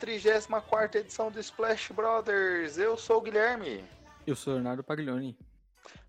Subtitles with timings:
[0.00, 3.84] Começando a 34 edição do Splash Brothers, eu sou o Guilherme.
[4.26, 5.36] Eu sou o Leonardo Paglioni.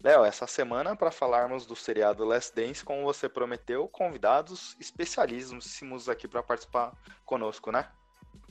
[0.02, 6.26] Léo, essa semana, para falarmos do seriado Last Dance, como você prometeu, convidados especialíssimos aqui
[6.26, 6.94] para participar
[7.26, 7.90] conosco, né?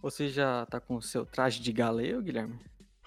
[0.03, 2.61] Você já tá com o seu traje de galego, Guilherme?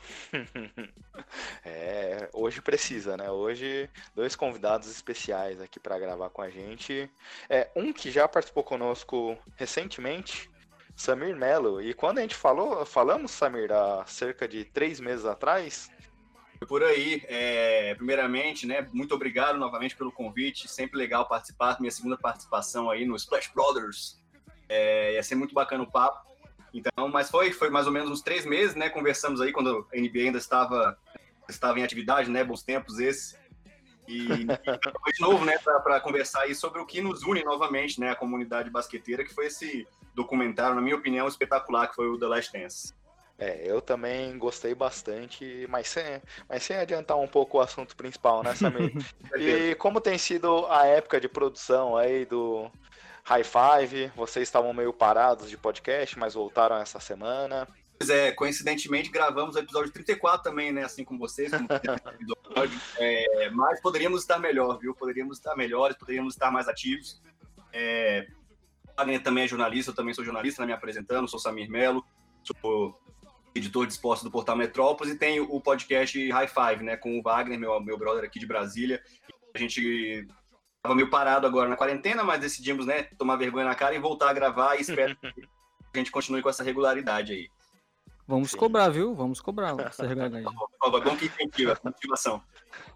[1.64, 3.30] é, hoje precisa, né?
[3.30, 7.10] Hoje, dois convidados especiais aqui para gravar com a gente.
[7.48, 10.50] É, um que já participou conosco recentemente,
[10.96, 11.82] Samir Melo.
[11.82, 15.90] E quando a gente falou, falamos, Samir, há cerca de três meses atrás.
[16.68, 18.88] Por aí, é, primeiramente, né?
[18.94, 20.68] Muito obrigado novamente pelo convite.
[20.68, 24.22] Sempre legal participar, minha segunda participação aí no Splash Brothers.
[24.70, 26.32] É, ia ser muito bacana o papo.
[26.74, 28.90] Então, mas foi, foi mais ou menos uns três meses, né?
[28.90, 30.98] Conversamos aí quando a NBA ainda estava,
[31.50, 32.44] estava em atividade, né?
[32.44, 33.38] Bons tempos esses.
[34.08, 38.10] E, e de novo, né, para conversar aí sobre o que nos une novamente, né,
[38.10, 42.28] a comunidade basqueteira, que foi esse documentário, na minha opinião, espetacular, que foi o The
[42.28, 42.94] Last Dance.
[43.38, 48.44] É, eu também gostei bastante, mas sem, mas sem adiantar um pouco o assunto principal,
[48.44, 48.94] né, Samir?
[49.38, 52.72] e como tem sido a época de produção aí do,
[53.26, 57.68] High Five, vocês estavam meio parados de podcast, mas voltaram essa semana.
[57.98, 60.84] Pois é, coincidentemente gravamos o episódio 34 também, né?
[60.84, 61.68] Assim como vocês, como
[63.00, 64.94] é, mas poderíamos estar melhor, viu?
[64.94, 67.22] Poderíamos estar melhores, poderíamos estar mais ativos.
[67.72, 68.28] É,
[68.98, 72.04] Wagner também é jornalista, eu também sou jornalista, né, me apresentando, sou Samir Melo,
[72.44, 73.00] sou
[73.56, 77.22] editor de esportes do Portal Metrópolis e tenho o podcast High Five, né, com o
[77.22, 79.02] Wagner, meu, meu brother aqui de Brasília.
[79.54, 80.28] A gente
[80.84, 84.30] Tava meio parado agora na quarentena, mas decidimos, né, tomar vergonha na cara e voltar
[84.30, 85.48] a gravar e espero que
[85.94, 87.48] a gente continue com essa regularidade aí.
[88.28, 88.58] Vamos Sim.
[88.58, 89.16] cobrar, viu?
[89.16, 90.54] Vamos cobrar essa regularidade.
[90.82, 92.44] Bom que incentiva, motivação.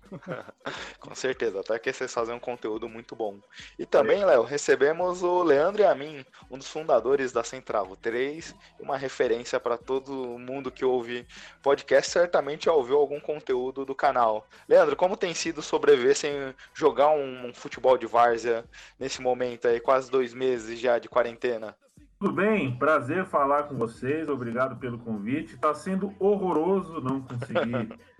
[0.99, 3.39] Com certeza, até que vocês fazem um conteúdo muito bom.
[3.77, 8.55] E também, Léo, recebemos o Leandro e a mim, um dos fundadores da Central 3,
[8.79, 11.27] uma referência para todo mundo que ouve
[11.61, 14.47] podcast, certamente ouviu algum conteúdo do canal.
[14.67, 18.65] Leandro, como tem sido sobreviver sem jogar um, um futebol de várzea
[18.99, 21.75] nesse momento aí, quase dois meses já de quarentena?
[22.19, 25.53] Tudo bem, prazer falar com vocês, obrigado pelo convite.
[25.53, 27.93] Está sendo horroroso não conseguir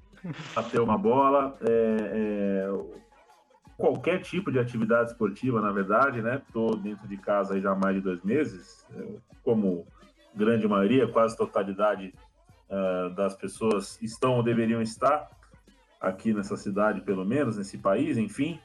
[0.55, 1.57] bater uma bola.
[1.61, 2.97] É, é,
[3.77, 6.41] qualquer tipo de atividade esportiva, na verdade, né?
[6.45, 9.05] Estou dentro de casa aí já há mais de dois meses, é,
[9.43, 9.85] como
[10.35, 12.13] grande maioria, quase totalidade
[12.69, 15.29] uh, das pessoas estão ou deveriam estar
[15.99, 18.59] aqui nessa cidade, pelo menos, nesse país, enfim.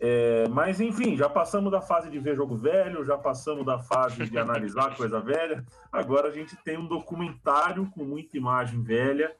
[0.00, 4.24] É, mas enfim, já passamos da fase de ver jogo velho, já passamos da fase
[4.28, 5.64] de analisar coisa velha.
[5.90, 9.34] Agora a gente tem um documentário com muita imagem velha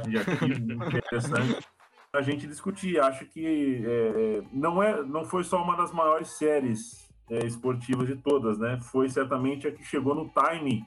[0.00, 1.66] de arquivo interessante
[2.12, 3.00] a gente discutir.
[3.00, 8.06] Acho que é, é, não, é, não foi só uma das maiores séries é, esportivas
[8.06, 8.78] de todas, né?
[8.80, 10.84] Foi certamente a que chegou no timing,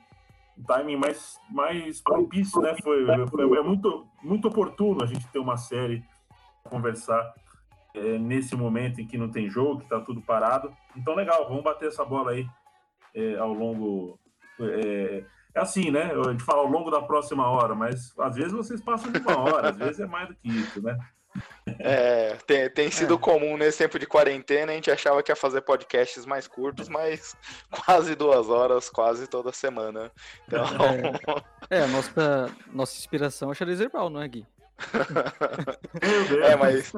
[0.67, 2.75] timing mais, mais propício, né?
[2.83, 6.03] Foi, foi, é muito, muito oportuno a gente ter uma série
[6.66, 7.33] conversar
[7.95, 10.72] é, nesse momento em que não tem jogo, que está tudo parado.
[10.95, 12.47] Então, legal, vamos bater essa bola aí
[13.16, 14.19] é, ao longo.
[14.59, 16.11] É, é assim, né?
[16.13, 19.38] A gente fala ao longo da próxima hora, mas às vezes vocês passam de uma
[19.38, 20.97] hora, às vezes é mais do que isso, né?
[21.79, 23.17] É, tem, tem sido é.
[23.17, 27.35] comum nesse tempo de quarentena, a gente achava que ia fazer podcasts mais curtos, mas
[27.71, 30.11] quase duas horas, quase toda semana.
[30.47, 30.63] Então...
[31.69, 34.47] É, é nossa, nossa inspiração é Charlize Brown, não é, Gui?
[36.43, 36.91] é, mas,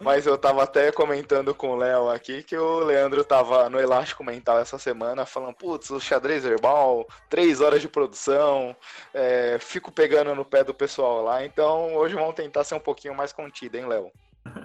[0.00, 4.22] mas eu tava até comentando com o Léo aqui que o Leandro tava no Elástico
[4.22, 8.76] Mental essa semana falando, putz, o xadrez herbal, três horas de produção,
[9.12, 13.14] é, fico pegando no pé do pessoal lá, então hoje vamos tentar ser um pouquinho
[13.14, 14.10] mais contido, hein, Léo?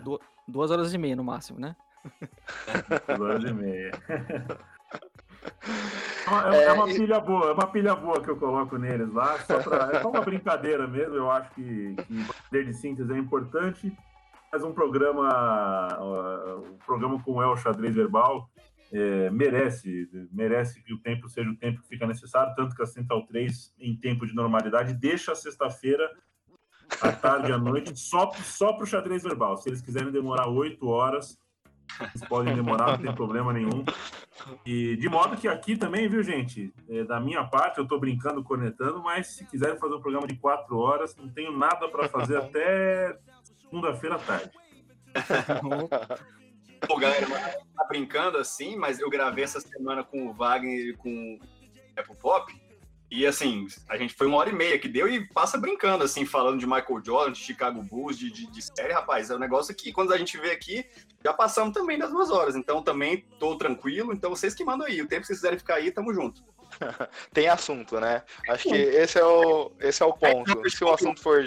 [0.03, 1.75] Du duas horas e meia no máximo, né?
[3.07, 3.91] duas horas e meia.
[6.53, 9.37] É, é, uma pilha boa, é uma pilha boa que eu coloco neles lá.
[9.39, 11.15] Só pra, é só uma brincadeira mesmo.
[11.15, 13.95] Eu acho que, que poder de síntese é importante.
[14.51, 15.99] Mas um programa,
[16.57, 18.49] um programa com o El Xadrez Verbal
[18.91, 22.85] é, merece, merece que o tempo seja o tempo que fica necessário, tanto que a
[22.85, 26.09] Central 3, em tempo de normalidade, deixa a sexta-feira,
[27.01, 29.57] à tarde e à noite, só, só para o xadrez verbal.
[29.57, 31.37] Se eles quiserem demorar oito horas,
[31.99, 33.83] eles podem demorar, não tem problema nenhum.
[34.65, 36.73] E de modo que aqui também, viu, gente?
[36.89, 40.35] É, da minha parte, eu estou brincando, cornetando, mas se quiserem fazer um programa de
[40.35, 43.17] quatro horas, não tenho nada para fazer até
[43.61, 44.51] segunda-feira à tarde.
[46.87, 47.25] Pô, galera,
[47.75, 52.15] tá brincando assim, mas eu gravei essa semana com o Wagner e com o Apple
[52.17, 52.64] Pop.
[53.15, 56.25] E assim, a gente foi uma hora e meia que deu e passa brincando, assim,
[56.25, 59.29] falando de Michael Jordan, de Chicago Bulls, de, de, de série, rapaz.
[59.29, 60.85] É um negócio que quando a gente vê aqui,
[61.23, 62.57] já passamos também das duas horas.
[62.57, 64.11] Então também tô tranquilo.
[64.11, 65.01] Então vocês que mandam aí.
[65.01, 66.43] O tempo que vocês quiserem ficar aí, tamo junto.
[67.31, 68.21] Tem assunto, né?
[68.49, 70.69] Acho que esse é o, esse é o ponto.
[70.69, 71.41] Se o assunto for.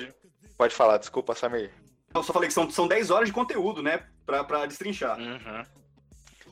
[0.56, 1.70] Pode falar, desculpa, Samir.
[2.14, 4.06] Eu só falei que são, são 10 horas de conteúdo, né?
[4.24, 5.18] Pra, pra destrinchar.
[5.18, 5.64] Uhum.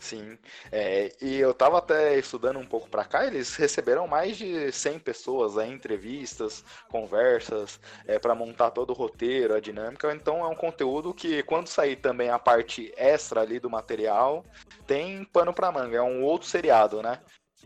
[0.07, 0.39] Sim,
[0.71, 5.01] é, e eu tava até estudando um pouco para cá, eles receberam mais de 100
[5.01, 10.55] pessoas, aí, entrevistas, conversas, é, para montar todo o roteiro, a dinâmica, então é um
[10.55, 14.45] conteúdo que quando sair também a parte extra ali do material,
[14.87, 17.21] tem pano para manga, é um outro seriado, né?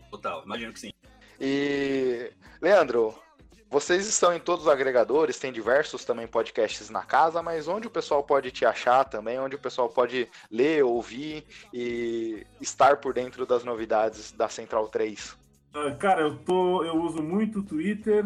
[0.09, 0.91] Total, imagino que sim.
[1.39, 3.13] E, Leandro,
[3.71, 7.89] vocês estão em todos os agregadores, tem diversos também podcasts na casa, mas onde o
[7.89, 13.45] pessoal pode te achar também, onde o pessoal pode ler, ouvir e estar por dentro
[13.45, 15.37] das novidades da Central 3?
[15.73, 18.25] Ah, cara, eu, tô, eu uso muito o Twitter,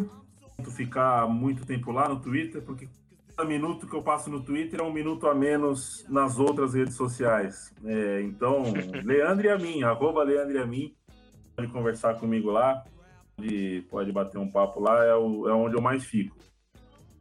[0.57, 2.89] tento ficar muito tempo lá no Twitter, porque
[3.35, 6.95] cada minuto que eu passo no Twitter é um minuto a menos nas outras redes
[6.95, 7.71] sociais.
[7.85, 8.63] É, então,
[9.05, 10.95] Leandro e a mim, arroba Leandro e a mim,
[11.55, 12.83] pode conversar comigo lá
[13.35, 16.35] pode, pode bater um papo lá, é, o, é onde eu mais fico.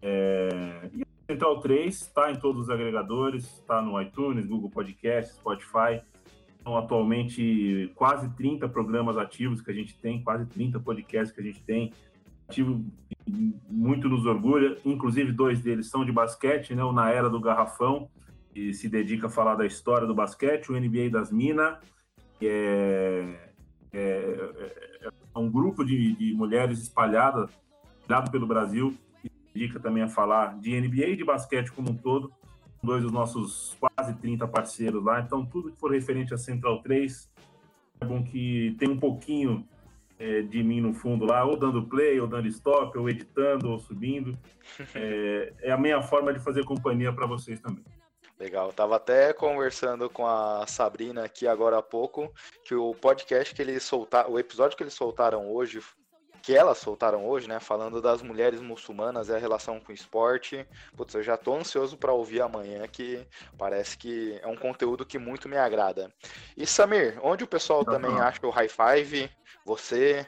[0.00, 6.02] É, e Central 3 está em todos os agregadores, está no iTunes, Google Podcast, Spotify.
[6.62, 11.44] São atualmente quase 30 programas ativos que a gente tem, quase 30 podcasts que a
[11.44, 11.92] gente tem.
[12.48, 12.84] Ativo
[13.68, 16.84] muito nos orgulha, inclusive dois deles são de basquete, né?
[16.84, 18.08] O Na Era do Garrafão,
[18.52, 21.78] que se dedica a falar da história do basquete, o NBA das Minas,
[22.38, 23.52] que é,
[23.92, 24.68] é,
[25.00, 27.50] é um grupo de, de mulheres espalhadas,
[28.06, 31.96] dado pelo Brasil, que dedica também a falar de NBA e de basquete como um
[31.96, 32.32] todo,
[32.82, 35.20] dois dos nossos quase 30 parceiros lá.
[35.20, 37.30] Então, tudo que for referente a Central 3,
[38.00, 39.66] é bom que tem um pouquinho
[40.18, 43.78] é, de mim no fundo lá, ou dando play, ou dando stop, ou editando, ou
[43.78, 44.38] subindo.
[44.94, 47.84] É, é a minha forma de fazer companhia para vocês também.
[48.38, 52.32] Legal, tava até conversando com a Sabrina aqui agora há pouco,
[52.64, 55.80] que o podcast que eles soltaram, o episódio que eles soltaram hoje,
[56.42, 60.66] que elas soltaram hoje, né, falando das mulheres muçulmanas e a relação com o esporte.
[60.96, 63.26] Putz, eu já tô ansioso para ouvir amanhã, que
[63.56, 66.12] parece que é um conteúdo que muito me agrada.
[66.56, 67.84] E Samir, onde o pessoal uhum.
[67.86, 69.30] também acha o High Five?
[69.64, 70.26] Você?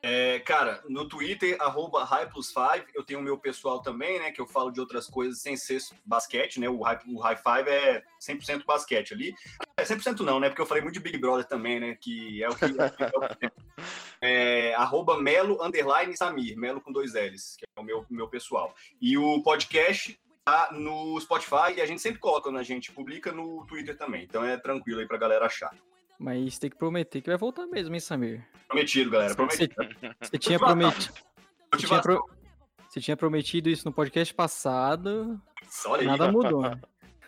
[0.00, 4.46] É, cara, no Twitter, arroba High5, eu tenho o meu pessoal também, né, que eu
[4.46, 8.64] falo de outras coisas sem ser basquete, né, o High, o high Five é 100%
[8.64, 9.34] basquete ali.
[9.76, 12.48] É 100% não, né, porque eu falei muito de Big Brother também, né, que é
[12.48, 12.66] o que...
[14.22, 18.74] é, arroba Melo, underline Samir, Melo com dois L's, que é o meu, meu pessoal.
[19.00, 23.32] E o podcast tá no Spotify e a gente sempre coloca, quando a gente publica
[23.32, 25.74] no Twitter também, então é tranquilo aí pra galera achar.
[26.18, 28.44] Mas tem que prometer que vai voltar mesmo, hein, Samir?
[28.66, 29.34] Prometido, galera.
[29.34, 29.74] Prometido.
[29.74, 31.14] Você, você tinha prometido.
[31.72, 32.30] Você tinha, pro...
[32.88, 35.40] você tinha, prometido isso no podcast passado.
[36.04, 36.62] Nada aí, mudou.
[36.62, 36.80] Né?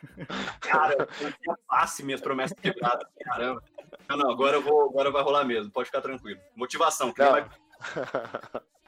[0.60, 1.06] Cara,
[1.46, 3.06] eu passe minhas promessas quebradas.
[3.22, 3.62] Caramba.
[4.08, 5.70] Não, não, agora eu vou, agora vai rolar mesmo.
[5.70, 6.40] Pode ficar tranquilo.
[6.56, 7.12] Motivação.
[7.16, 7.48] Vai...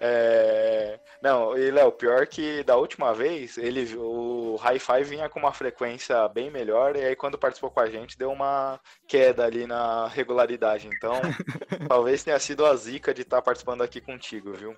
[0.00, 0.98] É...
[1.22, 6.28] Não, e Léo, pior que da última vez, ele, o Hi-Fi vinha com uma frequência
[6.28, 8.78] bem melhor, e aí quando participou com a gente, deu uma
[9.08, 10.88] queda ali na regularidade.
[10.88, 11.14] Então,
[11.88, 14.76] talvez tenha sido a zica de estar tá participando aqui contigo, viu?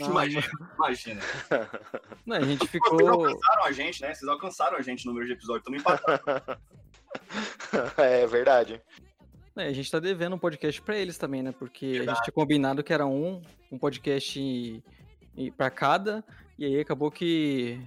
[0.00, 1.20] imagina, imagina.
[2.26, 2.98] Não, a gente ficou.
[2.98, 4.14] Vocês alcançaram a gente, né?
[4.14, 6.58] Vocês alcançaram a gente no número de episódio, estamos empatados.
[7.98, 8.82] é verdade.
[9.56, 11.52] É, a gente tá devendo um podcast para eles também, né?
[11.52, 12.10] Porque Verdade.
[12.10, 14.82] a gente tinha combinado que era um, um podcast
[15.56, 16.24] para cada,
[16.58, 17.80] e aí acabou que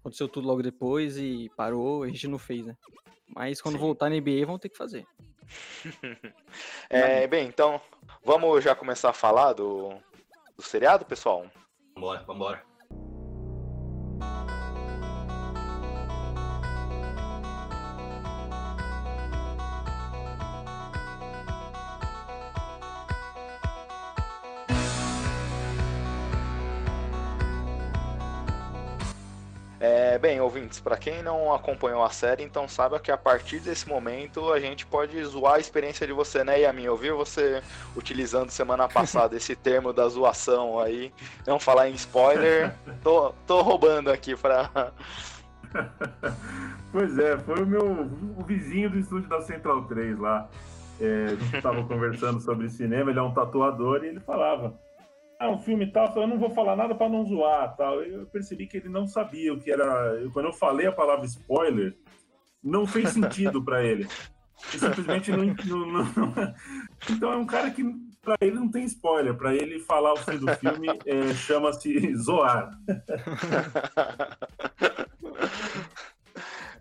[0.00, 2.76] aconteceu tudo logo depois e parou, a gente não fez, né?
[3.28, 3.80] Mas quando Sim.
[3.80, 5.06] voltar na NBA vão ter que fazer.
[6.90, 7.80] é, bem, então
[8.24, 9.90] vamos já começar a falar do,
[10.56, 11.46] do seriado, pessoal?
[11.94, 12.71] Vambora, vambora.
[30.12, 33.88] É, bem, ouvintes, para quem não acompanhou a série, então saiba que a partir desse
[33.88, 36.84] momento a gente pode zoar a experiência de você, né, Yamin?
[36.84, 37.62] Eu vi você
[37.96, 41.10] utilizando semana passada esse termo da zoação aí.
[41.46, 42.74] Não falar em spoiler.
[43.02, 44.92] Tô, tô roubando aqui pra.
[46.92, 50.46] pois é, foi o meu o vizinho do estúdio da Central 3 lá.
[51.00, 54.78] É, a gente estava conversando sobre cinema, ele é um tatuador e ele falava
[55.42, 58.00] ah, um filme tal, eu não vou falar nada para não zoar, tal.
[58.00, 60.22] Eu percebi que ele não sabia o que era.
[60.32, 61.96] Quando eu falei a palavra spoiler,
[62.62, 64.02] não fez sentido para ele.
[64.02, 64.78] ele.
[64.78, 66.04] simplesmente não, não, não,
[67.10, 67.82] Então é um cara que
[68.22, 69.34] para ele não tem spoiler.
[69.34, 72.70] Para ele falar o fim do filme é, chama-se zoar.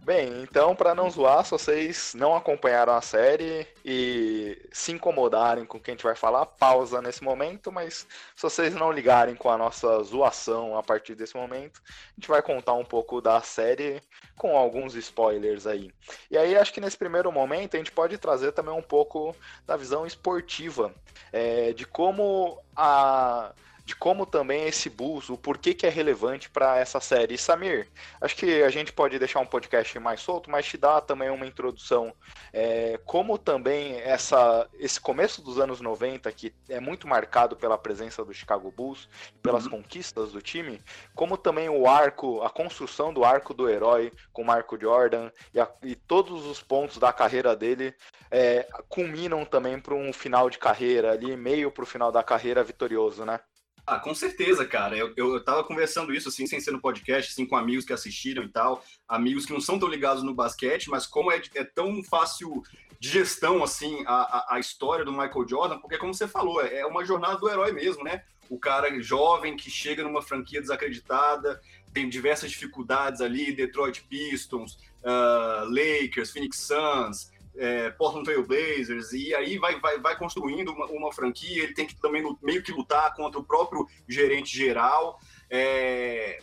[0.03, 5.77] Bem, então, para não zoar, se vocês não acompanharam a série e se incomodarem com
[5.77, 9.48] o que a gente vai falar, pausa nesse momento, mas se vocês não ligarem com
[9.48, 14.01] a nossa zoação a partir desse momento, a gente vai contar um pouco da série
[14.36, 15.91] com alguns spoilers aí.
[16.31, 19.36] E aí, acho que nesse primeiro momento, a gente pode trazer também um pouco
[19.67, 20.91] da visão esportiva,
[21.31, 23.53] é, de como a
[23.91, 27.36] de como também esse Bulls, o porquê que é relevante para essa série.
[27.36, 27.89] E Samir,
[28.21, 31.45] acho que a gente pode deixar um podcast mais solto, mas te dá também uma
[31.45, 32.13] introdução.
[32.53, 38.24] É, como também essa, esse começo dos anos 90, que é muito marcado pela presença
[38.24, 39.10] do Chicago Bulls,
[39.43, 39.71] pelas uhum.
[39.71, 40.81] conquistas do time,
[41.13, 45.69] como também o arco, a construção do arco do herói com Marco Jordan e, a,
[45.83, 47.93] e todos os pontos da carreira dele
[48.29, 52.63] é, culminam também para um final de carreira ali, meio para o final da carreira
[52.63, 53.41] vitorioso, né?
[53.85, 54.95] Ah, com certeza, cara.
[54.95, 57.93] Eu, eu, eu tava conversando isso, assim, sem ser no podcast, assim, com amigos que
[57.93, 61.63] assistiram e tal, amigos que não são tão ligados no basquete, mas como é, é
[61.63, 62.61] tão fácil
[63.00, 66.81] de gestão, assim, a, a, a, história do Michael Jordan, porque, como você falou, é,
[66.81, 68.23] é uma jornada do herói mesmo, né?
[68.47, 71.59] O cara jovem que chega numa franquia desacreditada,
[71.93, 79.34] tem diversas dificuldades ali, Detroit Pistons, uh, Lakers, Phoenix Suns, é, Portland Trail Blazers, e
[79.36, 83.13] aí vai, vai, vai construindo uma, uma, franquia, ele tem que também meio que lutar
[83.13, 85.20] contra o próprio gerente geral.
[85.50, 86.41] É,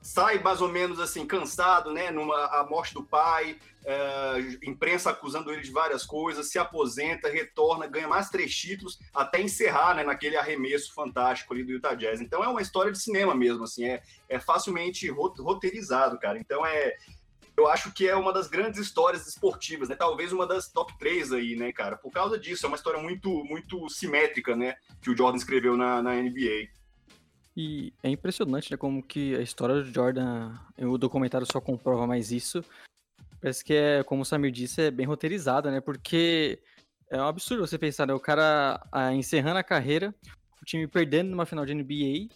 [0.00, 2.10] sai mais ou menos assim, cansado, né?
[2.10, 7.86] Numa a morte do pai, é, imprensa acusando ele de várias coisas, se aposenta, retorna,
[7.86, 12.20] ganha mais três títulos, até encerrar né, naquele arremesso fantástico ali do Utah Jazz.
[12.20, 16.38] Então é uma história de cinema mesmo, assim, é, é facilmente roteirizado, cara.
[16.38, 16.96] Então é,
[17.58, 19.96] eu acho que é uma das grandes histórias esportivas, né?
[19.96, 21.96] Talvez uma das top 3 aí, né, cara?
[21.96, 24.76] Por causa disso, é uma história muito, muito simétrica, né?
[25.02, 26.68] Que o Jordan escreveu na, na NBA.
[27.56, 32.30] E é impressionante, né, como que a história do Jordan, o documentário só comprova mais
[32.30, 32.64] isso.
[33.40, 35.80] Parece que é, como o Samir disse, é bem roteirizada, né?
[35.80, 36.60] Porque
[37.10, 38.14] é um absurdo você pensar, né?
[38.14, 40.14] O cara ah, encerrando a carreira,
[40.62, 42.32] o time perdendo numa final de NBA,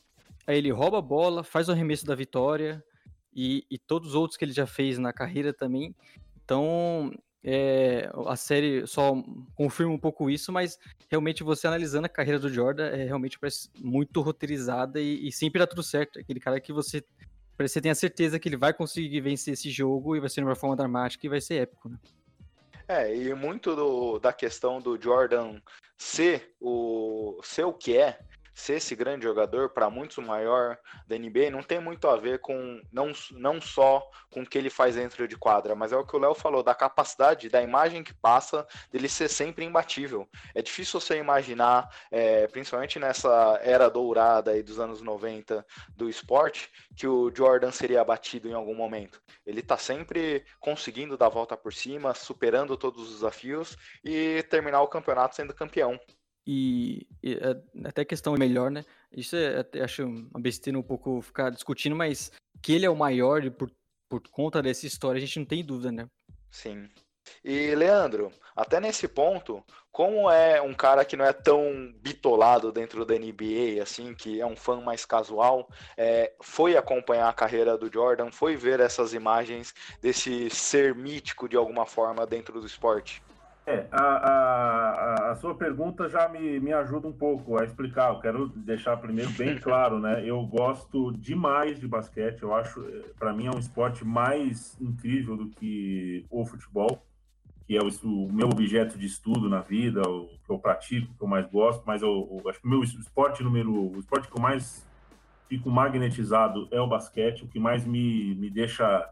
[0.46, 2.84] aí ele rouba a bola, faz o arremesso da vitória,
[3.34, 5.94] e, e todos os outros que ele já fez na carreira também.
[6.44, 7.12] Então,
[7.44, 9.14] é, a série só
[9.54, 10.78] confirma um pouco isso, mas
[11.10, 15.58] realmente você analisando a carreira do Jordan, é, realmente parece muito roteirizada e, e sempre
[15.58, 16.18] dá tudo certo.
[16.18, 17.02] Aquele cara que você,
[17.58, 20.46] você tem a certeza que ele vai conseguir vencer esse jogo e vai ser de
[20.46, 21.98] uma forma dramática e vai ser épico, né?
[22.86, 25.60] É, e muito do, da questão do Jordan
[25.96, 28.18] ser o, ser o que é,
[28.54, 32.38] ser esse grande jogador, para muitos o maior da NBA, não tem muito a ver
[32.40, 36.04] com não, não só com o que ele faz dentro de quadra, mas é o
[36.04, 40.28] que o Léo falou, da capacidade, da imagem que passa dele ser sempre imbatível.
[40.54, 45.64] É difícil você imaginar, é, principalmente nessa era dourada aí dos anos 90
[45.96, 49.20] do esporte, que o Jordan seria abatido em algum momento.
[49.46, 54.82] Ele está sempre conseguindo dar a volta por cima, superando todos os desafios e terminar
[54.82, 55.98] o campeonato sendo campeão.
[56.46, 58.84] E, e é, até questão melhor, né?
[59.12, 62.96] Isso é, até acho uma besteira um pouco ficar discutindo, mas que ele é o
[62.96, 63.70] maior por,
[64.08, 66.08] por conta dessa história, a gente não tem dúvida, né?
[66.50, 66.88] Sim.
[67.44, 73.04] E, Leandro, até nesse ponto, como é um cara que não é tão bitolado dentro
[73.04, 77.92] da NBA, assim, que é um fã mais casual, é, foi acompanhar a carreira do
[77.92, 83.22] Jordan, foi ver essas imagens desse ser mítico de alguma forma dentro do esporte?
[83.64, 88.12] É, a, a, a, sua pergunta já me, me ajuda um pouco a explicar.
[88.12, 90.24] Eu quero deixar primeiro bem claro, né?
[90.26, 92.42] Eu gosto demais de basquete.
[92.42, 92.82] Eu acho,
[93.18, 97.06] para mim, é um esporte mais incrível do que o futebol,
[97.64, 101.22] que é o, o, meu objeto de estudo na vida, o que eu pratico, que
[101.22, 101.84] eu mais gosto.
[101.86, 104.84] Mas eu, eu acho que o meu esporte número, o esporte que eu mais
[105.48, 107.44] fico magnetizado é o basquete.
[107.44, 109.08] O que mais me, me deixa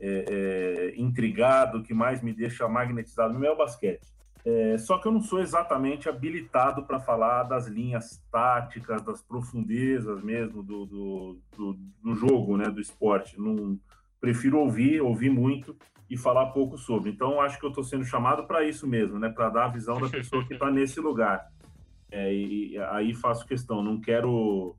[0.00, 4.06] é, é, intrigado, que mais me deixa magnetizado no meu basquete.
[4.44, 10.22] É, só que eu não sou exatamente habilitado para falar das linhas táticas, das profundezas
[10.22, 13.38] mesmo do, do, do, do jogo, né, do esporte.
[13.38, 13.78] Não,
[14.20, 15.76] prefiro ouvir, ouvir muito
[16.08, 17.10] e falar pouco sobre.
[17.10, 20.00] Então, acho que eu estou sendo chamado para isso mesmo, né, para dar a visão
[20.00, 21.46] da pessoa que está nesse lugar.
[22.10, 24.74] É, e aí faço questão, não quero,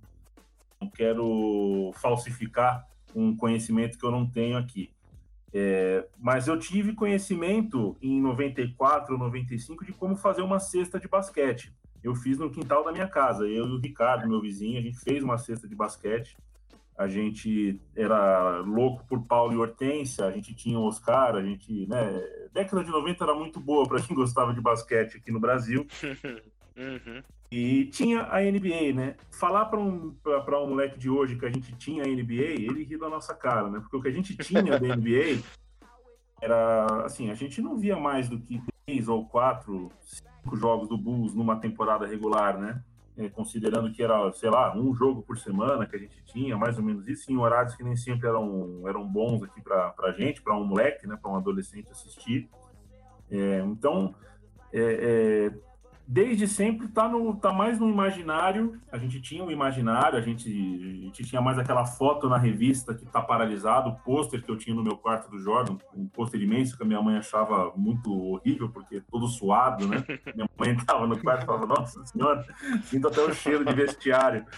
[0.82, 2.84] não quero falsificar
[3.16, 4.90] um conhecimento que eu não tenho aqui.
[5.54, 11.74] É, mas eu tive conhecimento em 94, 95 de como fazer uma cesta de basquete.
[12.04, 13.46] Eu fiz no quintal da minha casa.
[13.46, 16.38] Eu e o Ricardo, meu vizinho, a gente fez uma cesta de basquete.
[16.98, 21.88] A gente era louco por Paulo e Hortência, a gente tinha o Oscar, a gente,
[21.88, 22.22] né,
[22.54, 25.88] década de 90 era muito boa para quem gostava de basquete aqui no Brasil.
[26.80, 27.22] Uhum.
[27.52, 29.16] E tinha a NBA, né?
[29.32, 32.98] Falar para um, um moleque de hoje que a gente tinha a NBA, ele ri
[32.98, 33.80] da nossa cara, né?
[33.80, 35.42] Porque o que a gente tinha da NBA
[36.40, 40.98] era, assim, a gente não via mais do que três ou quatro, cinco jogos do
[40.98, 42.84] Bulls numa temporada regular, né?
[43.18, 46.78] É, considerando que era, sei lá, um jogo por semana que a gente tinha, mais
[46.78, 50.42] ou menos isso, em horários que nem sempre eram, eram bons aqui para a gente,
[50.42, 51.18] para um moleque, né?
[51.20, 52.48] Para um adolescente assistir.
[53.30, 54.14] É, então,
[54.72, 55.69] é, é
[56.12, 58.82] desde sempre está no tá mais no imaginário.
[58.92, 62.96] A gente tinha um imaginário, a gente, a gente tinha mais aquela foto na revista
[62.96, 66.42] que está paralisado, o pôster que eu tinha no meu quarto do Jordan, um pôster
[66.42, 70.04] imenso que a minha mãe achava muito horrível, porque todo suado, né?
[70.36, 72.44] Minha mãe estava no quarto e falava, nossa senhora,
[72.84, 74.46] sinto até o cheiro de vestiário.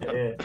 [0.00, 0.36] É,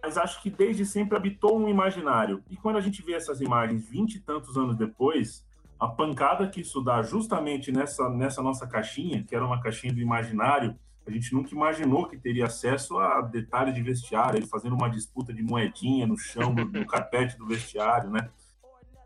[0.00, 2.40] mas acho que desde sempre habitou um imaginário.
[2.48, 5.44] E quando a gente vê essas imagens vinte e tantos anos depois,
[5.78, 10.00] a pancada que isso dá justamente nessa, nessa nossa caixinha, que era uma caixinha do
[10.00, 10.74] imaginário,
[11.06, 15.32] a gente nunca imaginou que teria acesso a detalhes de vestiário, ele fazendo uma disputa
[15.32, 18.28] de moedinha no chão, no, no carpete do vestiário, né?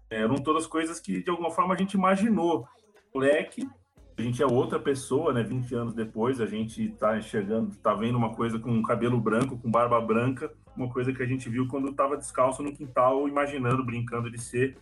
[0.08, 2.66] Eram todas coisas que, de alguma forma, a gente imaginou.
[3.14, 3.68] Moleque,
[4.16, 5.42] a gente é outra pessoa, né?
[5.42, 9.70] 20 anos depois, a gente tá enxergando, tá vendo uma coisa com cabelo branco, com
[9.70, 14.30] barba branca, uma coisa que a gente viu quando estava descalço no quintal, imaginando, brincando
[14.30, 14.78] de ser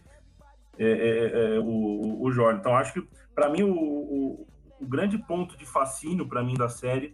[0.78, 2.60] é, é, é, é, o, o Jordan.
[2.60, 4.46] Então, acho que, para mim, o, o,
[4.80, 7.12] o, grande ponto de fascínio para mim da série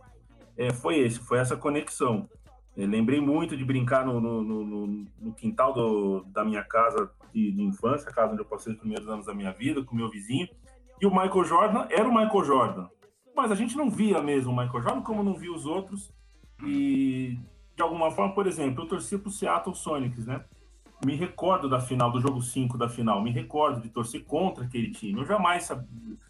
[0.56, 2.28] é, foi esse, foi essa conexão.
[2.76, 7.52] Eu lembrei muito de brincar no, no, no, no quintal do, da minha casa de,
[7.52, 10.10] de, infância, a casa onde eu passei os primeiros anos da minha vida, com meu
[10.10, 10.48] vizinho.
[11.00, 12.88] E o Michael Jordan era o Michael Jordan.
[13.34, 16.12] Mas a gente não via mesmo o Michael Jordan como não via os outros.
[16.64, 17.38] E,
[17.74, 20.44] de alguma forma, por exemplo, eu torcia para o Seattle Sonics, né?
[21.04, 24.90] Me recordo da final, do jogo 5 da final, me recordo de torcer contra aquele
[24.90, 25.20] time.
[25.20, 25.70] Eu jamais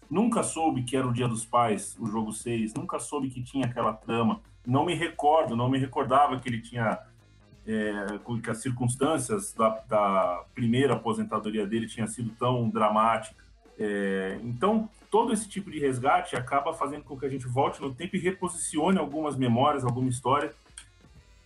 [0.09, 3.65] nunca soube que era o Dia dos Pais, o jogo 6, nunca soube que tinha
[3.65, 4.41] aquela trama.
[4.65, 6.99] Não me recordo, não me recordava que ele tinha.
[7.67, 13.43] É, que as circunstâncias da, da, primeira aposentadoria dele tinha sido tão dramática.
[13.79, 17.91] É, então, todo esse tipo de resgate acaba fazendo com que a gente volte no
[17.91, 20.53] tempo e reposicione algumas memórias, alguma história.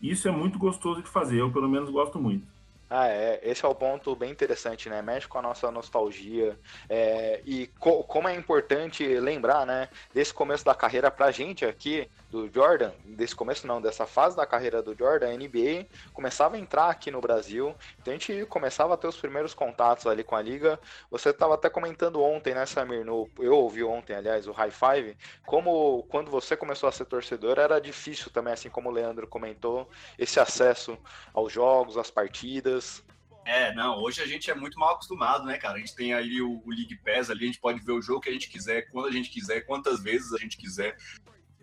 [0.02, 2.46] Isso é muito gostoso de fazer, eu pelo menos gosto muito.
[2.92, 3.40] Ah, é.
[3.44, 5.00] Esse é o ponto bem interessante, né?
[5.02, 6.60] Mexe com a nossa nostalgia.
[6.90, 9.90] É, e co como é importante lembrar, né?
[10.12, 14.46] Desse começo da carreira pra gente aqui, do Jordan, desse começo não, dessa fase da
[14.46, 18.94] carreira do Jordan, a NBA começava a entrar aqui no Brasil, então a gente começava
[18.94, 20.80] a ter os primeiros contatos ali com a liga.
[21.10, 23.04] Você estava até comentando ontem, né, Samir?
[23.04, 27.58] No, eu ouvi ontem, aliás, o High Five, como quando você começou a ser torcedor
[27.58, 30.98] era difícil também, assim como o Leandro comentou, esse acesso
[31.34, 33.04] aos jogos, às partidas.
[33.46, 35.76] É, não, hoje a gente é muito mal acostumado, né, cara?
[35.76, 38.22] A gente tem ali o, o League Pass ali, a gente pode ver o jogo
[38.22, 40.96] que a gente quiser, quando a gente quiser, quantas vezes a gente quiser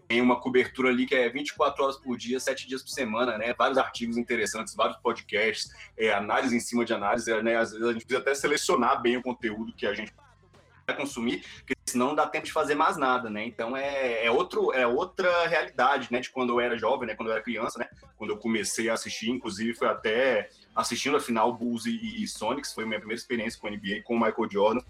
[0.08, 3.54] tem uma cobertura ali que é 24 horas por dia, 7 dias por semana, né?
[3.54, 7.56] Vários artigos interessantes, vários podcasts, é, análise em cima de análise, né?
[7.56, 10.12] Às vezes a gente precisa até selecionar bem o conteúdo que a gente
[10.86, 13.44] vai consumir, porque senão não dá tempo de fazer mais nada, né?
[13.44, 16.20] Então é, é, outro, é outra realidade, né?
[16.20, 17.14] De quando eu era jovem, né?
[17.14, 17.88] Quando eu era criança, né?
[18.16, 22.72] Quando eu comecei a assistir, inclusive foi até assistindo a final Bulls e, e Sonics,
[22.72, 24.80] foi minha primeira experiência com a NBA, com o Michael Jordan,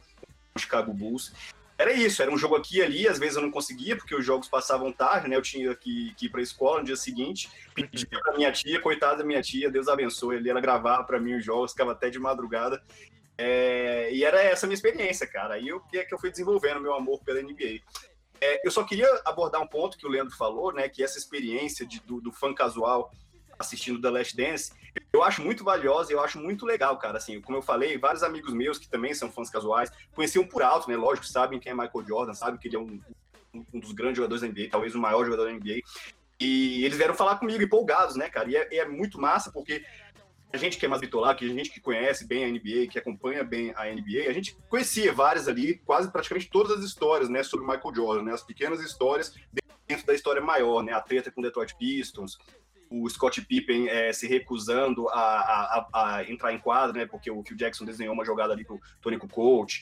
[0.55, 1.33] o Chicago Bulls
[1.79, 4.25] era isso, era um jogo aqui e ali, às vezes eu não conseguia, porque os
[4.25, 5.37] jogos passavam tarde, né?
[5.37, 8.81] Eu tinha que, que ir para a escola no dia seguinte, pedir para minha tia,
[8.81, 12.09] coitada da minha tia, Deus abençoe, ele ela gravava para mim os jogos, ficava até
[12.09, 12.83] de madrugada.
[13.37, 15.55] É, e era essa a minha experiência, cara.
[15.55, 17.81] Aí o que é que eu fui desenvolvendo meu amor pela NBA.
[18.41, 20.89] É, eu só queria abordar um ponto que o Leandro falou, né?
[20.89, 23.13] Que essa experiência de, do, do fã casual
[23.59, 24.73] assistindo The Last Dance,
[25.13, 27.19] eu acho muito valiosa, eu acho muito legal, cara.
[27.19, 30.89] Assim, como eu falei, vários amigos meus que também são fãs casuais, conheciam por alto,
[30.89, 30.97] né?
[30.97, 33.01] Lógico, sabem quem é Michael Jordan, sabem que ele é um,
[33.73, 35.81] um dos grandes jogadores da NBA, talvez o maior jogador da NBA.
[36.39, 38.51] E eles vieram falar comigo empolgados, né, cara?
[38.51, 39.83] E é, é muito massa porque
[40.53, 42.99] a gente que é mais bitolar, que a gente que conhece bem a NBA, que
[42.99, 47.43] acompanha bem a NBA, a gente conhecia várias ali, quase praticamente todas as histórias, né,
[47.43, 49.35] sobre Michael Jordan, né, as pequenas histórias
[49.87, 52.39] dentro da história maior, né, a treta com Detroit Pistons,
[53.03, 57.07] o Scott Pippen é, se recusando a, a, a, entrar em quadra, né?
[57.07, 59.81] Porque o Phil Jackson desenhou uma jogada ali pro Tony Kukoc.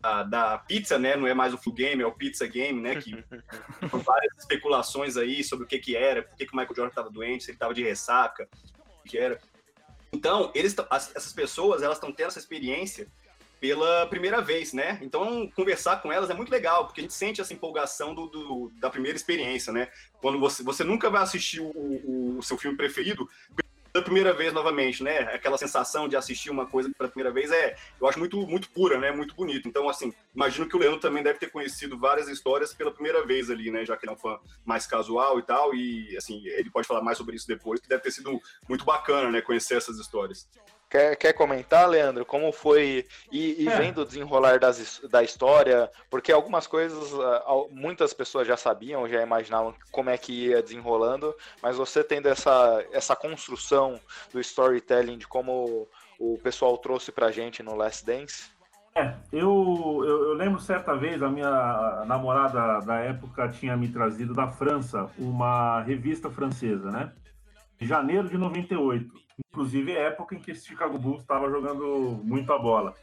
[0.00, 1.16] A, da pizza, né?
[1.16, 2.96] Não é mais o full game, é o pizza game, né?
[2.96, 3.12] Que
[4.04, 7.10] várias especulações aí sobre o que que era, por que, que o Michael Jordan estava
[7.10, 8.48] doente, se ele estava de ressaca,
[9.04, 9.40] o que era.
[10.12, 10.74] Então, eles,
[11.14, 13.08] essas pessoas, elas estão tendo essa experiência
[13.60, 14.98] pela primeira vez, né?
[15.02, 18.72] Então, conversar com elas é muito legal, porque a gente sente essa empolgação do, do
[18.76, 19.88] da primeira experiência, né?
[20.20, 23.28] Quando você, você nunca vai assistir o, o, o seu filme preferido
[23.92, 25.20] pela primeira vez novamente, né?
[25.34, 28.98] Aquela sensação de assistir uma coisa pela primeira vez é, eu acho muito, muito pura,
[28.98, 29.10] né?
[29.10, 29.66] Muito bonito.
[29.68, 33.50] Então, assim, imagino que o Leandro também deve ter conhecido várias histórias pela primeira vez
[33.50, 33.84] ali, né?
[33.84, 37.02] Já que ele é um fã mais casual e tal, e assim, ele pode falar
[37.02, 39.40] mais sobre isso depois, que deve ter sido muito bacana, né?
[39.40, 40.48] Conhecer essas histórias.
[40.90, 43.76] Quer, quer comentar, Leandro, como foi e, e é.
[43.76, 45.90] vendo o desenrolar das, da história?
[46.08, 51.34] Porque algumas coisas ah, muitas pessoas já sabiam, já imaginavam como é que ia desenrolando,
[51.62, 54.00] mas você tendo essa, essa construção
[54.32, 55.86] do storytelling de como
[56.18, 58.50] o pessoal trouxe pra gente no Last Dance?
[58.94, 64.32] É, eu, eu, eu, lembro certa vez, a minha namorada da época tinha me trazido
[64.32, 67.12] da França uma revista francesa, né?
[67.78, 72.94] Janeiro de 98 inclusive época em que esse Chicago Bulls estava jogando muita bola.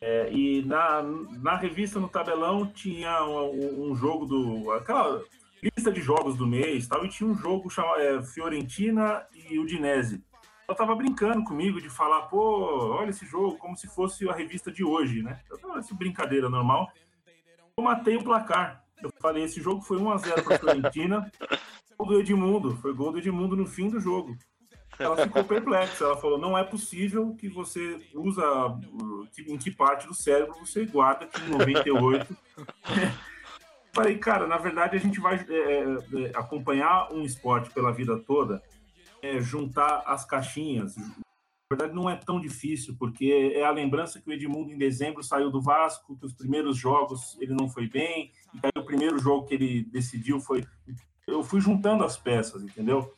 [0.00, 1.00] É, e na,
[1.40, 4.72] na revista, no tabelão, tinha um, um, jogo do.
[4.72, 5.22] aquela
[5.62, 10.24] lista de jogos do mês tal, e tinha um jogo chamado é, Fiorentina e Udinese.
[10.66, 14.72] Ela tava brincando comigo de falar, pô, olha esse jogo, como se fosse a revista
[14.72, 15.40] de hoje, né?
[15.48, 16.90] Eu tava essa brincadeira normal.
[17.76, 18.82] Eu matei o placar.
[19.00, 21.30] Eu falei, esse jogo foi 1x0 para Fiorentina.
[21.96, 24.36] Gol do Edmundo, foi gol do Edmundo no fim do jogo.
[24.98, 26.04] Ela ficou perplexa.
[26.04, 28.42] Ela falou: não é possível que você usa.
[29.46, 32.36] Em que parte do cérebro você guarda que em 98.
[33.94, 35.86] Falei, cara, na verdade a gente vai é, é,
[36.34, 38.62] acompanhar um esporte pela vida toda,
[39.20, 40.96] é, juntar as caixinhas.
[40.96, 45.22] Na verdade, não é tão difícil, porque é a lembrança que o Edmundo, em dezembro,
[45.22, 49.18] saiu do Vasco, que os primeiros jogos ele não foi bem, e aí o primeiro
[49.18, 50.64] jogo que ele decidiu foi.
[51.26, 53.14] Eu fui juntando as peças, entendeu?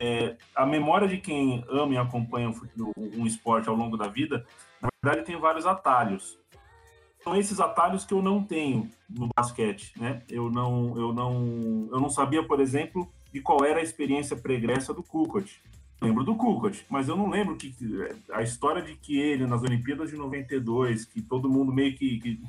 [0.00, 2.52] É, a memória de quem ama e acompanha
[2.96, 4.44] um, esporte ao longo da vida,
[4.80, 6.38] na verdade, tem vários atalhos.
[7.22, 10.22] São esses atalhos que eu não tenho no basquete, né?
[10.28, 14.94] Eu não, eu não, eu não sabia, por exemplo, de qual era a experiência pregressa
[14.94, 15.50] do Kukoc.
[16.00, 17.74] Lembro do Kukoc, mas eu não lembro que
[18.30, 22.40] a história de que ele nas Olimpíadas de 92, que todo mundo meio que, que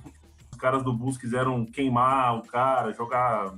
[0.52, 3.56] os caras do Bulls quiseram queimar o cara, jogar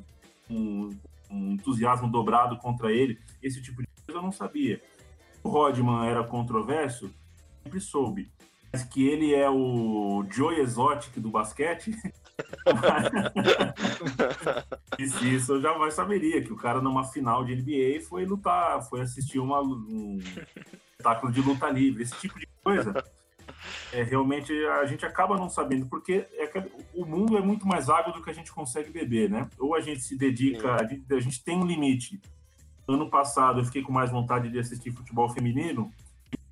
[0.49, 0.91] um,
[1.31, 4.81] um entusiasmo dobrado contra ele, esse tipo de coisa eu não sabia.
[5.43, 7.11] O Rodman era controverso,
[7.63, 8.31] sempre soube.
[8.71, 11.91] Mas que ele é o Joe Exotic do basquete,
[14.97, 19.01] isso, isso eu jamais saberia, que o cara numa final de NBA foi lutar, foi
[19.01, 22.93] assistir uma, um espetáculo de luta livre, esse tipo de coisa
[23.91, 26.51] é, realmente a gente acaba não sabendo, porque é
[26.93, 29.49] o mundo é muito mais água do que a gente consegue beber, né?
[29.59, 32.21] Ou a gente se dedica, a gente, a gente, tem um limite.
[32.87, 35.91] Ano passado eu fiquei com mais vontade de assistir futebol feminino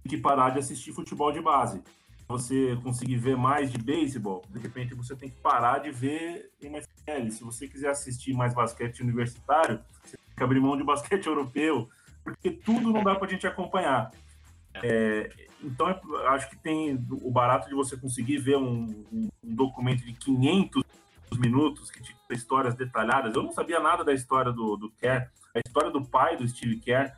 [0.09, 1.81] que parar de assistir futebol de base.
[2.27, 7.29] Você conseguir ver mais de beisebol, de repente você tem que parar de ver NFL.
[7.31, 11.89] Se você quiser assistir mais basquete universitário, você tem que abrir mão de basquete europeu,
[12.23, 14.11] porque tudo não dá para a gente acompanhar.
[14.75, 15.29] É,
[15.61, 20.13] então, é, acho que tem o barato de você conseguir ver um, um, documento de
[20.13, 20.83] 500
[21.37, 23.33] minutos que tinha histórias detalhadas.
[23.35, 26.77] Eu não sabia nada da história do, do Kerr, a história do pai do Steve
[26.77, 27.13] Kerr.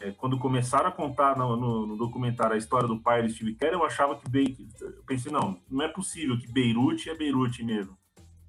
[0.00, 3.54] É, quando começaram a contar no, no, no, documentário a história do pai do Steve
[3.54, 4.26] Kerr, eu achava que
[4.80, 7.96] eu pensei não, não é possível que Beirute é Beirute mesmo.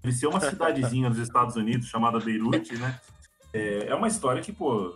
[0.04, 3.00] Ele ser uma cidadezinha nos Estados Unidos chamada Beirute, né?
[3.54, 4.94] É, é uma história que pô,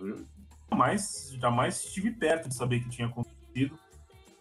[0.70, 3.78] jamais jamais estive perto de saber que tinha acontecido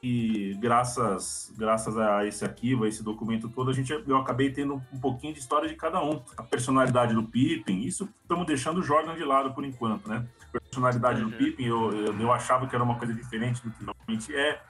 [0.02, 4.82] e graças graças a esse arquivo, a esse documento todo, a gente eu acabei tendo
[4.92, 6.22] um pouquinho de história de cada um.
[6.37, 10.24] A personalidade do Pippen, isso estamos deixando o Jordan de lado por enquanto, né?
[10.54, 11.30] A personalidade uhum.
[11.30, 14.62] do Pippen, eu, eu, eu, achava que era uma coisa diferente do que realmente é.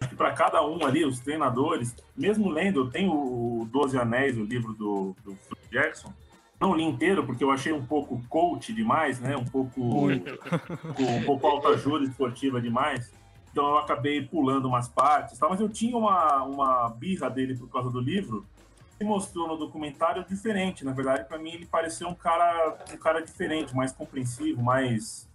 [0.00, 4.36] Acho que para cada um ali, os treinadores, mesmo lendo, eu tenho o Doze Anéis,
[4.36, 5.38] o livro do, do
[5.70, 6.12] Jackson,
[6.60, 9.36] não li inteiro porque eu achei um pouco coach demais, né?
[9.36, 13.10] Um pouco, um pouco alta ajuda esportiva demais
[13.56, 15.48] então eu acabei pulando umas partes, tá?
[15.48, 18.44] mas eu tinha uma, uma birra dele por causa do livro,
[18.98, 20.84] que mostrou no documentário diferente.
[20.84, 25.26] Na verdade, para mim, ele pareceu um cara, um cara diferente, mais compreensivo, mais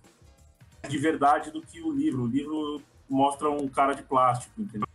[0.87, 2.25] de verdade do que o livro.
[2.25, 2.79] O livro
[3.09, 4.87] mostra um cara de plástico, entendeu?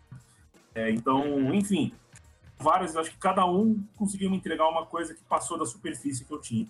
[0.72, 1.92] É, então, enfim,
[2.56, 6.32] várias, acho que cada um conseguiu me entregar uma coisa que passou da superfície que
[6.32, 6.68] eu tinha.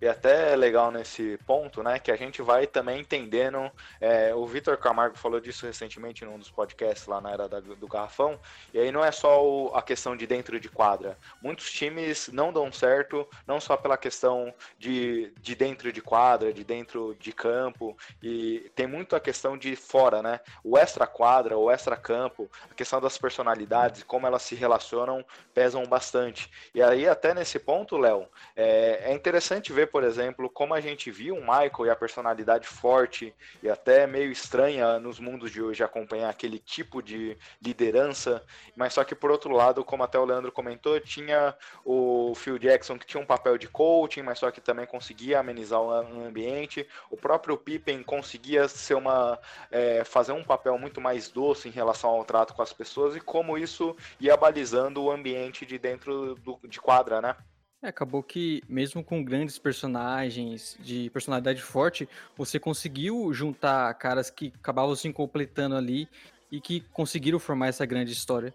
[0.00, 3.70] E até é legal nesse ponto, né, que a gente vai também entendendo.
[4.00, 7.88] É, o Vitor Camargo falou disso recentemente num dos podcasts lá na era da, do
[7.88, 8.38] Garrafão.
[8.72, 11.18] E aí não é só o, a questão de dentro de quadra.
[11.42, 16.62] Muitos times não dão certo, não só pela questão de, de dentro de quadra, de
[16.62, 20.40] dentro de campo, e tem muito a questão de fora, né?
[20.62, 25.84] O extra quadra, o extra campo, a questão das personalidades, como elas se relacionam, pesam
[25.86, 26.50] bastante.
[26.72, 31.10] E aí, até nesse ponto, Léo, é, é interessante ver por exemplo, como a gente
[31.10, 35.82] viu o Michael e a personalidade forte e até meio estranha nos mundos de hoje
[35.82, 38.44] acompanhar aquele tipo de liderança,
[38.76, 42.98] mas só que por outro lado, como até o Leandro comentou, tinha o Phil Jackson
[42.98, 46.86] que tinha um papel de coaching, mas só que também conseguia amenizar o ambiente.
[47.10, 49.38] O próprio Pippen conseguia ser uma
[49.70, 53.20] é, fazer um papel muito mais doce em relação ao trato com as pessoas e
[53.20, 57.36] como isso ia balizando o ambiente de dentro do, de quadra, né?
[57.80, 64.52] É, acabou que, mesmo com grandes personagens de personalidade forte, você conseguiu juntar caras que
[64.56, 66.08] acabavam se completando ali
[66.50, 68.52] e que conseguiram formar essa grande história.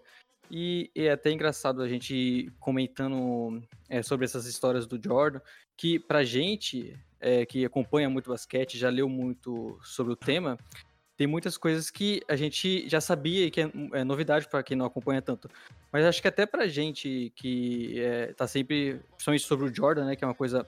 [0.50, 5.40] E é até engraçado a gente comentando é, sobre essas histórias do Jordan,
[5.74, 10.58] que pra gente é, que acompanha muito basquete, já leu muito sobre o tema,
[11.16, 14.76] tem muitas coisas que a gente já sabia e que é, é novidade para quem
[14.76, 15.48] não acompanha tanto.
[15.92, 20.16] Mas acho que até pra gente que é, tá sempre, principalmente sobre o Jordan, né,
[20.16, 20.66] que é uma coisa,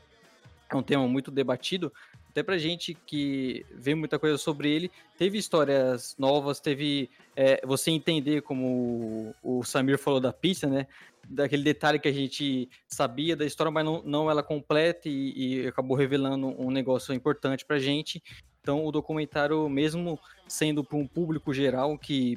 [0.71, 1.93] é um tema muito debatido,
[2.31, 7.91] até pra gente que vê muita coisa sobre ele, teve histórias novas, teve é, você
[7.91, 10.87] entender como o, o Samir falou da pista, né,
[11.29, 15.67] daquele detalhe que a gente sabia da história, mas não, não ela completa e, e
[15.67, 18.23] acabou revelando um negócio importante pra gente.
[18.67, 22.37] Então, o documentário, mesmo sendo para um público geral, que,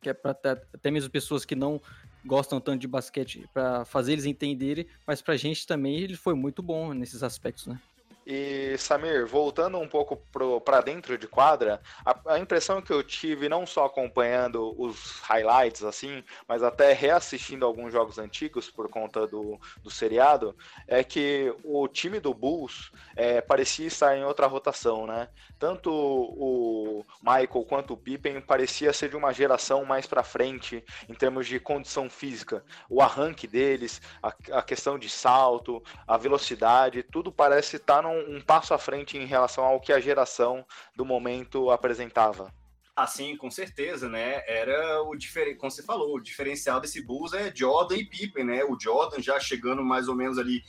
[0.00, 1.78] que é para até mesmo pessoas que não
[2.24, 6.32] gostam tanto de basquete, para fazer eles entenderem, mas para a gente também ele foi
[6.32, 7.78] muito bom nesses aspectos, né?
[8.24, 10.16] E Samir, voltando um pouco
[10.64, 15.82] para dentro de quadra, a, a, impressão que eu tive, não só acompanhando os highlights,
[15.82, 20.56] assim, mas até reassistindo alguns jogos antigos por conta do, do seriado,
[20.86, 25.28] é que o time do Bulls é, parecia estar em outra rotação, né?
[25.58, 31.14] Tanto o Michael quanto o Pippen parecia ser de uma geração mais para frente em
[31.14, 32.64] termos de condição física.
[32.88, 38.40] O arranque deles, a, a questão de salto, a velocidade, tudo parece estar num um,
[38.40, 42.52] passo à frente em relação ao que a geração do momento apresentava.
[42.94, 44.42] Assim, com certeza, né?
[44.46, 48.64] Era o diferente, como você falou, o diferencial desse Bulls é Jordan e Pippen, né?
[48.64, 50.62] O Jordan já chegando mais ou menos ali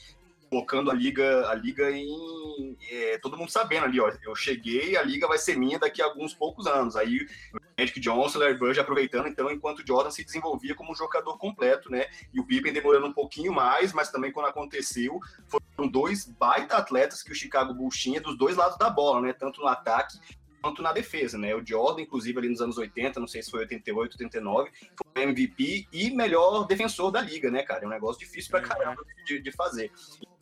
[0.54, 5.02] colocando a liga, a liga em é, todo mundo sabendo ali, ó, eu cheguei, a
[5.02, 6.94] liga vai ser minha daqui a alguns poucos anos.
[6.94, 10.94] Aí o Magic Johnson, Larry Bird aproveitando então enquanto o Jordan se desenvolvia como um
[10.94, 12.06] jogador completo, né?
[12.32, 17.20] E o Pippen demorando um pouquinho mais, mas também quando aconteceu, foram dois baita atletas
[17.20, 19.32] que o Chicago Bulls tinha dos dois lados da bola, né?
[19.32, 20.20] Tanto no ataque
[20.64, 21.54] quanto na defesa, né?
[21.54, 25.86] O Jordan, inclusive, ali nos anos 80, não sei se foi 88, 89, foi MVP
[25.92, 27.84] e melhor defensor da liga, né, cara?
[27.84, 29.92] É um negócio difícil pra caramba de, de fazer.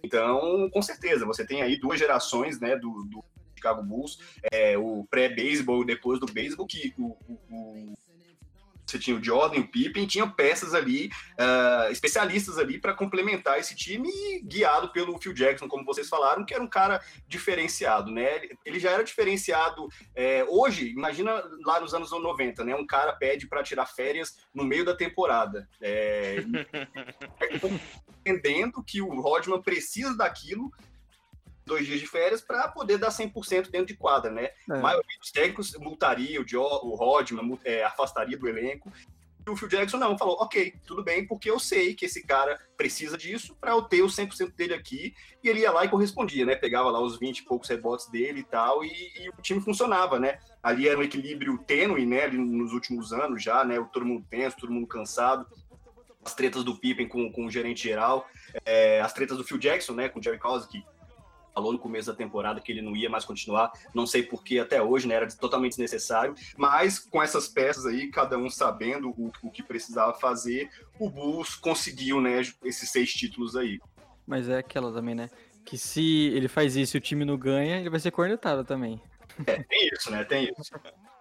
[0.00, 3.24] Então, com certeza, você tem aí duas gerações, né, do, do
[3.56, 4.20] Chicago Bulls,
[4.52, 7.16] é, o pré-beisebol depois do beisebol, que o,
[7.50, 7.92] o,
[8.86, 13.58] você tinha o Jordan e o Pippen, tinham peças ali, uh, especialistas ali para complementar
[13.58, 14.10] esse time,
[14.44, 18.42] guiado pelo Phil Jackson, como vocês falaram, que era um cara diferenciado, né?
[18.64, 22.74] Ele já era diferenciado é, hoje, imagina lá nos anos 90, né?
[22.74, 25.68] Um cara pede para tirar férias no meio da temporada.
[25.80, 26.36] É,
[28.24, 30.72] entendendo que o Rodman precisa daquilo
[31.72, 34.50] dois dias de férias para poder dar 100% dentro de quadra, né?
[34.70, 34.74] É.
[34.74, 38.92] A maioria dos técnicos multaria o, Joe, o Rodman, é, afastaria do elenco.
[39.44, 42.60] E o Phil Jackson não, falou, ok, tudo bem, porque eu sei que esse cara
[42.76, 45.14] precisa disso para eu ter o 100% dele aqui.
[45.42, 46.54] E ele ia lá e correspondia, né?
[46.54, 50.20] Pegava lá os 20 e poucos rebotes dele e tal, e, e o time funcionava,
[50.20, 50.38] né?
[50.62, 52.24] Ali era um equilíbrio tênue, né?
[52.24, 53.84] Ali nos últimos anos já, né?
[53.92, 55.46] Todo mundo tenso, todo mundo cansado.
[56.24, 58.28] As tretas do Pippen com, com o gerente geral,
[58.64, 60.08] é, as tretas do Phil Jackson, né?
[60.08, 60.84] Com o Jerry Krause, que
[61.54, 64.58] falou no começo da temporada que ele não ia mais continuar, não sei por que
[64.58, 69.32] até hoje, né, era totalmente desnecessário, mas com essas peças aí, cada um sabendo o,
[69.42, 73.80] o que precisava fazer, o Bulls conseguiu, né, esses seis títulos aí.
[74.26, 75.28] Mas é aquela também, né,
[75.64, 79.00] que se ele faz isso e o time não ganha, ele vai ser cornetado também.
[79.46, 80.72] É, tem isso, né, tem isso.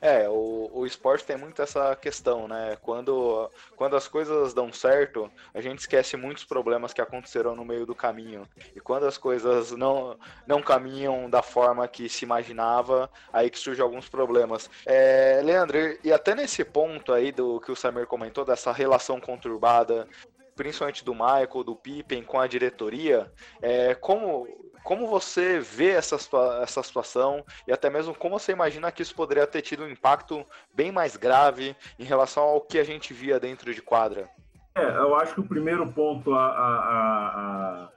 [0.00, 2.76] É, o, o esporte tem muito essa questão, né?
[2.82, 7.84] Quando, quando as coisas dão certo, a gente esquece muitos problemas que aconteceram no meio
[7.84, 8.48] do caminho.
[8.74, 13.82] E quando as coisas não, não caminham da forma que se imaginava, aí que surgem
[13.82, 14.70] alguns problemas.
[14.86, 20.06] É, Leandro, e até nesse ponto aí do que o Samir comentou, dessa relação conturbada,
[20.54, 23.30] principalmente do Michael, do Pippen com a diretoria,
[23.62, 24.46] é, como
[24.82, 26.16] como você vê essa,
[26.62, 30.44] essa situação e até mesmo como você imagina que isso poderia ter tido um impacto
[30.74, 34.28] bem mais grave em relação ao que a gente via dentro de quadra?
[34.74, 37.88] É, eu acho que o primeiro ponto a, a,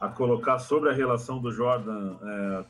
[0.00, 2.64] a, a colocar sobre a relação do Jordan é,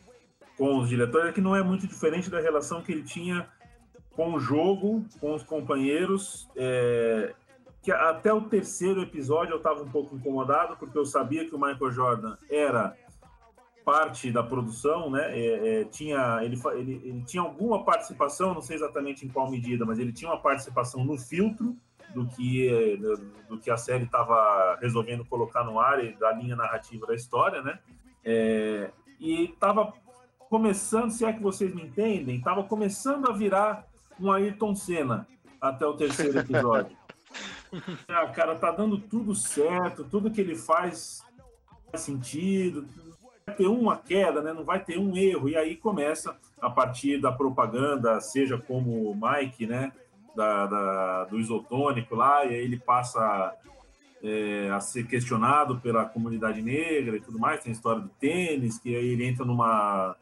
[0.57, 3.49] com os diretores é que não é muito diferente da relação que ele tinha
[4.13, 6.49] com o jogo, com os companheiros.
[6.57, 7.35] É,
[7.83, 11.59] que até o terceiro episódio eu estava um pouco incomodado, porque eu sabia que o
[11.59, 12.95] Michael Jordan era
[13.91, 15.37] parte da produção, né?
[15.37, 19.85] É, é, tinha, ele, ele, ele, tinha alguma participação, não sei exatamente em qual medida,
[19.85, 21.77] mas ele tinha uma participação no filtro
[22.15, 22.97] do que,
[23.49, 27.63] do, que a série estava resolvendo colocar no ar e da linha narrativa da história,
[27.63, 27.81] né?
[28.25, 29.93] É, e estava
[30.49, 33.87] começando, se é que vocês me entendem, estava começando a virar
[34.21, 35.27] um Ayrton Senna
[35.61, 36.97] até o terceiro episódio.
[38.09, 41.25] ah, cara, tá dando tudo certo, tudo que ele faz
[41.91, 42.87] faz sentido,
[43.51, 44.53] ter uma queda, né?
[44.53, 49.15] não vai ter um erro, e aí começa a partir da propaganda, seja como o
[49.15, 49.93] Mike, né?
[50.35, 53.53] Da, da, do isotônico lá, e aí ele passa
[54.23, 58.79] é, a ser questionado pela comunidade negra e tudo mais, tem a história do tênis,
[58.79, 60.15] que aí ele entra numa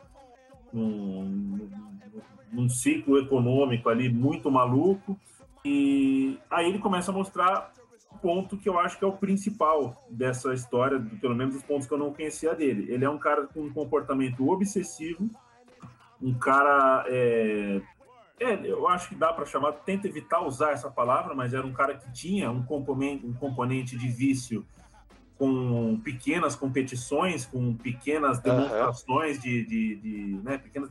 [0.72, 1.68] num,
[2.52, 5.18] num ciclo econômico ali muito maluco,
[5.64, 7.72] e aí ele começa a mostrar
[8.18, 11.94] ponto que eu acho que é o principal dessa história, pelo menos os pontos que
[11.94, 12.92] eu não conhecia dele.
[12.92, 15.28] Ele é um cara com um comportamento obsessivo,
[16.20, 17.04] um cara.
[17.08, 17.80] É,
[18.40, 21.72] é, eu acho que dá para chamar, tenta evitar usar essa palavra, mas era um
[21.72, 24.64] cara que tinha um componente, um componente de vício
[25.36, 29.42] com pequenas competições, com pequenas demonstrações uhum.
[29.42, 30.90] de, de, de né, pequenas,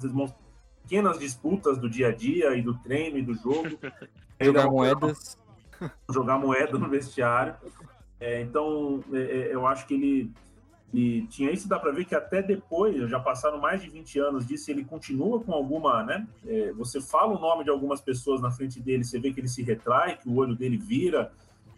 [0.81, 3.77] pequenas disputas do dia a dia e do treino e do jogo.
[4.39, 5.37] Jogar moedas.
[6.11, 7.55] Jogar moeda no vestiário.
[8.19, 10.31] É, então, é, é, eu acho que ele,
[10.93, 14.47] ele tinha isso, dá para ver que até depois, já passaram mais de 20 anos
[14.47, 16.27] disso, ele continua com alguma, né?
[16.45, 19.47] É, você fala o nome de algumas pessoas na frente dele, você vê que ele
[19.47, 21.31] se retrai, que o olho dele vira,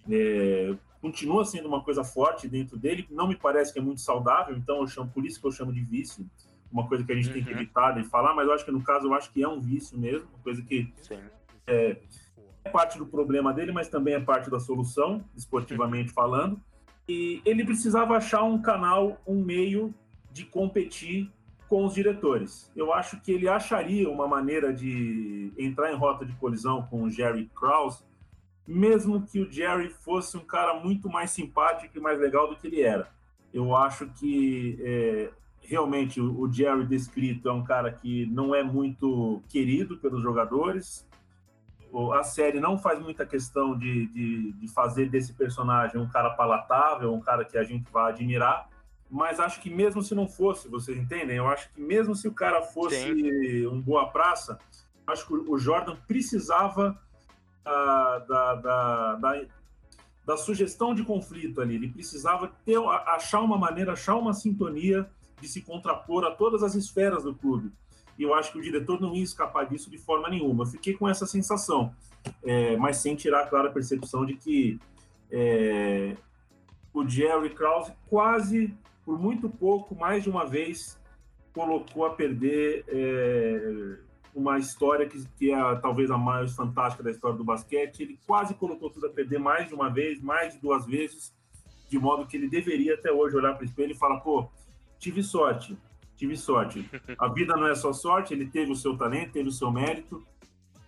[0.10, 4.56] é, continua sendo uma coisa forte dentro dele, não me parece que é muito saudável,
[4.56, 6.26] então eu chamo, por isso que eu chamo de vício,
[6.72, 7.34] uma coisa que a gente uhum.
[7.34, 7.58] tem que uhum.
[7.58, 9.98] evitar de falar, mas eu acho que no caso eu acho que é um vício
[9.98, 10.94] mesmo, uma coisa que
[11.68, 11.98] é,
[12.70, 16.60] parte do problema dele, mas também é parte da solução, esportivamente falando.
[17.08, 19.94] E ele precisava achar um canal, um meio
[20.32, 21.32] de competir
[21.68, 22.72] com os diretores.
[22.76, 27.10] Eu acho que ele acharia uma maneira de entrar em rota de colisão com o
[27.10, 28.04] Jerry Krause,
[28.68, 32.68] mesmo que o Jerry fosse um cara muito mais simpático e mais legal do que
[32.68, 33.08] ele era.
[33.54, 39.42] Eu acho que é, realmente o Jerry descrito é um cara que não é muito
[39.48, 41.08] querido pelos jogadores.
[42.14, 47.14] A série não faz muita questão de, de, de fazer desse personagem um cara palatável,
[47.14, 48.70] um cara que a gente vai admirar.
[49.10, 51.38] Mas acho que mesmo se não fosse, vocês entendem?
[51.38, 53.66] Eu acho que mesmo se o cara fosse Sim.
[53.68, 54.60] um boa praça,
[55.08, 56.96] acho que o Jordan precisava
[57.64, 59.42] da, da, da, da,
[60.26, 61.76] da sugestão de conflito ali.
[61.76, 65.10] Ele precisava ter, achar uma maneira, achar uma sintonia
[65.42, 67.72] de se contrapor a todas as esferas do clube.
[68.20, 70.66] E eu acho que o diretor não ia escapar disso de forma nenhuma.
[70.66, 71.96] Eu fiquei com essa sensação,
[72.44, 74.78] é, mas sem tirar a clara percepção de que
[75.32, 76.18] é,
[76.94, 81.00] o Jerry Krause quase, por muito pouco, mais de uma vez,
[81.54, 83.98] colocou a perder é,
[84.36, 88.02] uma história que, que é talvez a mais fantástica da história do basquete.
[88.02, 91.34] Ele quase colocou tudo a perder mais de uma vez, mais de duas vezes,
[91.88, 94.50] de modo que ele deveria até hoje olhar para o espelho e falar: pô,
[95.00, 95.78] tive sorte,
[96.20, 96.86] tive sorte.
[97.18, 100.22] A vida não é só sorte, ele teve o seu talento, teve o seu mérito,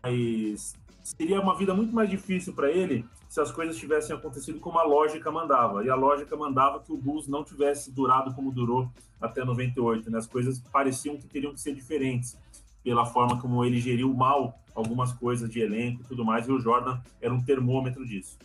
[0.04, 4.78] mas seria uma vida muito mais difícil para ele se as coisas tivessem acontecido como
[4.78, 5.86] a lógica mandava.
[5.86, 8.92] E a lógica mandava que o Bulls não tivesse durado como durou
[9.22, 10.12] até 98.
[10.12, 10.18] Né?
[10.18, 12.38] As coisas pareciam que teriam que ser diferentes
[12.84, 16.60] pela forma como ele geriu mal algumas coisas de elenco e tudo mais, e o
[16.60, 18.38] Jordan era um termômetro disso.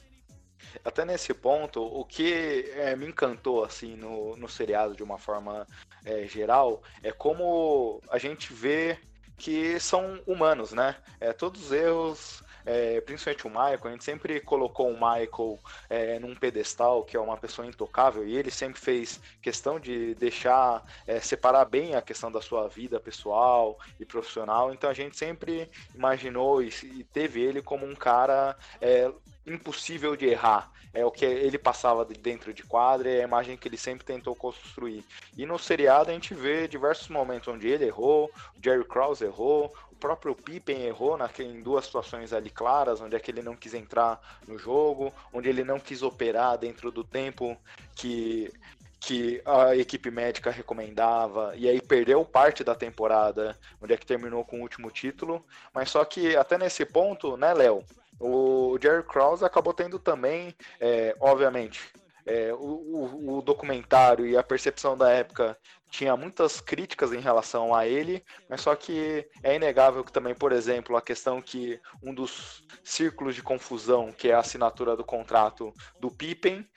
[0.84, 5.66] Até nesse ponto, o que é, me encantou assim no, no seriado de uma forma
[6.04, 8.98] é, geral é como a gente vê
[9.36, 10.96] que são humanos, né?
[11.20, 16.18] É, todos os erros é, principalmente o Michael, a gente sempre colocou o Michael é,
[16.18, 21.20] num pedestal, que é uma pessoa intocável, e ele sempre fez questão de deixar, é,
[21.20, 26.60] separar bem a questão da sua vida pessoal e profissional, então a gente sempre imaginou
[26.60, 29.10] e, e teve ele como um cara é,
[29.46, 30.70] impossível de errar.
[30.92, 34.34] É o que ele passava dentro de quadra, é a imagem que ele sempre tentou
[34.34, 35.04] construir.
[35.36, 39.74] E no seriado a gente vê diversos momentos onde ele errou, o Jerry Krause errou,
[39.92, 43.54] o próprio Pippen errou na, em duas situações ali claras, onde é que ele não
[43.54, 44.18] quis entrar
[44.48, 47.56] no jogo, onde ele não quis operar dentro do tempo
[47.94, 48.50] que
[48.98, 54.44] que a equipe médica recomendava, e aí perdeu parte da temporada, onde é que terminou
[54.44, 57.84] com o último título, mas só que até nesse ponto, né, Léo,
[58.18, 61.92] o Jerry Krause acabou tendo também, é, obviamente,
[62.26, 65.56] é, o, o, documentário e a percepção da época
[65.88, 70.50] tinha muitas críticas em relação a ele, mas só que é inegável que também, por
[70.50, 75.72] exemplo, a questão que um dos círculos de confusão, que é a assinatura do contrato
[76.00, 76.68] do Pippen,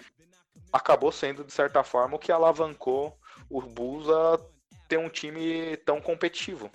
[0.72, 3.18] acabou sendo, de certa forma, o que alavancou
[3.50, 4.40] o Bulls a
[4.88, 6.70] ter um time tão competitivo.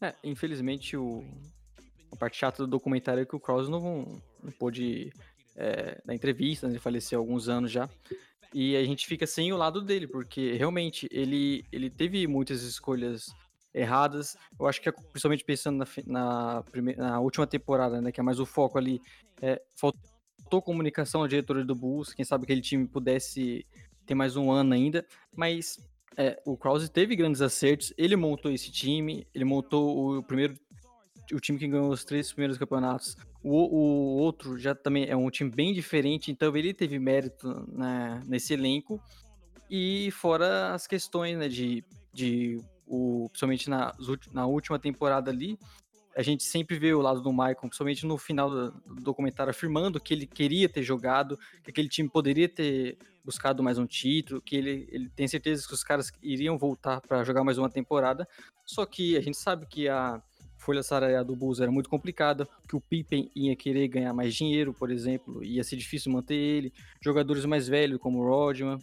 [0.00, 1.22] É, infelizmente o,
[2.14, 5.12] a parte chata do documentário é que o Krause não, não pôde
[5.56, 7.88] é, entrevista, ele faleceu há alguns anos já.
[8.52, 13.34] E a gente fica sem o lado dele, porque realmente ele, ele teve muitas escolhas
[13.74, 14.36] erradas.
[14.58, 18.38] Eu acho que, principalmente pensando na, na, primeira, na última temporada, né, que é mais
[18.38, 19.00] o foco ali,
[19.42, 22.14] é, faltou comunicação à diretoria do Bulls.
[22.14, 23.66] Quem sabe aquele time pudesse
[24.06, 25.04] ter mais um ano ainda.
[25.34, 25.76] Mas
[26.16, 27.92] é, o Krause teve grandes acertos.
[27.98, 30.54] Ele montou esse time, ele montou o primeiro
[31.32, 33.16] o time que ganhou os três primeiros campeonatos.
[33.42, 38.22] O, o outro já também é um time bem diferente, então ele teve mérito né,
[38.26, 39.00] nesse elenco.
[39.70, 43.94] E fora as questões né, de, de o, principalmente na,
[44.32, 45.58] na última temporada ali,
[46.16, 50.00] a gente sempre vê o lado do Michael, principalmente no final do, do, documentário, afirmando
[50.00, 54.54] que ele queria ter jogado, que aquele time poderia ter buscado mais um título, que
[54.54, 58.28] ele, ele tem certeza que os caras iriam voltar para jogar mais uma temporada.
[58.64, 60.22] Só que a gente sabe que a,
[60.64, 64.72] folha salarial do Bulls era muito complicada, que o Pippen ia querer ganhar mais dinheiro,
[64.72, 66.72] por exemplo, ia ser difícil manter ele.
[67.02, 68.78] Jogadores mais velhos, como o Rodman,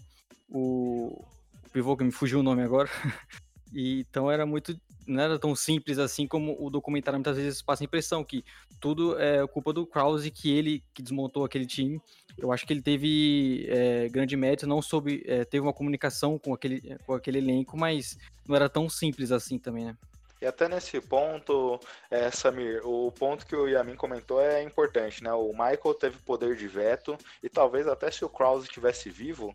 [0.48, 1.26] o,
[1.66, 2.88] o pivô que me fugiu o nome agora.
[3.74, 4.80] e, então era muito.
[5.08, 8.46] Não era tão simples assim como o documentário muitas vezes passa a impressão que
[8.80, 12.00] tudo é culpa do Krause, que ele que desmontou aquele time.
[12.38, 16.54] Eu acho que ele teve é, grande mérito, não soube, é, teve uma comunicação com
[16.54, 18.18] aquele, com aquele elenco, mas
[18.48, 19.98] não era tão simples assim também, né?
[20.42, 21.80] E até nesse ponto,
[22.10, 25.32] é, Samir, o ponto que o Yamin comentou é importante, né?
[25.32, 29.54] O Michael teve poder de veto e talvez até se o Krause estivesse vivo,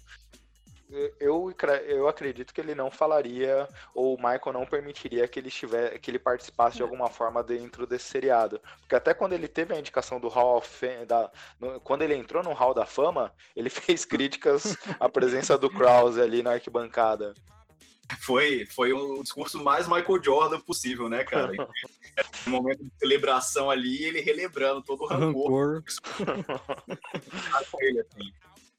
[1.18, 1.52] eu,
[1.86, 6.10] eu acredito que ele não falaria ou o Michael não permitiria que ele estiver, que
[6.10, 10.20] ele participasse de alguma forma dentro desse seriado, porque até quando ele teve a indicação
[10.20, 14.04] do Hall of Fame, da, no, quando ele entrou no Hall da Fama, ele fez
[14.04, 17.34] críticas à presença do Krause ali na arquibancada
[18.20, 21.52] foi, foi o discurso mais Michael Jordan possível, né, cara?
[22.46, 25.82] no momento de celebração ali, ele relembrando todo o rancor.
[27.80, 28.32] ele, assim.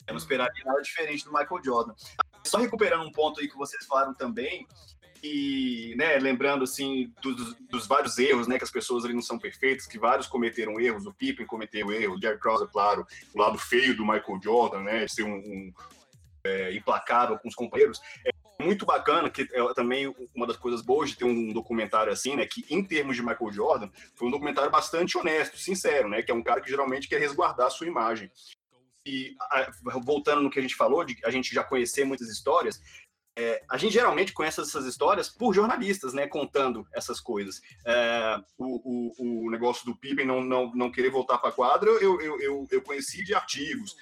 [0.08, 1.94] Eu não esperaria nada diferente do Michael Jordan.
[2.46, 4.66] Só recuperando um ponto aí que vocês falaram também,
[5.22, 9.38] e né, lembrando assim dos, dos, vários erros, né, que as pessoas ali não são
[9.38, 13.58] perfeitas, que vários cometeram erros, o Pippen cometeu erro, o Jerry Krause, claro, o lado
[13.58, 15.74] feio do Michael Jordan, né, de ser um, um
[16.44, 18.00] é, implacável com os companheiros.
[18.26, 18.30] É,
[18.60, 22.46] muito bacana, que é também uma das coisas boas de ter um documentário assim, né?
[22.46, 26.22] Que em termos de Michael Jordan, foi um documentário bastante honesto, sincero, né?
[26.22, 28.32] Que é um cara que geralmente quer resguardar a sua imagem.
[29.06, 29.36] E
[30.04, 32.82] voltando no que a gente falou, de a gente já conhecer muitas histórias,
[33.38, 37.62] é, a gente geralmente conhece essas histórias por jornalistas, né, contando essas coisas.
[37.86, 41.88] É, o, o, o, negócio do Pippen não, não, não querer voltar para a quadra,
[41.88, 43.96] eu, eu, eu, eu, conheci de artigos,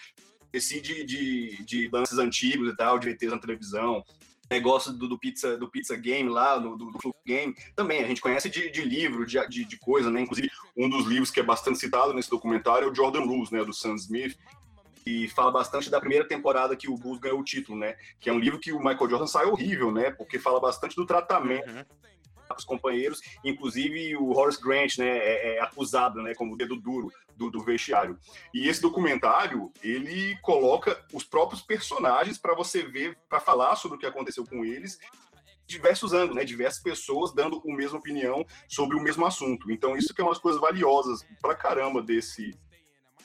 [0.49, 4.05] conheci de, de, de lances antigos e tal, de VTs na televisão,
[4.49, 8.21] negócio do, do, pizza do pizza game lá, do, do, do game, também a gente
[8.21, 10.21] conhece de, de livro, de, de, de, coisa, né?
[10.21, 13.63] Inclusive, um dos livros que é bastante citado nesse documentário é o Jordan Rules, né?
[13.63, 14.37] Do Sam Smith,
[15.05, 17.95] e fala bastante da primeira temporada que o Bulls ganhou o título, né?
[18.19, 20.11] Que é um livro que o Michael Jordan sai horrível, né?
[20.11, 21.83] Porque fala bastante do tratamento uhum
[22.57, 27.11] os companheiros, inclusive o Horace Grant, né, é, é acusado, né, como o dedo duro
[27.35, 28.17] do, do, vestiário.
[28.53, 33.99] E esse documentário, ele coloca os próprios personagens para você ver, para falar sobre o
[33.99, 34.97] que aconteceu com eles,
[35.67, 39.71] diversos ângulos, né, diversas pessoas dando a mesma opinião sobre o mesmo assunto.
[39.71, 42.53] Então isso que é umas coisas valiosas pra caramba desse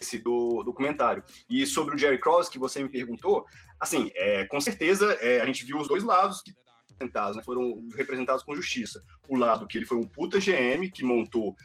[0.01, 1.23] esse do documentário.
[1.49, 3.45] E sobre o Jerry Cross, que você me perguntou,
[3.79, 6.55] assim, é, com certeza é, a gente viu os dois lados que
[7.01, 9.03] representados, né, foram representados com justiça.
[9.28, 11.57] O lado que ele foi um puta GM que montou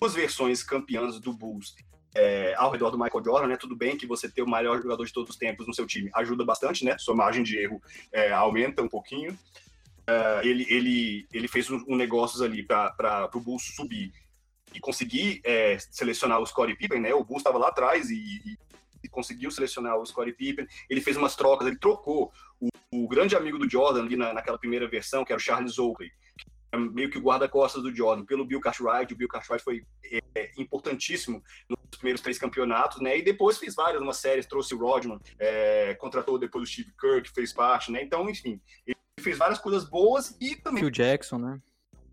[0.00, 1.74] duas versões campeãs do Bulls
[2.14, 3.56] é, ao redor do Michael Jordan, né?
[3.56, 6.10] Tudo bem que você ter o maior jogador de todos os tempos no seu time
[6.14, 6.96] ajuda bastante, né?
[6.98, 7.82] Sua margem de erro
[8.12, 9.36] é, aumenta um pouquinho.
[10.06, 14.12] É, ele, ele, ele fez um, um negócios ali para o Bulls subir
[14.72, 17.14] e conseguir é, selecionar o Scottie Pippen, né?
[17.14, 18.58] O Bulls estava lá atrás e, e,
[19.08, 20.66] conseguiu selecionar o Scottie Pippen.
[20.88, 24.58] Ele fez umas trocas, ele trocou o, o grande amigo do Jordan ali na, naquela
[24.58, 26.10] primeira versão, que era o Charles Oakley,
[26.74, 29.12] é meio que o guarda-costas do Jordan, pelo Bill Cartwright.
[29.14, 29.86] O Bill Cartwright foi
[30.34, 33.16] é, importantíssimo nos primeiros três campeonatos, né?
[33.16, 37.22] E depois fez várias, uma série, trouxe o Rodman, é, contratou depois o Steve Kerr,
[37.22, 38.02] que fez parte, né?
[38.02, 40.82] Então, enfim, ele fez várias coisas boas e também...
[40.82, 41.60] Phil Jackson, né?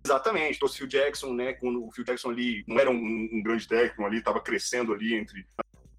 [0.05, 1.53] Exatamente, trouxe o Phil Jackson, né?
[1.53, 5.15] Quando o Phil Jackson ali não era um, um grande técnico ali, estava crescendo ali
[5.15, 5.43] entre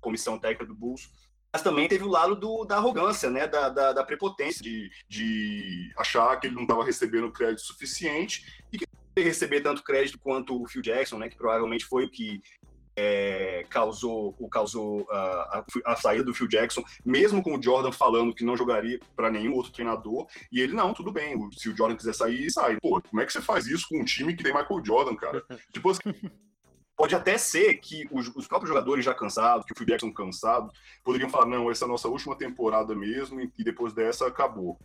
[0.02, 1.08] comissão técnica do Bulls.
[1.50, 3.46] mas também teve o lado do, da arrogância, né?
[3.46, 8.78] Da, da, da prepotência, de, de achar que ele não estava recebendo crédito suficiente e
[8.78, 8.86] que
[9.16, 11.30] receber tanto crédito quanto o Phil Jackson, né?
[11.30, 12.42] Que provavelmente foi o que
[12.96, 17.92] é, causou, o, causou a, a, a, saída do Phil Jackson, mesmo com o Jordan
[17.92, 21.76] falando que não jogaria para nenhum outro treinador, e ele, não, tudo bem, se o
[21.76, 22.78] Jordan quiser sair, sai.
[22.80, 25.44] Pô, como é que você faz isso com um time que tem Michael Jordan, cara?
[25.72, 26.00] tipo assim,
[27.02, 30.72] Pode até ser que os, os, próprios jogadores já cansados, que o Phil Jackson cansado,
[31.02, 34.78] poderiam falar, não, essa é a nossa última temporada mesmo, e depois dessa acabou.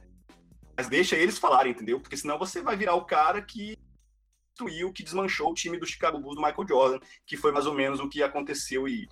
[0.75, 1.99] Mas deixa eles falarem, entendeu?
[1.99, 3.77] Porque senão você vai virar o cara que
[4.49, 7.75] destruiu, que desmanchou o time do Chicago Bulls do Michael Jordan, que foi mais ou
[7.75, 9.07] menos o que aconteceu e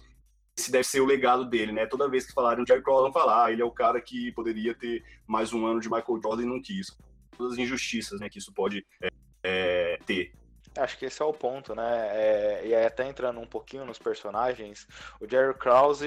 [0.58, 1.86] esse deve ser o legado dele, né?
[1.86, 4.74] Toda vez que falarem o Jerry Cross falar, ah, ele é o cara que poderia
[4.74, 6.88] ter mais um ano de Michael Jordan e não quis.
[7.38, 9.10] Todas as injustiças, né, que isso pode é,
[9.44, 10.34] é, ter.
[10.78, 12.10] Acho que esse é o ponto, né?
[12.12, 14.88] É, e aí até entrando um pouquinho nos personagens,
[15.20, 16.06] o Jerry Krause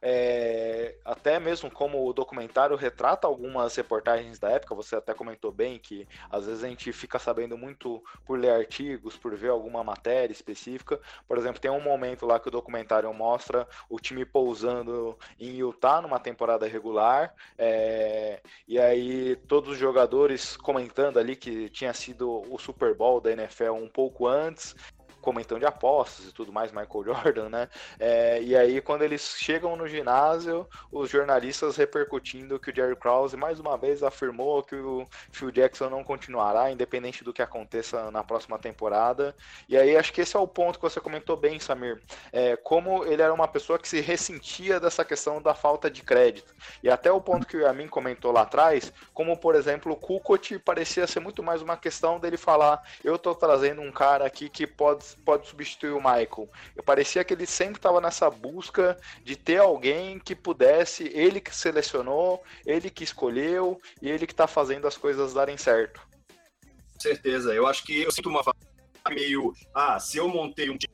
[0.00, 5.78] é, até mesmo como o documentário retrata algumas reportagens da época, você até comentou bem
[5.78, 10.32] que às vezes a gente fica sabendo muito por ler artigos, por ver alguma matéria
[10.32, 11.00] específica.
[11.26, 16.00] Por exemplo, tem um momento lá que o documentário mostra o time pousando em Utah
[16.02, 22.58] numa temporada regular, é, e aí todos os jogadores comentando ali que tinha sido o
[22.58, 24.74] Super Bowl da NFL um pouco antes,
[25.22, 27.68] comentando de apostas e tudo mais, Michael Jordan, né?
[27.98, 33.36] É, e aí, quando eles chegam no ginásio, os jornalistas repercutindo que o Jerry Krause
[33.36, 38.22] mais uma vez afirmou que o Phil Jackson não continuará, independente do que aconteça na
[38.22, 39.34] próxima temporada.
[39.68, 42.02] E aí, acho que esse é o ponto que você comentou bem, Samir.
[42.32, 46.54] É, como ele era uma pessoa que se ressentia dessa questão da falta de crédito.
[46.82, 50.58] E até o ponto que o Yamin comentou lá atrás, como, por exemplo, o Kukoc
[50.58, 54.66] parecia ser muito mais uma questão dele falar: eu tô trazendo um cara aqui que
[54.66, 56.48] pode pode substituir o Michael.
[56.76, 61.54] Eu parecia que ele sempre estava nessa busca de ter alguém que pudesse, ele que
[61.54, 66.00] selecionou, ele que escolheu e ele que está fazendo as coisas darem certo.
[66.98, 67.52] Certeza.
[67.52, 68.42] Eu acho que eu sinto uma
[69.10, 70.92] meio, ah, se eu montei um time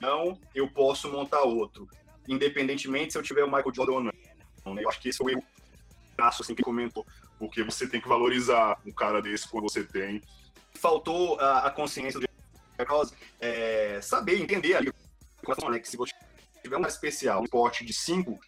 [0.00, 1.88] não, eu posso montar outro,
[2.28, 4.74] independentemente se eu tiver o Michael Jordan ou não.
[4.74, 4.82] Né?
[4.82, 5.42] Eu acho que esse é o erro
[6.18, 7.04] assim que comentou,
[7.38, 10.22] porque você tem que valorizar um cara desse quando você tem.
[10.74, 12.26] Faltou a, a consciência do
[13.40, 14.92] é, saber, entender ali,
[15.70, 16.12] né, que se você
[16.62, 18.38] tiver um especial, um pote de 5,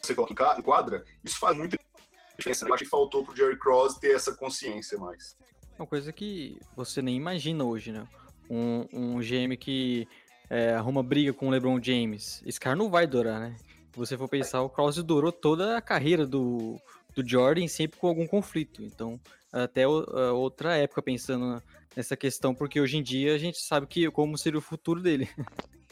[0.00, 1.76] você coloca em quadra, isso faz muita
[2.36, 2.64] diferença.
[2.64, 2.70] Né?
[2.70, 5.36] Eu acho que faltou pro Jerry Cross ter essa consciência mais.
[5.78, 8.06] Uma coisa que você nem imagina hoje, né?
[8.50, 10.06] Um, um GM que
[10.50, 12.42] é, arruma briga com o LeBron James.
[12.44, 13.56] Esse cara não vai durar, né?
[13.92, 16.80] Se você for pensar, o Cross durou toda a carreira do,
[17.14, 18.82] do Jordan sempre com algum conflito.
[18.82, 19.20] Então,
[19.52, 21.62] até outra época pensando
[21.96, 25.28] nessa questão, porque hoje em dia a gente sabe que como seria o futuro dele.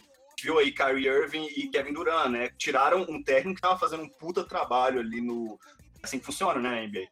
[0.42, 2.48] Viu aí Kyrie Irving e Kevin Durant, né?
[2.56, 5.58] Tiraram um técnico que estava fazendo um puta trabalho ali no.
[6.02, 7.08] Assim que funciona, né, NBA.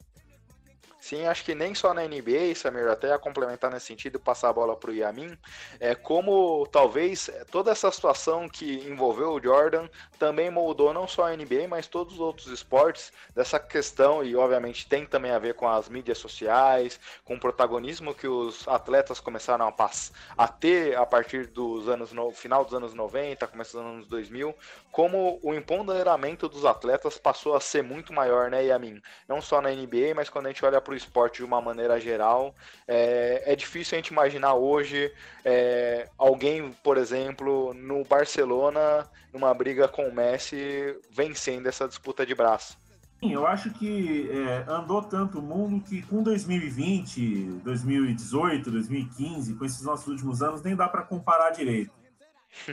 [1.08, 4.52] Sim, acho que nem só na NBA, Samir, até a complementar nesse sentido, passar a
[4.52, 5.38] bola para o Yamin,
[5.80, 9.88] é como talvez toda essa situação que envolveu o Jordan
[10.18, 14.86] também moldou não só a NBA, mas todos os outros esportes dessa questão, e obviamente
[14.86, 19.66] tem também a ver com as mídias sociais, com o protagonismo que os atletas começaram
[19.66, 19.90] a,
[20.36, 24.54] a ter a partir dos anos, no, final dos anos 90, começo dos anos 2000,
[24.90, 29.00] como o empoderamento dos atletas passou a ser muito maior, né, Yamin?
[29.26, 31.98] Não só na NBA, mas quando a gente olha para o esporte de uma maneira
[31.98, 32.54] geral.
[32.86, 35.12] É, é difícil a gente imaginar hoje
[35.44, 42.34] é, alguém, por exemplo, no Barcelona, numa briga com o Messi, vencendo essa disputa de
[42.34, 42.76] braço.
[43.20, 49.64] Sim, eu acho que é, andou tanto o mundo que com 2020, 2018, 2015, com
[49.64, 51.92] esses nossos últimos anos, nem dá para comparar direito.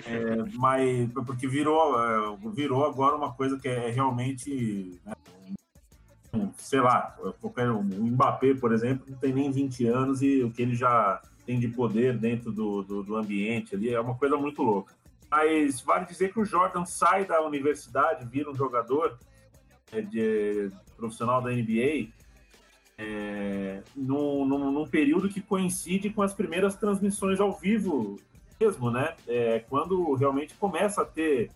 [0.08, 5.14] É, mas porque virou, é, virou agora uma coisa que é realmente né,
[6.58, 10.52] sei lá, qualquer um, o Mbappé, por exemplo, não tem nem 20 anos e o
[10.52, 14.38] que ele já tem de poder dentro do, do, do ambiente ali é uma coisa
[14.38, 14.94] muito louca.
[15.30, 19.18] Mas vale dizer que o Jordan sai da universidade, vira um jogador
[19.92, 22.10] é, de, profissional da NBA
[22.98, 28.18] é, num, num, num, período que coincide com as primeiras transmissões ao vivo
[28.60, 29.16] mesmo, né?
[29.28, 31.52] É, quando realmente começa a ter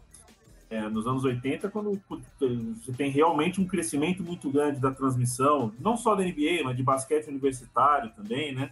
[0.70, 5.98] é, nos anos 80, quando você tem realmente um crescimento muito grande da transmissão, não
[5.98, 8.72] só da NBA, mas de basquete universitário também, né?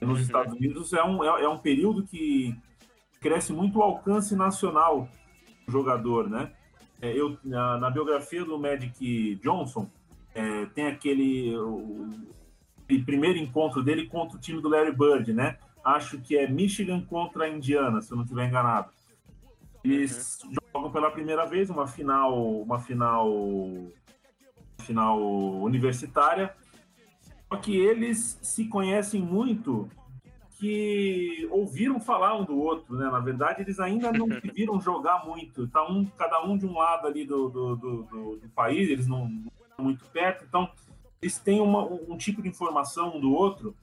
[0.00, 0.24] Nos uhum.
[0.24, 2.54] Estados Unidos é um, é, é, um período que
[3.20, 5.08] cresce muito o alcance nacional
[5.66, 6.52] do jogador, né?
[7.00, 9.90] É, eu, na, na, biografia do Magic Johnson,
[10.32, 12.08] é, tem aquele o,
[12.88, 15.58] o primeiro encontro dele contra o time do Larry Bird, né?
[15.84, 18.95] Acho que é Michigan contra a Indiana, se eu não estiver enganado
[19.94, 20.52] Eles uhum.
[20.72, 23.28] jogam pela primeira vez uma final, uma final,
[24.80, 25.20] final
[25.62, 26.54] universitária.
[27.48, 29.88] Só que eles se conhecem muito
[30.58, 33.10] que ouviram falar um do outro, né?
[33.10, 35.68] Na verdade, eles ainda não viram jogar muito.
[35.68, 39.06] Tá um, cada um de um lado ali do, do, do, do, do país, eles
[39.06, 40.70] não, não estão muito perto, então
[41.20, 43.74] eles têm uma, um tipo de informação um do outro.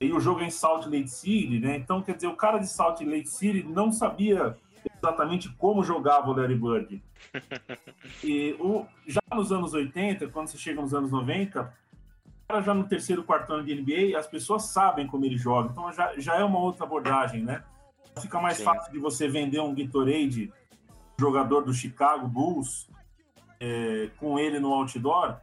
[0.00, 1.76] E o jogo é em Salt Lake City, né?
[1.76, 4.56] Então, quer dizer, o cara de Salt Lake City não sabia
[4.96, 7.02] exatamente como jogava o Larry Bird.
[8.22, 11.72] E o, já nos anos 80, quando você chega nos anos 90,
[12.64, 15.70] já no terceiro, quarto ano de NBA, as pessoas sabem como ele joga.
[15.70, 17.62] Então já, já é uma outra abordagem, né?
[18.20, 18.64] Fica mais Sim.
[18.64, 20.52] fácil de você vender um Gatorade,
[21.18, 22.88] jogador do Chicago Bulls,
[23.60, 25.36] é, com ele no outdoor,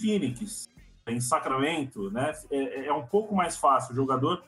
[0.00, 0.68] Phoenix,
[1.06, 2.32] em Sacramento, né?
[2.50, 3.92] É, é um pouco mais fácil.
[3.92, 4.42] O jogador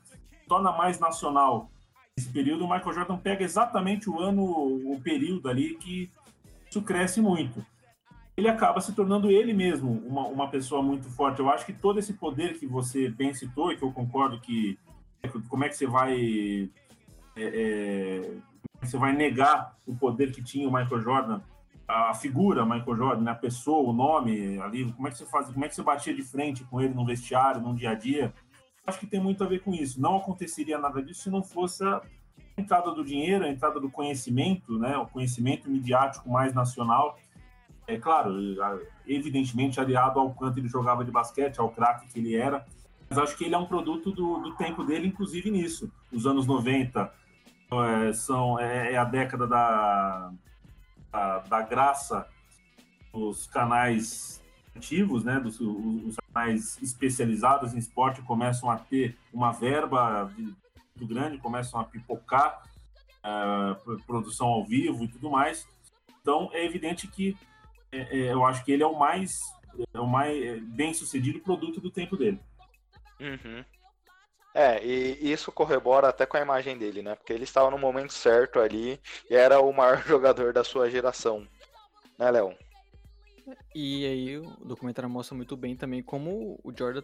[0.49, 1.71] torna mais nacional.
[2.19, 6.11] Nesse período, o Michael Jordan pega exatamente o ano, o período ali que
[6.69, 7.64] isso cresce muito
[8.39, 11.41] ele acaba se tornando ele mesmo uma, uma pessoa muito forte.
[11.41, 14.79] Eu acho que todo esse poder que você bem citou, e que eu concordo que
[15.49, 16.71] como é que você vai
[17.37, 18.37] é, é,
[18.81, 21.41] você vai negar o poder que tinha o Michael Jordan,
[21.89, 25.51] a figura Michael Jordan, né, a pessoa, o nome ali, como é que você faz,
[25.51, 28.33] como é que você batia de frente com ele no vestiário, no dia a dia?
[28.89, 30.01] Acho que tem muito a ver com isso.
[30.01, 32.01] Não aconteceria nada disso se não fosse a
[32.57, 37.18] entrada do dinheiro, a entrada do conhecimento, né, o conhecimento midiático mais nacional
[37.86, 38.34] é claro,
[39.07, 42.66] evidentemente aliado ao quanto ele jogava de basquete, ao craque que ele era,
[43.09, 45.91] mas acho que ele é um produto do, do tempo dele, inclusive nisso.
[46.12, 47.11] Os anos 90
[47.70, 50.32] é, são, é, é, a década da,
[51.11, 52.26] da, da, graça
[53.11, 54.43] dos canais
[54.79, 61.39] ativos, né, dos os canais especializados em esporte começam a ter uma verba muito grande,
[61.39, 62.62] começam a pipocar
[63.18, 65.66] uh, produção ao vivo e tudo mais.
[66.20, 67.37] Então é evidente que
[67.91, 69.41] é, é, eu acho que ele é o mais,
[69.93, 72.41] é o mais é, bem sucedido produto do tempo dele.
[73.20, 73.64] Uhum.
[74.55, 77.14] É, e isso corrobora até com a imagem dele, né?
[77.14, 79.01] Porque ele estava no momento certo ali
[79.31, 81.47] e era o maior jogador da sua geração.
[82.18, 82.55] Né, Léo?
[83.75, 87.03] E aí o documentário mostra muito bem também como o Jordan,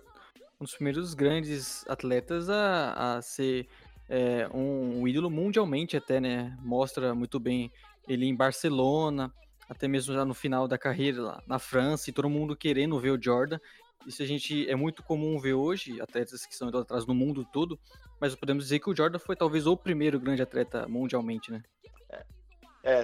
[0.60, 3.68] um dos primeiros grandes atletas a, a ser
[4.08, 6.56] é, um, um ídolo mundialmente até, né?
[6.62, 7.70] Mostra muito bem
[8.08, 9.32] ele em Barcelona,
[9.68, 13.10] até mesmo já no final da carreira lá na França, e todo mundo querendo ver
[13.10, 13.58] o Jordan.
[14.06, 17.78] Isso a gente é muito comum ver hoje, atletas que estão atrás no mundo todo,
[18.20, 21.62] mas podemos dizer que o Jordan foi talvez o primeiro grande atleta mundialmente, né?
[22.10, 22.24] É,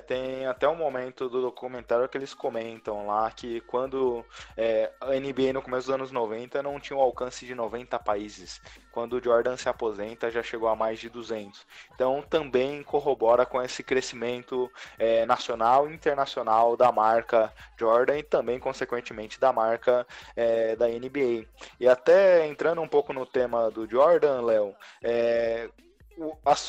[0.07, 4.25] tem até um momento do documentário que eles comentam lá que quando
[4.57, 8.61] é, a NBA no começo dos anos 90 não tinha o alcance de 90 países.
[8.93, 11.67] Quando o Jordan se aposenta já chegou a mais de 200.
[11.95, 18.59] Então também corrobora com esse crescimento é, nacional e internacional da marca Jordan e também,
[18.59, 20.07] consequentemente, da marca
[20.37, 21.47] é, da NBA.
[21.79, 25.71] E até entrando um pouco no tema do Jordan, Léo, é,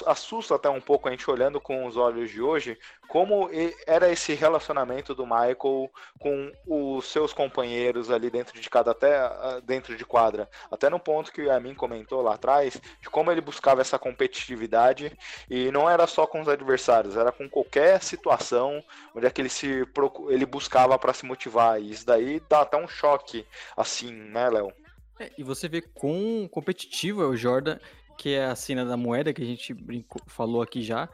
[0.05, 2.77] assusta até um pouco a gente olhando com os olhos de hoje
[3.07, 3.49] como
[3.85, 9.19] era esse relacionamento do Michael com os seus companheiros ali dentro de cada até
[9.63, 10.49] dentro de quadra.
[10.71, 15.11] Até no ponto que a mim comentou lá atrás de como ele buscava essa competitividade
[15.49, 18.81] e não era só com os adversários era com qualquer situação
[19.13, 19.85] onde é que ele se
[20.29, 21.81] ele buscava para se motivar.
[21.81, 23.45] E isso daí dá até um choque
[23.75, 24.71] assim né Léo?
[25.19, 27.77] É, e você vê quão competitivo é o Jordan
[28.21, 31.09] que é a cena da moeda que a gente brincou, falou aqui já.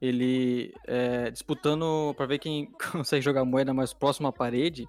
[0.00, 4.88] Ele é, disputando para ver quem consegue jogar a moeda mais próximo à parede,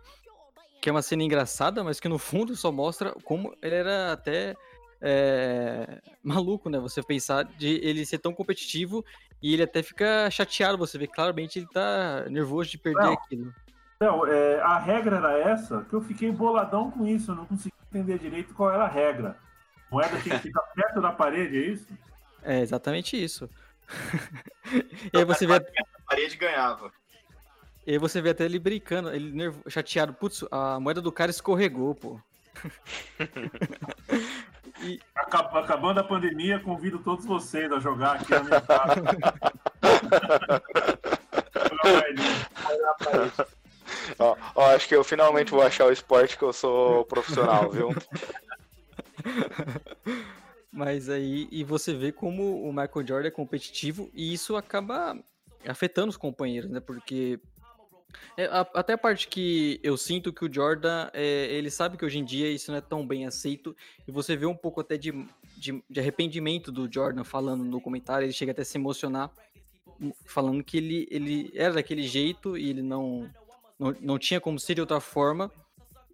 [0.82, 4.56] que é uma cena engraçada, mas que no fundo só mostra como ele era até
[5.02, 6.80] é, maluco, né?
[6.80, 9.04] Você pensar de ele ser tão competitivo
[9.44, 10.78] e ele até fica chateado.
[10.78, 13.54] Você vê claramente ele tá nervoso de perder não, aquilo.
[14.00, 17.76] Não, é, a regra era essa, que eu fiquei boladão com isso, eu não consegui
[17.92, 19.38] entender direito qual era a regra.
[19.92, 21.88] Moeda tem que ficar perto da parede, é isso?
[22.44, 23.50] É exatamente isso.
[25.14, 25.56] e aí você vê.
[25.56, 25.62] A
[26.08, 26.92] parede ganhava.
[27.86, 29.62] E aí você vê até ele brincando, ele nervo...
[29.70, 30.14] chateado.
[30.14, 32.20] Putz, a moeda do cara escorregou, pô.
[34.82, 35.00] e...
[35.16, 39.02] Acabando a pandemia, convido todos vocês a jogar aqui na minha casa.
[44.20, 47.96] ó, ó, acho que eu finalmente vou achar o esporte que eu sou profissional, viu?
[50.72, 55.18] Mas aí, e você vê como o Michael Jordan é competitivo e isso acaba
[55.66, 56.80] afetando os companheiros, né?
[56.80, 57.40] Porque
[58.36, 62.06] é, a, até a parte que eu sinto que o Jordan, é, ele sabe que
[62.06, 63.76] hoje em dia isso não é tão bem aceito,
[64.08, 65.12] e você vê um pouco até de,
[65.58, 69.32] de, de, arrependimento do Jordan falando no comentário, ele chega até a se emocionar,
[70.26, 73.30] falando que ele, ele era daquele jeito e ele não,
[73.80, 75.52] não, não tinha como ser de outra forma,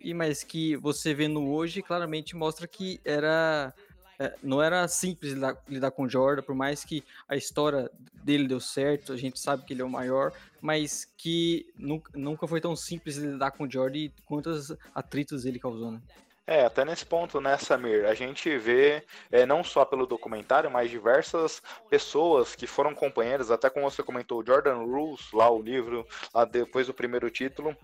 [0.03, 3.73] e mas que você vendo hoje claramente mostra que era
[4.19, 8.47] é, não era simples lidar, lidar com o Jordan, por mais que a história dele
[8.47, 10.31] deu certo, a gente sabe que ele é o maior,
[10.61, 15.59] mas que nunca, nunca foi tão simples lidar com o Jordan e quantos atritos ele
[15.59, 16.01] causou, né?
[16.45, 20.91] É, até nesse ponto, né, Samir, a gente vê, é, não só pelo documentário, mas
[20.91, 26.43] diversas pessoas que foram companheiras, até como você comentou, Jordan Rules, lá o livro, lá
[26.43, 27.75] depois do primeiro título,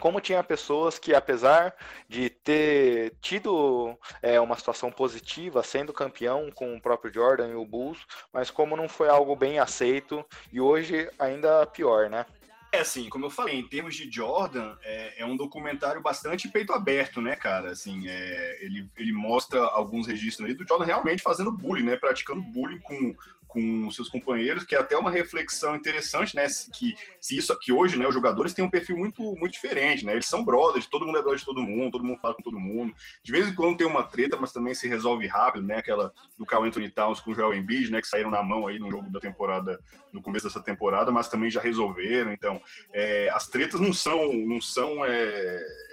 [0.00, 1.74] como tinha pessoas que, apesar
[2.08, 7.64] de ter tido é, uma situação positiva, sendo campeão com o próprio Jordan e o
[7.64, 12.26] Bulls, mas como não foi algo bem aceito, e hoje ainda pior, né?
[12.72, 16.72] É assim, como eu falei, em termos de Jordan, é, é um documentário bastante peito
[16.72, 17.72] aberto, né, cara?
[17.72, 21.96] Assim, é, ele, ele mostra alguns registros ali do Jordan realmente fazendo bullying, né?
[21.96, 23.12] Praticando bullying com,
[23.50, 26.46] com seus companheiros, que é até uma reflexão interessante, né?
[26.72, 30.12] Que se isso aqui hoje, né, os jogadores têm um perfil muito, muito diferente, né?
[30.12, 32.58] Eles são brothers, todo mundo é brother de todo mundo, todo mundo fala com todo
[32.58, 32.94] mundo.
[33.22, 35.76] De vez em quando tem uma treta, mas também se resolve rápido, né?
[35.76, 38.00] Aquela do Carl Anthony Towns com o Joel Embiid, né?
[38.00, 39.80] Que saíram na mão aí no jogo da temporada,
[40.12, 42.32] no começo dessa temporada, mas também já resolveram.
[42.32, 45.89] Então, é, as tretas não são, não são é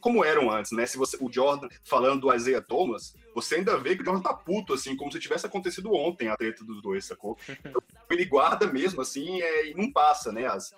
[0.00, 0.86] como eram antes, né?
[0.86, 4.34] Se você o Jordan falando do Isaiah Thomas, você ainda vê que o Jordan tá
[4.34, 7.38] puto, assim, como se tivesse acontecido ontem a treta dos dois, sacou?
[7.48, 10.46] Então, ele guarda mesmo, assim, é, e não passa, né?
[10.46, 10.74] As,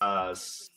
[0.00, 0.70] as,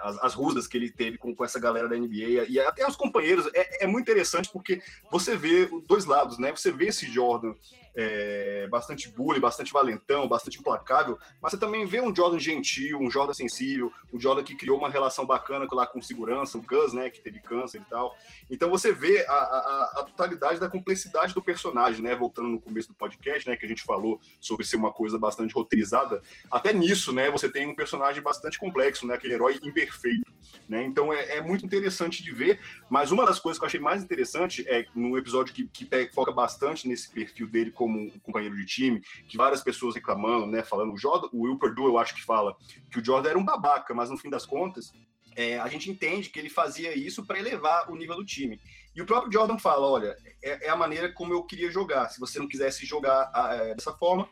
[0.00, 3.48] as, as que ele teve com, com essa galera da NBA e até os companheiros.
[3.54, 6.50] É, é muito interessante porque você vê dois lados, né?
[6.50, 7.54] Você vê esse Jordan
[7.96, 13.10] é, bastante bully, bastante valentão, bastante implacável, mas você também vê um Jordan gentil, um
[13.10, 17.08] Jordan sensível, um Jordan que criou uma relação bacana lá com segurança, o Gus, né,
[17.08, 18.14] que teve câncer e tal.
[18.50, 22.88] Então você vê a, a, a, totalidade da complexidade do personagem, né, voltando no começo
[22.88, 26.20] do podcast, né, que a gente falou sobre ser uma coisa bastante roteirizada,
[26.50, 30.25] até nisso, né, você tem um personagem bastante complexo, né, aquele herói imperfeito,
[30.68, 33.80] né, então é, é muito interessante de ver, mas uma das coisas que eu achei
[33.80, 38.56] mais interessante é no episódio que, que foca bastante nesse perfil dele como um companheiro
[38.56, 42.14] de time, que várias pessoas reclamando, né, falando, o, Jordan, o Will Perdue, eu acho
[42.14, 42.56] que fala,
[42.90, 44.92] que o Jordan era um babaca, mas no fim das contas,
[45.36, 48.58] é, a gente entende que ele fazia isso para elevar o nível do time.
[48.94, 52.18] E o próprio Jordan fala, olha, é, é, a maneira como eu queria jogar, se
[52.18, 54.26] você não quisesse jogar é, dessa forma,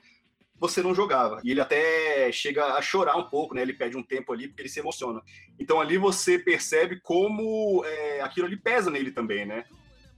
[0.69, 1.41] você não jogava.
[1.45, 3.63] E ele até chega a chorar um pouco, né?
[3.63, 5.21] Ele pede um tempo ali porque ele se emociona.
[5.59, 9.65] Então ali você percebe como é, aquilo ali pesa nele também, né?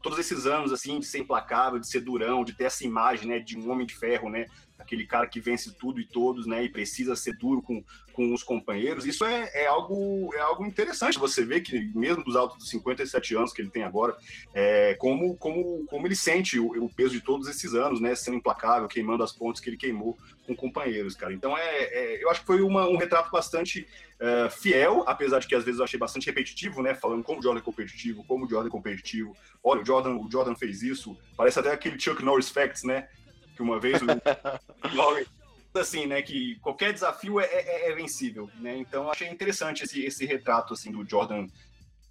[0.03, 3.40] todos esses anos, assim, de ser implacável, de ser durão, de ter essa imagem, né,
[3.40, 4.47] de um homem de ferro, né,
[4.79, 8.43] aquele cara que vence tudo e todos, né, e precisa ser duro com, com os
[8.43, 11.18] companheiros, isso é, é, algo, é algo interessante.
[11.18, 14.16] Você vê que, mesmo dos altos dos 57 anos que ele tem agora,
[14.55, 18.37] é, como, como, como ele sente o, o, peso de todos esses anos, né, sendo
[18.37, 20.16] implacável, queimando as pontes que ele queimou
[20.47, 21.33] com companheiros, cara.
[21.33, 23.87] Então, é, é eu acho que foi uma, um retrato bastante
[24.20, 27.43] uh, fiel, apesar de que às vezes eu achei bastante repetitivo, né, falando como o
[27.43, 29.37] Jordan é competitivo, como o Jordan é competitivo.
[29.62, 31.18] Olha, o Jordan, o Jordan fez isso.
[31.37, 33.09] Parece até aquele Chuck Norris Facts, né,
[33.57, 34.07] que uma vez o
[35.78, 38.76] assim, né, que qualquer desafio é, é, é, vencível, né?
[38.78, 41.46] Então achei interessante esse, esse retrato assim do Jordan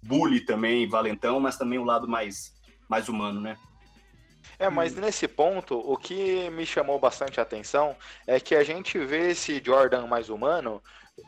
[0.02, 2.54] bully também, valentão, mas também o lado mais
[2.88, 3.56] mais humano, né?
[4.58, 5.00] É, mas hum.
[5.00, 9.60] nesse ponto, o que me chamou bastante a atenção é que a gente vê esse
[9.64, 10.80] Jordan mais humano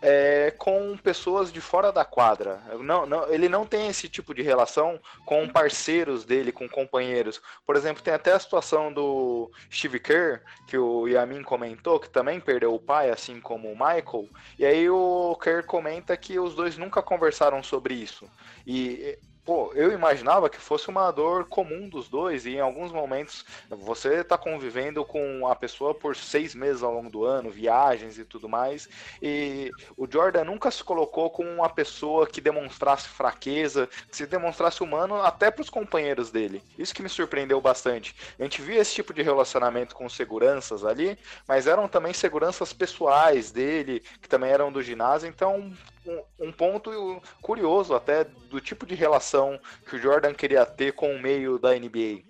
[0.03, 2.61] é, com pessoas de fora da quadra.
[2.80, 7.41] Não, não, ele não tem esse tipo de relação com parceiros dele, com companheiros.
[7.66, 12.41] Por exemplo, tem até a situação do Steve Kerr, que o Yamin comentou, que também
[12.41, 14.28] perdeu o pai, assim como o Michael.
[14.59, 18.28] E aí o Kerr comenta que os dois nunca conversaram sobre isso.
[18.66, 19.18] E
[19.49, 24.16] pô, eu imaginava que fosse uma dor comum dos dois, e em alguns momentos você
[24.16, 28.46] está convivendo com a pessoa por seis meses ao longo do ano, viagens e tudo
[28.46, 28.86] mais,
[29.22, 34.82] e o Jordan nunca se colocou como uma pessoa que demonstrasse fraqueza, que se demonstrasse
[34.82, 36.62] humano até para os companheiros dele.
[36.78, 38.14] Isso que me surpreendeu bastante.
[38.38, 43.51] A gente via esse tipo de relacionamento com seguranças ali, mas eram também seguranças pessoais
[43.51, 45.72] dele, que também eram do ginásio, então
[46.38, 46.90] um, ponto
[47.40, 51.74] curioso até do tipo de relação que o Jordan queria ter com o meio da
[51.74, 52.22] NBA.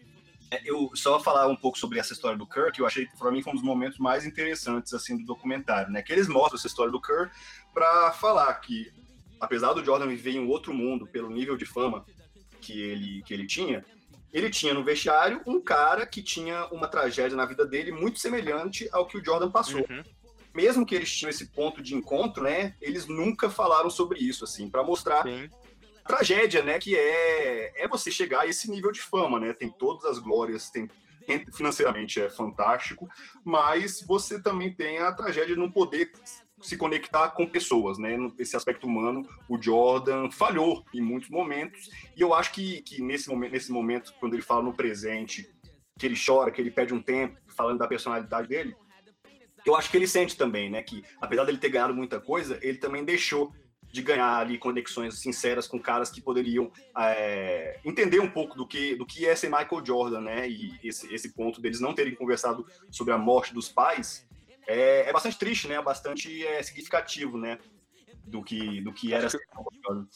[0.50, 3.30] É, eu só falar um pouco sobre essa história do Kerr, que eu achei para
[3.30, 6.02] mim foi um dos momentos mais interessantes assim do documentário, né?
[6.02, 7.30] Que eles mostram essa história do Kerr
[7.74, 8.90] para falar que
[9.40, 12.04] apesar do Jordan viver em um outro mundo pelo nível de fama
[12.60, 13.84] que ele que ele tinha,
[14.32, 18.88] ele tinha no vestiário um cara que tinha uma tragédia na vida dele muito semelhante
[18.90, 19.84] ao que o Jordan passou.
[19.88, 20.02] Uhum
[20.58, 24.68] mesmo que eles tinham esse ponto de encontro, né, eles nunca falaram sobre isso, assim,
[24.68, 25.48] para mostrar Sim.
[26.04, 29.70] a tragédia, né, que é, é você chegar a esse nível de fama, né, tem
[29.70, 30.90] todas as glórias, tem
[31.52, 33.08] financeiramente é fantástico,
[33.44, 36.10] mas você também tem a tragédia de não poder
[36.60, 38.16] se conectar com pessoas, né?
[38.38, 43.28] Esse aspecto humano, o Jordan falhou em muitos momentos, e eu acho que, que nesse,
[43.28, 45.46] momento, nesse momento, quando ele fala no presente,
[45.98, 48.74] que ele chora, que ele pede um tempo, falando da personalidade dele,
[49.68, 50.82] eu acho que ele sente também, né?
[50.82, 53.52] Que apesar dele ter ganhado muita coisa, ele também deixou
[53.90, 58.94] de ganhar ali conexões sinceras com caras que poderiam é, entender um pouco do que,
[58.94, 60.48] do que é ser Michael Jordan, né?
[60.48, 64.26] E esse, esse ponto deles não terem conversado sobre a morte dos pais
[64.66, 65.80] é, é bastante triste, né?
[65.80, 67.58] Bastante é, significativo, né?
[68.24, 70.06] Do que, do que era ser Michael Jordan.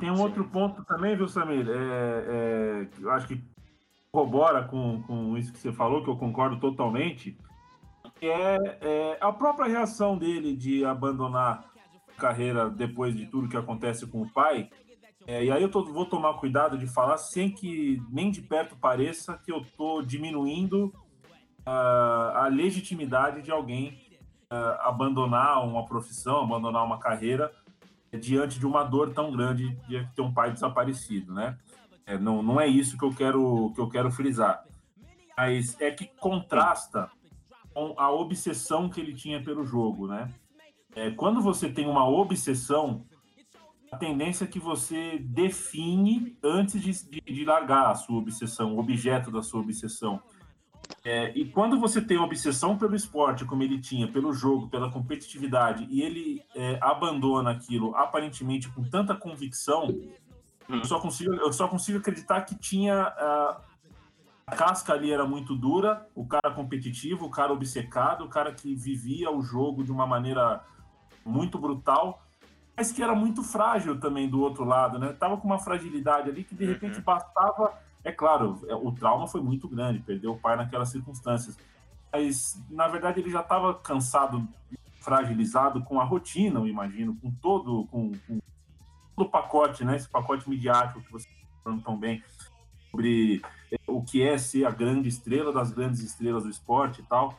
[0.00, 0.22] Tem um Sim.
[0.22, 1.66] outro ponto também, viu, Samir?
[1.68, 3.40] É, é, eu acho que
[4.10, 7.38] corrobora com, com isso que você falou, que eu concordo totalmente,
[8.20, 11.64] é, é a própria reação dele de abandonar
[12.16, 14.70] carreira depois de tudo que acontece com o pai.
[15.26, 18.76] É, e aí eu tô, vou tomar cuidado de falar sem que nem de perto
[18.76, 20.92] pareça que eu tô diminuindo
[21.66, 24.00] uh, a legitimidade de alguém
[24.52, 27.52] uh, abandonar uma profissão, abandonar uma carreira
[28.18, 31.58] diante de uma dor tão grande de ter um pai desaparecido, né?
[32.06, 34.64] É, não, não é isso que eu quero que eu quero frisar,
[35.36, 37.10] mas é que contrasta
[37.76, 40.32] com a obsessão que ele tinha pelo jogo, né?
[40.94, 43.04] É, quando você tem uma obsessão,
[43.92, 48.78] a tendência é que você define antes de, de, de largar a sua obsessão, o
[48.78, 50.22] objeto da sua obsessão.
[51.04, 55.86] É, e quando você tem obsessão pelo esporte, como ele tinha, pelo jogo, pela competitividade,
[55.90, 60.76] e ele é, abandona aquilo aparentemente com tanta convicção, hum.
[60.76, 63.02] eu, só consigo, eu só consigo acreditar que tinha.
[63.02, 63.60] A,
[64.48, 68.76] a casca ali era muito dura, o cara competitivo, o cara obcecado, o cara que
[68.76, 70.62] vivia o jogo de uma maneira
[71.24, 72.22] muito brutal,
[72.76, 75.12] mas que era muito frágil também do outro lado, né?
[75.14, 77.04] Tava com uma fragilidade ali que de repente uhum.
[77.04, 77.76] bastava.
[78.04, 81.58] É claro, é, o trauma foi muito grande, perdeu o pai naquelas circunstâncias.
[82.12, 84.46] Mas, na verdade, ele já estava cansado,
[85.00, 88.38] fragilizado com a rotina, eu imagino, com todo, com, com
[89.16, 89.96] todo o pacote, né?
[89.96, 92.22] Esse pacote midiático que você está falando tão bem
[92.92, 93.42] sobre
[93.86, 97.38] o que é ser a grande estrela das grandes estrelas do esporte e tal.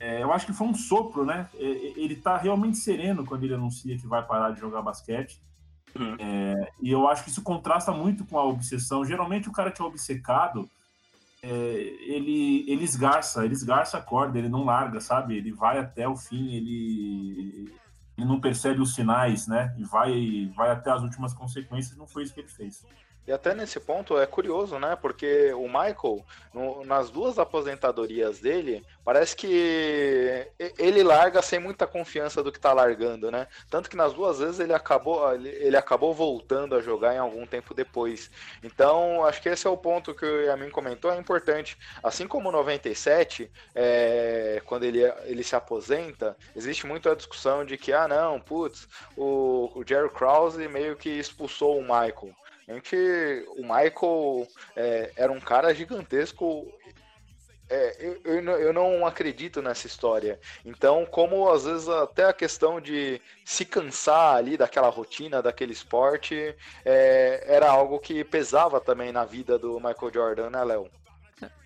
[0.00, 1.48] É, eu acho que foi um sopro, né?
[1.54, 5.40] É, ele tá realmente sereno quando ele anuncia que vai parar de jogar basquete.
[5.98, 6.16] Uhum.
[6.18, 9.04] É, e eu acho que isso contrasta muito com a obsessão.
[9.04, 10.68] Geralmente o cara que é obcecado,
[11.42, 15.36] é, ele, ele esgarça, ele esgarça a corda, ele não larga, sabe?
[15.36, 17.72] Ele vai até o fim, ele,
[18.16, 19.74] ele não percebe os sinais, né?
[19.78, 21.96] E vai, vai até as últimas consequências.
[21.96, 22.84] Não foi isso que ele fez.
[23.28, 24.96] E até nesse ponto é curioso, né?
[24.96, 26.24] Porque o Michael,
[26.54, 30.48] no, nas duas aposentadorias dele, parece que
[30.78, 33.46] ele larga sem muita confiança do que tá largando, né?
[33.68, 37.74] Tanto que nas duas vezes ele acabou, ele acabou voltando a jogar em algum tempo
[37.74, 38.30] depois.
[38.62, 41.76] Então, acho que esse é o ponto que o Yamin comentou, é importante.
[42.02, 47.92] Assim como 97, é, quando ele, ele se aposenta, existe muito a discussão de que,
[47.92, 52.34] ah, não, putz, o, o Jerry Krause meio que expulsou o Michael.
[52.68, 52.96] Gente,
[53.56, 54.46] o Michael
[54.76, 56.70] é, era um cara gigantesco.
[57.70, 60.38] É, eu, eu, eu, não acredito nessa história.
[60.64, 66.54] Então, como às vezes até a questão de se cansar ali daquela rotina, daquele esporte,
[66.84, 70.90] é, era algo que pesava também na vida do Michael Jordan, né, Léo?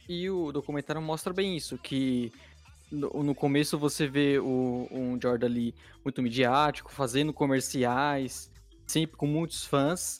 [0.08, 2.32] E o documentário mostra bem isso, que
[2.90, 5.74] no, no começo você vê o, um Jordan ali
[6.04, 8.50] muito midiático, fazendo comerciais,
[8.86, 10.18] sempre com muitos fãs,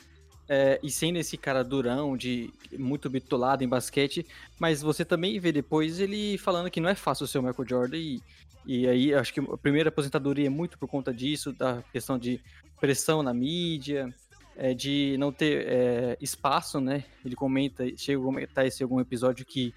[0.49, 4.27] é, e sendo esse cara durão, de muito bitolado em basquete,
[4.59, 7.97] mas você também vê depois ele falando que não é fácil ser o Michael Jordan
[7.97, 8.21] e,
[8.67, 12.41] e aí acho que a primeira aposentadoria é muito por conta disso, da questão de
[12.81, 14.13] pressão na mídia,
[14.57, 17.05] é, de não ter é, espaço, né?
[17.25, 19.75] Ele comenta, chega a comentar esse algum episódio que,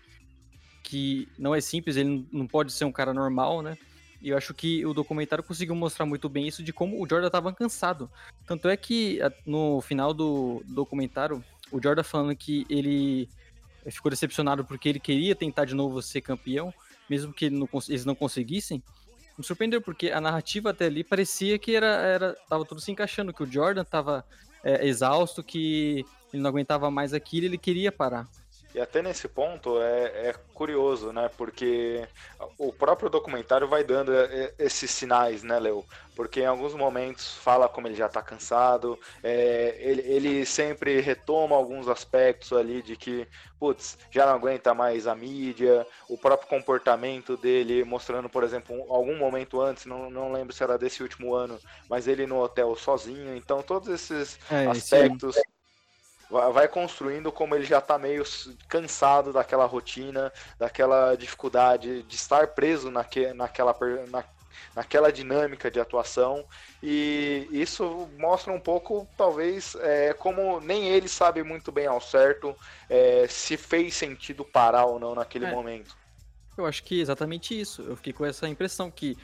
[0.83, 3.77] que não é simples, ele não pode ser um cara normal, né?
[4.25, 7.27] E eu acho que o documentário conseguiu mostrar muito bem isso de como o Jordan
[7.27, 8.09] estava cansado.
[8.47, 13.29] Tanto é que no final do documentário, o Jordan falando que ele
[13.91, 16.73] ficou decepcionado porque ele queria tentar de novo ser campeão,
[17.07, 18.81] mesmo que ele não, eles não conseguissem.
[19.37, 23.31] Me surpreendeu porque a narrativa até ali parecia que era, era tava tudo se encaixando,
[23.31, 24.25] que o Jordan estava
[24.63, 26.03] é, exausto, que
[26.33, 28.27] ele não aguentava mais aquilo, ele queria parar.
[28.75, 31.31] E até nesse ponto é, é, curioso, né?
[31.37, 32.05] Porque
[32.57, 34.11] o próprio documentário vai dando
[34.59, 35.85] esses sinais, né, Leo?
[36.13, 41.55] Porque em alguns momentos fala como ele já tá cansado, é, ele, ele sempre retoma
[41.55, 43.25] alguns aspectos ali de que,
[43.57, 49.17] putz, já não aguenta mais a mídia, o próprio comportamento dele, mostrando, por exemplo, algum
[49.17, 51.57] momento antes, não, não lembro se era desse último ano,
[51.89, 53.37] mas ele no hotel sozinho.
[53.37, 55.33] Então, todos esses é, aspectos.
[55.35, 55.54] Sim
[56.29, 58.23] vai construindo como ele já está meio
[58.67, 63.75] cansado daquela rotina, daquela dificuldade de estar preso naque, naquela,
[64.09, 64.23] na,
[64.75, 66.45] naquela dinâmica de atuação.
[66.81, 72.55] E isso mostra um pouco, talvez, é, como nem ele sabe muito bem ao certo
[72.89, 75.51] é, se fez sentido parar ou não naquele é.
[75.51, 75.95] momento.
[76.57, 77.81] Eu acho que é exatamente isso.
[77.81, 79.17] Eu fiquei com essa impressão que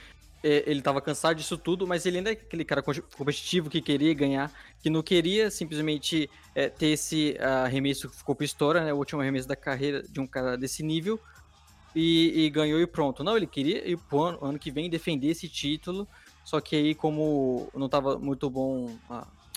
[0.44, 4.52] ele estava cansado disso tudo, mas ele ainda é aquele cara competitivo que queria ganhar,
[4.82, 8.94] que não queria simplesmente é, ter esse arremesso que ficou pistola, né?
[8.94, 11.20] O último arremesso da carreira de um cara desse nível.
[11.94, 13.24] E, e ganhou e pronto.
[13.24, 16.08] Não, ele queria ir pro ano, ano que vem defender esse título.
[16.44, 18.98] Só que aí, como não estava muito bom,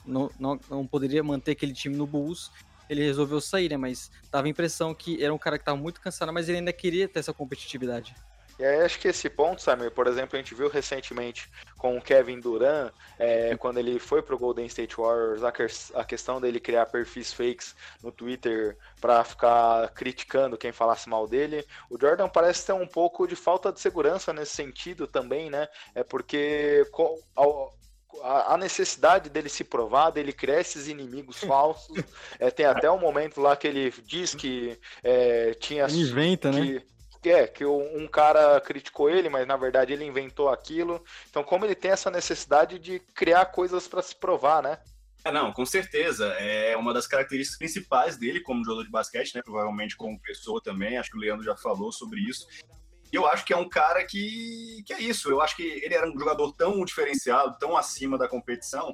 [0.04, 2.50] não, não, não poderia manter aquele time no Bulls,
[2.90, 3.76] ele resolveu sair, né?
[3.76, 6.72] Mas dava a impressão que era um cara que estava muito cansado, mas ele ainda
[6.72, 8.14] queria ter essa competitividade.
[8.58, 12.02] E aí acho que esse ponto, Samir, por exemplo, a gente viu recentemente com o
[12.02, 16.86] Kevin Durant, é, quando ele foi pro Golden State Warriors, a, a questão dele criar
[16.86, 21.66] perfis fakes no Twitter para ficar criticando quem falasse mal dele.
[21.90, 25.68] O Jordan parece ter um pouco de falta de segurança nesse sentido também, né?
[25.94, 26.86] É porque
[28.22, 31.98] a necessidade dele se provar, dele criar esses inimigos falsos.
[32.38, 35.86] É, tem até um momento lá que ele diz que é, tinha.
[35.86, 36.82] Inventa, que, né?
[37.30, 41.02] É, que um cara criticou ele, mas na verdade ele inventou aquilo.
[41.28, 44.78] Então, como ele tem essa necessidade de criar coisas para se provar, né?
[45.24, 46.26] É, não, com certeza.
[46.34, 49.42] É uma das características principais dele como jogador de basquete, né?
[49.42, 50.98] Provavelmente como pessoa também.
[50.98, 52.46] Acho que o Leandro já falou sobre isso.
[53.10, 55.30] E eu acho que é um cara que, que é isso.
[55.30, 58.92] Eu acho que ele era um jogador tão diferenciado, tão acima da competição,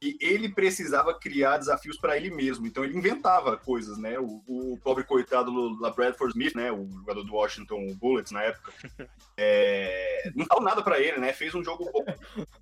[0.00, 2.66] que ele precisava criar desafios para ele mesmo.
[2.66, 4.18] Então ele inventava coisas, né?
[4.18, 6.70] O, o pobre coitado do Bradford Smith, né?
[6.70, 8.72] O jogador do Washington Bullets na época,
[9.36, 10.30] é...
[10.34, 11.32] não falou nada para ele, né?
[11.32, 12.04] Fez um jogo bom.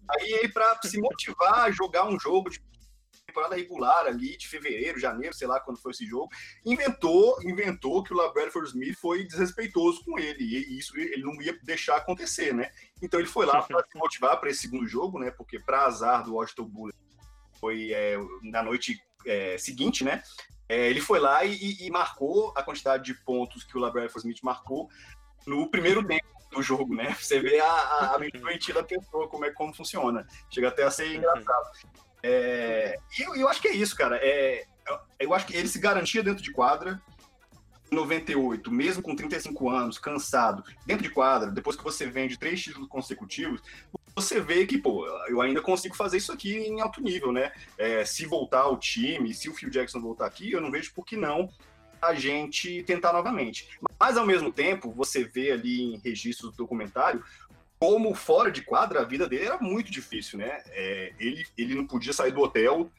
[0.09, 2.61] Aí para se motivar a jogar um jogo de
[3.27, 6.29] temporada regular ali de fevereiro, janeiro, sei lá quando foi esse jogo,
[6.65, 11.59] inventou, inventou que o LaBradford Smith foi desrespeitoso com ele e isso ele não ia
[11.65, 12.71] deixar acontecer, né?
[13.03, 15.33] Então ele foi lá para se motivar para esse segundo jogo, né?
[15.33, 17.04] Porque para azar do Washington Bullets
[17.65, 20.23] foi é, na noite é, seguinte, né?
[20.69, 24.41] É, ele foi lá e, e, marcou a quantidade de pontos que o Labrador Smith
[24.43, 24.91] marcou
[25.47, 27.15] no primeiro tempo do jogo, né?
[27.19, 30.27] Você vê a, a, a mente da pessoa, como é como funciona.
[30.51, 31.71] Chega até a ser engraçado.
[32.23, 34.19] É, e eu, eu, acho que é isso, cara.
[34.23, 34.65] É,
[35.19, 37.01] eu acho que ele se garantia dentro de quadra.
[37.91, 42.89] 98, mesmo com 35 anos, cansado, dentro de quadra, depois que você vende três títulos
[42.89, 43.63] consecutivos,
[44.15, 47.53] você vê que, pô, eu ainda consigo fazer isso aqui em alto nível, né?
[47.77, 51.05] É, se voltar ao time, se o Phil Jackson voltar aqui, eu não vejo por
[51.05, 51.51] que não
[52.01, 53.69] a gente tentar novamente.
[53.99, 57.25] Mas, ao mesmo tempo, você vê ali em registros do documentário
[57.79, 60.63] como fora de quadra a vida dele era muito difícil, né?
[60.69, 62.91] É, ele, ele não podia sair do hotel,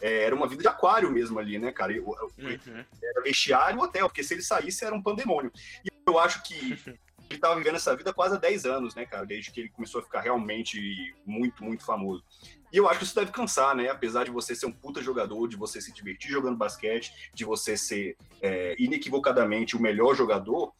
[0.00, 1.92] é, era uma vida de aquário mesmo ali, né, cara?
[1.92, 2.84] Eu, eu, uhum.
[3.02, 5.52] Era vestiário e hotel, porque se ele saísse era um pandemônio.
[5.84, 6.76] E eu acho que
[7.32, 9.26] ele estava vivendo essa vida quase há 10 anos, né, cara?
[9.26, 12.24] Desde que ele começou a ficar realmente muito, muito famoso.
[12.72, 13.88] E eu acho que isso deve cansar, né?
[13.88, 17.76] Apesar de você ser um puta jogador, de você se divertir jogando basquete, de você
[17.76, 20.72] ser é, inequivocadamente o melhor jogador,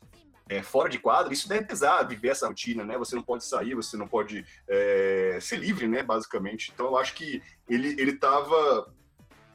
[0.49, 2.99] é, fora de quadro, isso deve pesar, viver essa rotina, né?
[2.99, 6.03] Você não pode sair, você não pode é, ser livre, né?
[6.03, 6.71] Basicamente.
[6.75, 8.93] Então eu acho que ele, ele tava,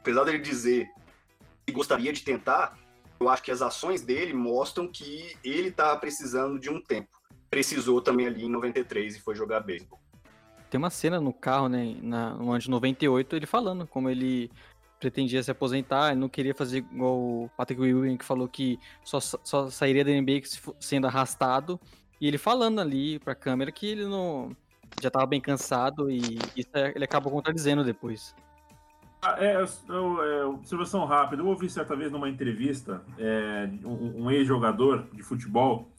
[0.00, 0.88] apesar dele dizer
[1.66, 2.76] que gostaria de tentar,
[3.20, 7.08] eu acho que as ações dele mostram que ele estava precisando de um tempo.
[7.50, 9.98] Precisou também ali em 93 e foi jogar beisebol.
[10.70, 14.50] Tem uma cena no carro, né, na, no ano de 98, ele falando como ele
[15.00, 19.20] pretendia se aposentar, ele não queria fazer igual o Patrick Ewing, que falou que só,
[19.20, 20.42] só sairia da NBA
[20.80, 21.80] sendo arrastado,
[22.20, 24.54] e ele falando ali pra câmera que ele não
[25.00, 28.34] já estava bem cansado e isso é, ele acabou contradizendo depois.
[29.20, 31.42] Ah, é, é, observação rápida.
[31.42, 35.90] Eu ouvi certa vez numa entrevista é, um, um ex-jogador de futebol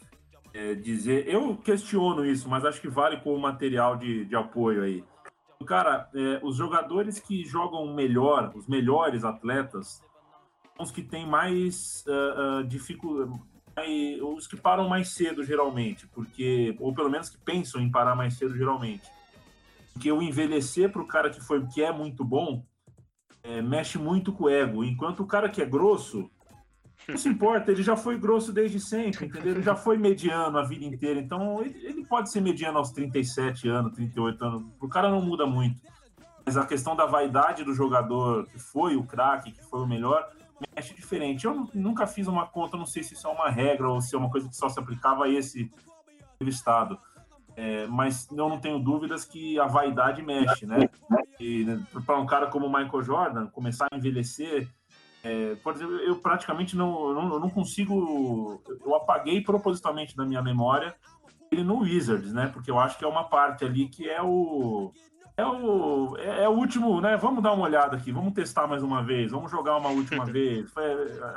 [0.53, 1.27] é, dizer.
[1.27, 5.03] Eu questiono isso, mas acho que vale como material de, de apoio aí.
[5.65, 10.01] Cara, é, os jogadores que jogam melhor, os melhores atletas,
[10.75, 13.31] são os que têm mais uh, uh, dificuldade.
[14.21, 16.75] Os que param mais cedo, geralmente, porque.
[16.79, 19.09] Ou pelo menos que pensam em parar mais cedo, geralmente.
[19.93, 22.65] Porque o envelhecer para o cara que foi que é muito bom
[23.43, 24.83] é, mexe muito com o ego.
[24.83, 26.29] Enquanto o cara que é grosso,
[27.07, 29.53] não se importa, ele já foi grosso desde sempre, entendeu?
[29.53, 31.19] Ele já foi mediano a vida inteira.
[31.19, 34.63] Então, ele, ele pode ser mediano aos 37 anos, 38 anos.
[34.79, 35.81] O cara não muda muito.
[36.45, 40.27] Mas a questão da vaidade do jogador, que foi o craque, que foi o melhor,
[40.75, 41.45] mexe diferente.
[41.45, 44.17] Eu nunca fiz uma conta, não sei se isso é uma regra ou se é
[44.17, 45.71] uma coisa que só se aplicava a esse
[46.41, 46.97] estado.
[47.61, 50.89] É, mas eu não tenho dúvidas que a vaidade mexe, né?
[51.37, 51.65] E
[52.05, 54.69] para um cara como o Michael Jordan começar a envelhecer,
[55.21, 58.61] É, por exemplo, eu praticamente não, não, eu não consigo.
[58.85, 60.95] Eu apaguei propositalmente da minha memória
[61.51, 62.47] ele no Wizards, né?
[62.53, 64.93] Porque eu acho que é uma parte ali que é o.
[65.39, 67.15] É o, é, é o último, né?
[67.15, 70.71] Vamos dar uma olhada aqui, vamos testar mais uma vez, vamos jogar uma última vez.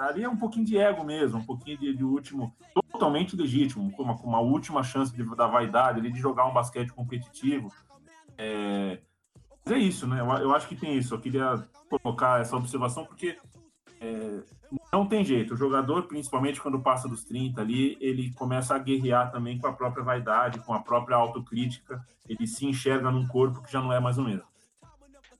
[0.00, 2.54] ali é um pouquinho de ego mesmo, um pouquinho de, de último,
[2.90, 6.92] totalmente legítimo, com uma, uma última chance de, da vaidade ali de jogar um basquete
[6.92, 7.72] competitivo.
[8.36, 8.98] É,
[9.64, 10.20] mas é isso, né?
[10.20, 11.14] Eu, eu acho que tem isso.
[11.14, 13.38] Eu queria colocar essa observação porque
[14.92, 15.54] não tem jeito.
[15.54, 19.72] O jogador, principalmente quando passa dos 30 ali, ele começa a guerrear também com a
[19.72, 22.04] própria vaidade, com a própria autocrítica.
[22.28, 24.52] Ele se enxerga num corpo que já não é mais o mesmo.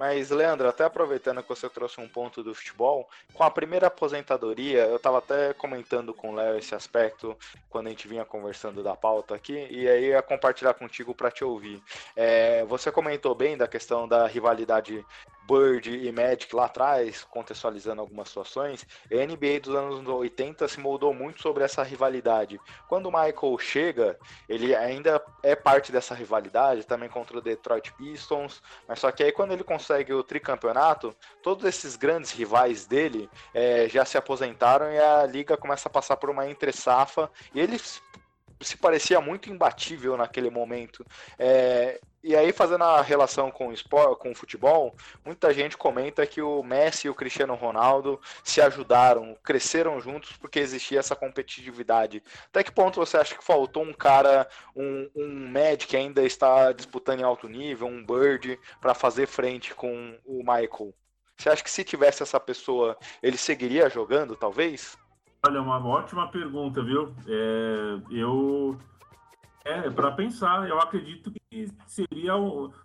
[0.02, 4.86] Mas, Leandro, até aproveitando que você trouxe um ponto do futebol, com a primeira aposentadoria,
[4.86, 7.36] eu estava até comentando com o Léo esse aspecto
[7.70, 11.44] quando a gente vinha conversando da pauta aqui, e aí ia compartilhar contigo para te
[11.44, 11.80] ouvir.
[12.16, 15.06] É, você comentou bem da questão da rivalidade
[15.48, 21.12] Bird e Magic lá atrás, contextualizando algumas situações, a NBA dos anos 80 se moldou
[21.12, 22.60] muito sobre essa rivalidade.
[22.88, 24.18] Quando o Michael chega,
[24.48, 29.32] ele ainda é parte dessa rivalidade, também contra o Detroit Pistons, mas só que aí
[29.32, 34.98] quando ele consegue o tricampeonato, todos esses grandes rivais dele é, já se aposentaram e
[34.98, 40.50] a liga começa a passar por uma entre-safa, e ele se parecia muito imbatível naquele
[40.50, 41.04] momento.
[41.38, 44.94] É, e aí, fazendo a relação com o, esporte, com o futebol,
[45.24, 50.60] muita gente comenta que o Messi e o Cristiano Ronaldo se ajudaram, cresceram juntos porque
[50.60, 52.22] existia essa competitividade.
[52.46, 56.70] Até que ponto você acha que faltou um cara, um, um Mad que ainda está
[56.70, 60.94] disputando em alto nível, um Bird, para fazer frente com o Michael?
[61.36, 64.96] Você acha que se tivesse essa pessoa, ele seguiria jogando, talvez?
[65.44, 67.12] Olha, uma ótima pergunta, viu?
[67.26, 68.78] É, eu
[69.64, 71.41] é, para pensar, eu acredito que
[71.86, 72.34] seria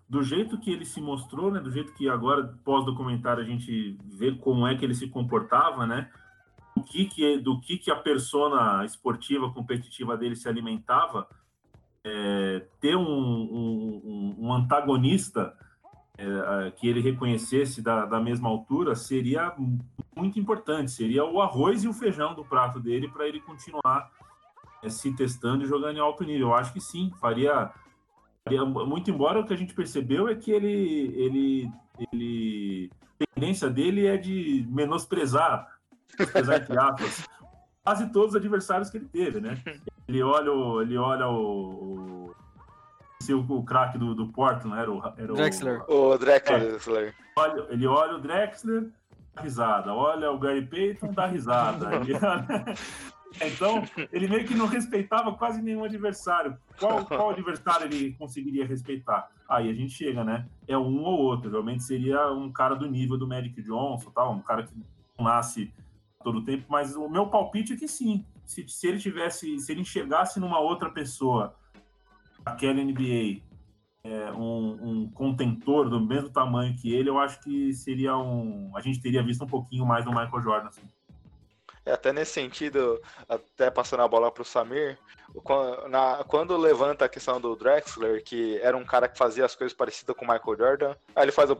[0.07, 1.59] do jeito que ele se mostrou, né?
[1.59, 6.09] Do jeito que agora, pós-documentário, a gente vê como é que ele se comportava, né?
[6.75, 11.27] Do que, que, do que, que a persona esportiva, competitiva dele se alimentava,
[12.03, 15.53] é, ter um, um, um antagonista
[16.17, 19.53] é, que ele reconhecesse da, da mesma altura seria
[20.15, 20.91] muito importante.
[20.91, 24.09] Seria o arroz e o feijão do prato dele para ele continuar
[24.81, 26.47] é, se testando e jogando em alto nível.
[26.47, 27.71] Eu acho que sim, faria,
[28.47, 31.71] faria, muito embora o que a gente percebeu é que ele ele
[32.11, 35.67] ele a tendência dele é de menosprezar,
[36.17, 37.27] menosprezar entre aspas,
[37.83, 39.57] quase todos os adversários que ele teve, né?
[40.07, 42.31] Ele olha o ele olha o,
[43.29, 45.83] o, o craque do, do Portland, era o, era Drexler.
[45.89, 47.07] O, o Drexler.
[47.09, 48.89] É, olha, ele olha o Drexler,
[49.35, 49.93] dá risada.
[49.93, 51.89] Olha o Gary Payton, dá risada.
[53.41, 56.57] Então, ele meio que não respeitava quase nenhum adversário.
[56.79, 59.29] Qual, qual adversário ele conseguiria respeitar?
[59.47, 60.47] Aí a gente chega, né?
[60.67, 61.49] É um ou outro.
[61.49, 64.73] Realmente seria um cara do nível do Magic Johnson, tal, um cara que
[65.19, 65.71] nasce
[66.23, 66.65] todo o tempo.
[66.69, 68.25] Mas o meu palpite é que sim.
[68.45, 71.55] Se, se ele tivesse, se ele enxergasse numa outra pessoa,
[72.45, 73.41] aquela NBA,
[74.03, 78.71] é, um, um, contentor do mesmo tamanho que ele, eu acho que seria um.
[78.75, 80.67] A gente teria visto um pouquinho mais do Michael Jordan.
[80.67, 80.81] Assim.
[81.87, 84.97] É, até nesse sentido, até passando a bola para o Samir,
[85.41, 89.55] quando, na, quando levanta a questão do Drexler, que era um cara que fazia as
[89.55, 91.57] coisas parecidas com o Michael Jordan, aí ele faz o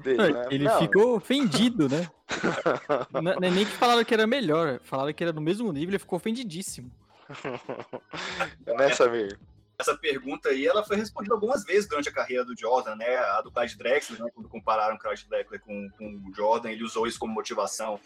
[0.00, 0.46] dele, né?
[0.50, 0.78] Ele Não.
[0.78, 2.06] ficou ofendido, né?
[3.22, 5.98] Não, é nem que falaram que era melhor, falaram que era do mesmo nível, ele
[5.98, 6.90] ficou ofendidíssimo.
[8.66, 9.38] né, Samir?
[9.80, 13.16] Essa pergunta aí, ela foi respondida algumas vezes durante a carreira do Jordan, né?
[13.16, 14.30] A do Clyde Drexler, né?
[14.34, 17.98] quando compararam o Clyde Drexler com, com o Jordan, ele usou isso como motivação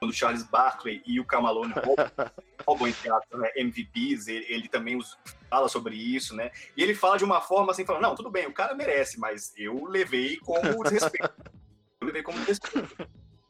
[0.00, 1.74] quando o Charles Barkley e o Camalone
[2.66, 4.98] roubam, entre aspas, né, MVPs, ele, ele, também
[5.50, 6.50] fala sobre isso, né?
[6.74, 9.52] E ele fala de uma forma assim, falando, não, tudo bem, o cara merece, mas
[9.58, 11.30] eu levei como desrespeito.
[12.00, 12.96] Eu levei como desrespeito.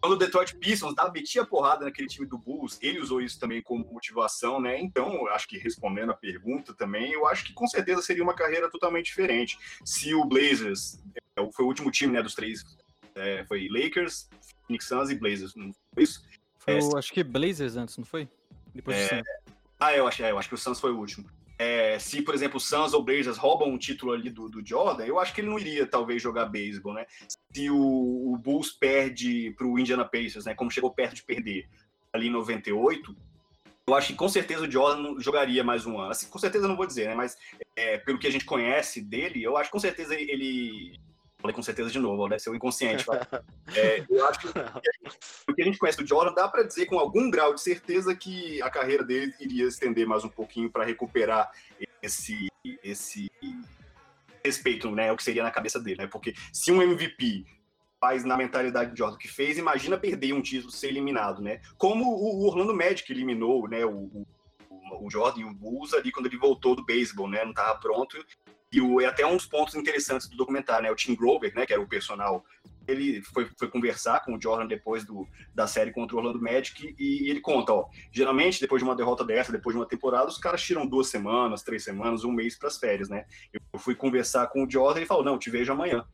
[0.01, 3.63] Quando o Detroit Pistons tá, metia porrada naquele time do Bulls, ele usou isso também
[3.63, 4.81] como motivação, né?
[4.81, 8.71] Então, acho que respondendo a pergunta também, eu acho que com certeza seria uma carreira
[8.71, 9.59] totalmente diferente.
[9.85, 11.03] Se o Blazers,
[11.37, 12.65] é, foi o último time, né, dos três,
[13.15, 14.31] é, foi Lakers,
[14.67, 16.23] Phoenix Suns e Blazers, não foi isso?
[16.59, 18.27] Foi, é, acho que Blazers antes, não foi?
[18.75, 19.23] Depois é, Suns.
[19.79, 21.29] Ah, eu acho, é, eu acho que o Suns foi o último.
[21.63, 25.21] É, se, por exemplo, Suns ou Blazers roubam um título ali do, do, Jordan, eu
[25.21, 27.05] acho que ele não iria, talvez, jogar beisebol, né?
[27.55, 30.55] Se o, o Bulls perde para o Indiana Pacers, né?
[30.55, 31.69] Como chegou perto de perder
[32.15, 33.15] ali em 98,
[33.87, 36.13] eu acho que com certeza o Jordan jogaria mais um ano.
[36.13, 37.15] Assim, com certeza não vou dizer, né?
[37.15, 37.37] Mas
[37.77, 40.99] é, pelo que a gente conhece dele, eu acho que com certeza ele
[41.41, 43.05] Falei com certeza de novo, deve ser o inconsciente.
[43.75, 46.99] é, eu acho que o que a gente conhece do Jordan dá para dizer com
[46.99, 51.51] algum grau de certeza que a carreira dele iria estender mais um pouquinho para recuperar
[52.03, 52.49] esse,
[52.83, 53.31] esse
[54.45, 55.11] respeito, né?
[55.11, 56.07] O que seria na cabeça dele, né?
[56.07, 57.47] Porque se um MVP
[58.01, 61.61] faz na mentalidade de Jordan, que fez, imagina perder um título, ser eliminado, né?
[61.77, 64.27] Como o Orlando Magic eliminou, né, o, o,
[65.03, 67.45] o Jordan e o Bulls ali quando ele voltou do beisebol, né?
[67.45, 68.17] Não estava pronto.
[68.73, 70.91] E o, é até um dos pontos interessantes do documentário, né?
[70.91, 72.45] O Tim Grover, né, que era o personal,
[72.87, 76.95] ele foi, foi conversar com o Jordan depois do, da série contra o Orlando Magic
[76.99, 80.29] e, e ele conta, ó, geralmente depois de uma derrota dessa, depois de uma temporada,
[80.29, 83.25] os caras tiram duas semanas, três semanas, um mês para as férias, né?
[83.73, 86.05] Eu fui conversar com o Jordan e ele falou, não, te vejo amanhã.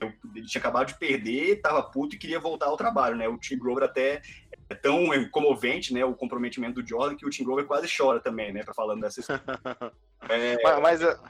[0.00, 3.28] Eu, ele tinha acabado de perder, tava puto e queria voltar ao trabalho, né?
[3.28, 4.20] O Tim Grover até
[4.68, 6.04] é tão comovente, né?
[6.04, 8.64] O comprometimento do Jordan que o Tim Grover quase chora também, né?
[8.64, 9.42] Pra falando dessa história.
[10.28, 10.60] é...
[10.62, 11.20] Mas, mas,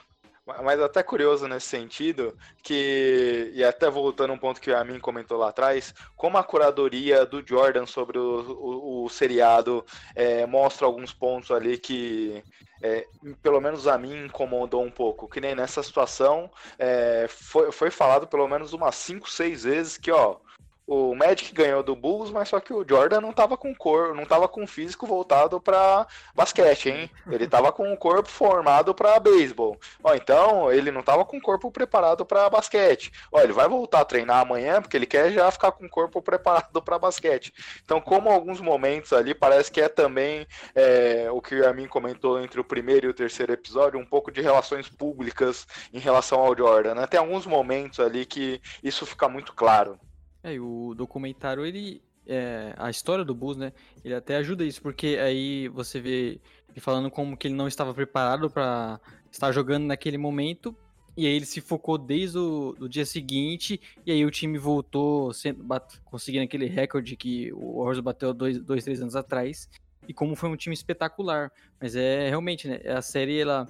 [0.47, 5.39] mas até curioso nesse sentido, que, e até voltando um ponto que a mim comentou
[5.39, 11.12] lá atrás, como a curadoria do Jordan sobre o, o, o seriado é, mostra alguns
[11.12, 12.43] pontos ali que,
[12.82, 13.06] é,
[13.40, 15.28] pelo menos a mim, incomodou um pouco.
[15.28, 20.10] Que nem nessa situação, é, foi, foi falado pelo menos umas 5, 6 vezes que,
[20.10, 20.39] ó,
[20.87, 24.25] o Magic ganhou do Bulls, mas só que o Jordan não tava com cor, não
[24.25, 27.11] tava com físico voltado para basquete, hein?
[27.31, 29.79] Ele tava com o corpo formado para beisebol.
[30.03, 33.13] Ó, então ele não tava com o corpo preparado para basquete.
[33.31, 36.21] Ó, ele vai voltar a treinar amanhã porque ele quer já ficar com o corpo
[36.23, 37.53] preparado para basquete.
[37.85, 42.41] Então, como alguns momentos ali parece que é também é, o que a mim comentou
[42.41, 46.57] entre o primeiro e o terceiro episódio, um pouco de relações públicas em relação ao
[46.57, 46.95] Jordan.
[46.95, 47.07] Né?
[47.07, 49.99] Tem alguns momentos ali que isso fica muito claro.
[50.43, 52.02] É, o documentário, ele.
[52.24, 53.73] É, a história do Bulls, né?
[54.05, 56.40] Ele até ajuda isso, porque aí você vê
[56.70, 59.01] ele falando como que ele não estava preparado para
[59.31, 60.77] estar jogando naquele momento.
[61.16, 65.32] E aí ele se focou desde o do dia seguinte, e aí o time voltou
[65.35, 69.69] sendo, bat, conseguindo aquele recorde que o Warriors bateu dois, dois, três anos atrás.
[70.09, 71.52] E como foi um time espetacular.
[71.81, 72.81] Mas é realmente, né?
[72.86, 73.69] A série, ela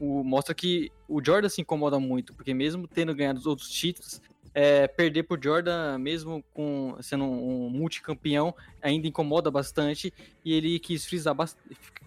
[0.00, 4.20] o, mostra que o Jordan se incomoda muito, porque mesmo tendo ganhado os outros títulos,
[4.54, 10.12] é, perder pro Jordan, mesmo com sendo um, multicampeão, ainda incomoda bastante
[10.44, 11.34] e ele quis frisar,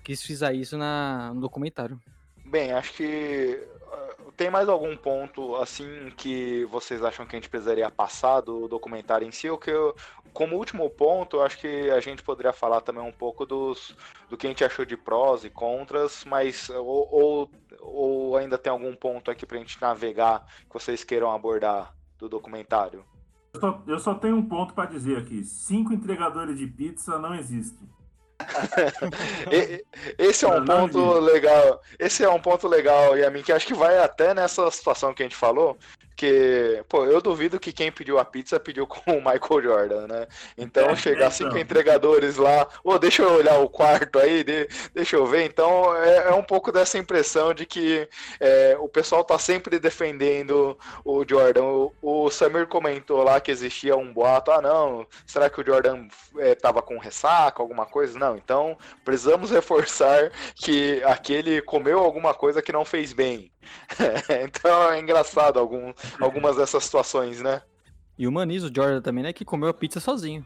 [0.04, 2.00] quis frisar isso na, no documentário.
[2.46, 7.50] Bem, acho que uh, tem mais algum ponto assim que vocês acham que a gente
[7.50, 9.50] precisaria passar do documentário em si?
[9.50, 9.96] O que eu,
[10.32, 13.96] como último ponto, acho que a gente poderia falar também um pouco dos,
[14.30, 17.52] do que a gente achou de prós e contras, mas ou, ou,
[17.82, 21.96] ou ainda tem algum ponto aqui para a gente navegar que vocês queiram abordar?
[22.18, 23.04] Do documentário?
[23.54, 27.36] Eu só, eu só tenho um ponto para dizer aqui: cinco entregadores de pizza não
[27.36, 27.88] existem.
[30.18, 31.82] Esse é um ponto legal.
[31.98, 35.14] Esse é um ponto legal, e a mim que acho que vai até nessa situação
[35.14, 35.78] que a gente falou,
[36.16, 40.28] que, pô, eu duvido que quem pediu a pizza pediu com o Michael Jordan, né?
[40.58, 41.62] Então, é, chegar cinco então.
[41.62, 45.46] entregadores lá, ô, oh, deixa eu olhar o quarto aí, de, deixa eu ver.
[45.46, 48.08] Então, é, é, um pouco dessa impressão de que
[48.40, 51.64] é, o pessoal tá sempre defendendo o Jordan.
[51.64, 56.08] O, o, Samir comentou lá que existia um boato, ah, não, será que o Jordan
[56.38, 58.18] é, tava com ressaca, alguma coisa?
[58.18, 63.52] Não, então, precisamos reforçar que aquele comeu alguma coisa que não fez bem.
[64.44, 67.62] então é engraçado algum, algumas dessas situações, né?
[68.18, 69.34] E humaniza o Jordan também, né?
[69.34, 70.46] Que comeu a pizza sozinho.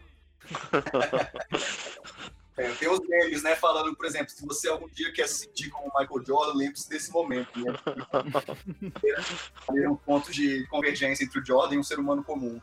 [2.59, 3.55] É, tem os memes, né?
[3.55, 6.89] Falando, por exemplo, se você algum dia quer se sentir como o Michael Jordan, lembre-se
[6.89, 7.57] desse momento.
[7.57, 7.73] Né?
[9.87, 12.59] Um ponto de convergência entre o Jordan e um ser humano comum.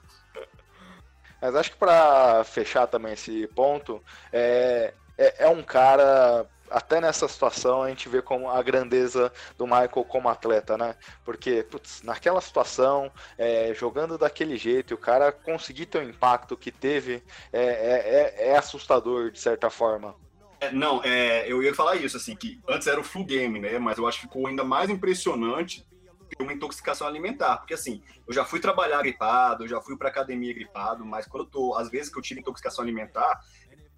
[1.40, 7.28] Mas acho que para fechar também esse ponto, é, é, é um cara até nessa
[7.28, 10.96] situação a gente vê como a grandeza do Michael como atleta, né?
[11.24, 16.70] Porque, putz, naquela situação, é, jogando daquele jeito, o cara conseguir ter o impacto que
[16.70, 17.22] teve
[17.52, 20.14] é, é, é, é assustador, de certa forma.
[20.60, 23.78] É, não, é, eu ia falar isso, assim, que antes era o full game, né?
[23.78, 25.86] Mas eu acho que ficou ainda mais impressionante
[26.40, 27.58] uma intoxicação alimentar.
[27.58, 31.44] Porque assim, eu já fui trabalhar gripado, eu já fui para academia gripado, mas quando
[31.44, 33.40] eu tô, às vezes que eu tive intoxicação alimentar,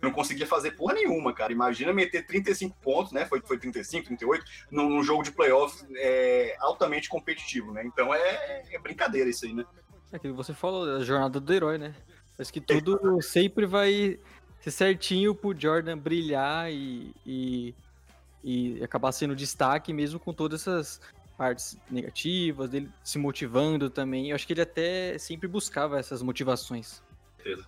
[0.01, 1.53] não conseguia fazer porra nenhuma, cara.
[1.53, 3.25] Imagina meter 35 pontos, né?
[3.27, 7.85] Foi, foi 35, 38, num, num jogo de playoff é, altamente competitivo, né?
[7.85, 9.65] Então é, é, brincadeira isso aí, né?
[10.13, 11.95] É aquilo que você falou, a jornada do herói, né?
[12.37, 14.19] Parece que tudo sempre vai
[14.61, 17.75] ser certinho pro Jordan brilhar e, e,
[18.45, 21.01] e acabar sendo destaque, mesmo com todas essas
[21.37, 24.31] partes negativas, dele se motivando também.
[24.31, 27.03] Eu acho que ele até sempre buscava essas motivações.
[27.37, 27.67] Certeza.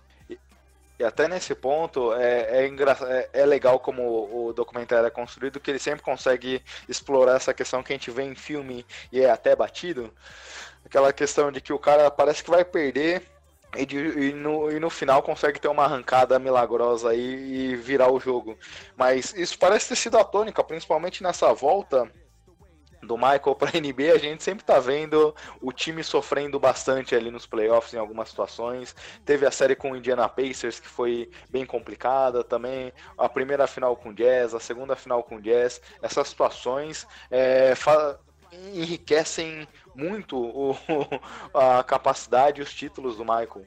[1.01, 2.95] E até nesse ponto é, é, engra...
[3.09, 7.81] é, é legal como o documentário é construído, que ele sempre consegue explorar essa questão
[7.81, 10.13] que a gente vê em filme e é até batido.
[10.85, 13.23] Aquela questão de que o cara parece que vai perder
[13.75, 18.11] e, de, e, no, e no final consegue ter uma arrancada milagrosa aí e virar
[18.11, 18.55] o jogo.
[18.95, 22.11] Mas isso parece ter sido a tônica, principalmente nessa volta
[23.03, 27.45] do Michael para NBA, a gente sempre tá vendo o time sofrendo bastante ali nos
[27.45, 28.95] playoffs em algumas situações.
[29.25, 33.95] Teve a série com o Indiana Pacers que foi bem complicada também, a primeira final
[33.95, 35.81] com o Jazz, a segunda final com o Jazz.
[36.01, 37.73] Essas situações é,
[38.73, 40.75] enriquecem muito o,
[41.53, 43.65] a capacidade e os títulos do Michael.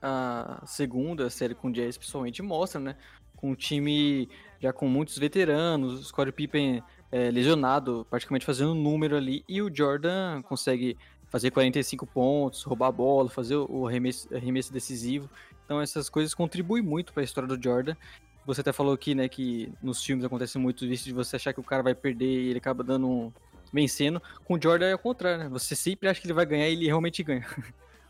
[0.00, 2.96] A segunda série com o Jazz principalmente mostra, né?
[3.34, 4.28] Com um time
[4.60, 6.82] já com muitos veteranos, o Scottie Pippen
[7.16, 10.98] é, lesionado, praticamente fazendo um número ali, e o Jordan consegue
[11.28, 15.30] fazer 45 pontos, roubar a bola, fazer o arremesso, arremesso decisivo.
[15.64, 17.96] Então essas coisas contribuem muito para a história do Jordan.
[18.44, 21.60] Você até falou aqui, né, que nos filmes acontece muito isso de você achar que
[21.60, 23.32] o cara vai perder e ele acaba dando um,
[23.72, 24.22] vencendo.
[24.44, 25.48] Com o Jordan é o contrário, né?
[25.48, 27.46] Você sempre acha que ele vai ganhar e ele realmente ganha.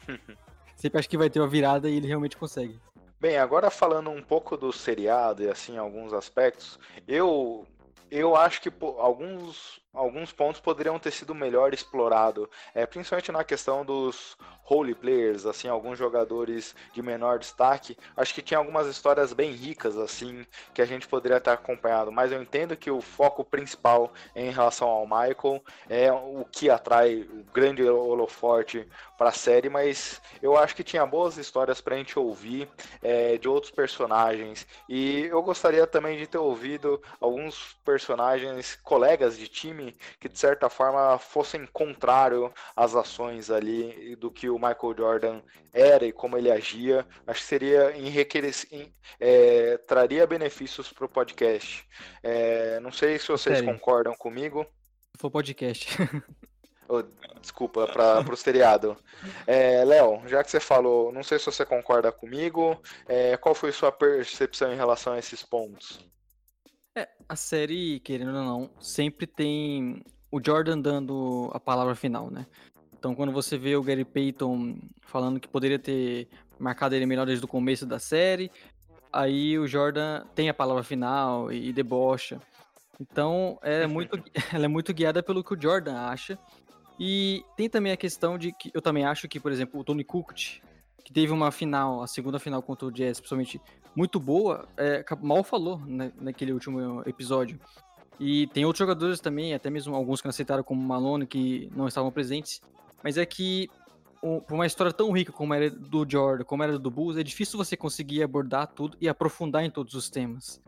[0.75, 2.79] sempre acha que vai ter uma virada e ele realmente consegue.
[3.19, 6.79] Bem, agora falando um pouco do seriado e assim alguns aspectos,
[7.09, 7.67] eu
[8.11, 13.43] eu acho que pô, alguns alguns pontos poderiam ter sido melhor explorado, é, principalmente na
[13.43, 17.97] questão dos role players, assim, alguns jogadores de menor destaque.
[18.17, 20.45] Acho que tinha algumas histórias bem ricas, assim,
[20.75, 24.89] que a gente poderia ter acompanhado, mas eu entendo que o foco principal em relação
[24.89, 28.87] ao Michael é o que atrai o grande holoforte
[29.17, 32.69] para a série, mas eu acho que tinha boas histórias para a gente ouvir
[33.03, 39.49] é, de outros personagens e eu gostaria também de ter ouvido alguns personagens, colegas de
[39.49, 39.86] time
[40.21, 45.43] que de certa forma fossem contrário às ações ali do que o Michael Jordan
[45.73, 47.07] era e como ele agia.
[47.27, 51.87] Acho que seria enriquecer, é, traria benefícios para o podcast.
[52.23, 53.73] É, não sei se vocês Sério?
[53.73, 54.67] concordam comigo.
[55.19, 55.97] Foi podcast.
[56.89, 57.03] Oh,
[57.41, 58.97] desculpa, para o seriado.
[59.47, 63.73] É, Léo, já que você falou, não sei se você concorda comigo, é, qual foi
[63.73, 65.99] sua percepção em relação a esses pontos?
[66.97, 72.47] É, a série, querendo ou não, sempre tem o Jordan dando a palavra final, né?
[72.99, 76.27] Então, quando você vê o Gary Payton falando que poderia ter
[76.59, 78.51] marcado ele melhor desde o começo da série,
[79.13, 82.41] aí o Jordan tem a palavra final e, debocha.
[82.99, 84.19] Então, é muito,
[84.51, 86.39] ela é muito guiada pelo que o Jordan acha.
[86.99, 90.03] E tem também a questão de que eu também acho que, por exemplo, o Tony
[90.03, 90.63] Kukoc,
[91.05, 93.61] que teve uma final, a segunda final contra o Jazz, principalmente
[93.97, 97.59] muito boa, é, mal falou né, naquele último episódio.
[98.21, 101.89] E tem outros jogadores também, até mesmo alguns que não aceitaram como Malone, que não
[101.89, 102.61] estavam presentes.
[103.03, 103.69] Mas é que
[104.21, 107.57] por uma história tão rica como era do Jordan, como era do Bulls, é difícil
[107.57, 110.61] você conseguir abordar tudo e aprofundar em todos os temas.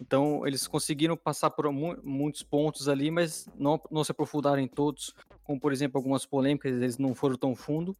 [0.00, 4.66] Então, eles conseguiram passar por mu muitos pontos ali, mas não, não se aprofundaram em
[4.66, 7.96] todos, como por exemplo algumas polêmicas, eles não foram tão fundo.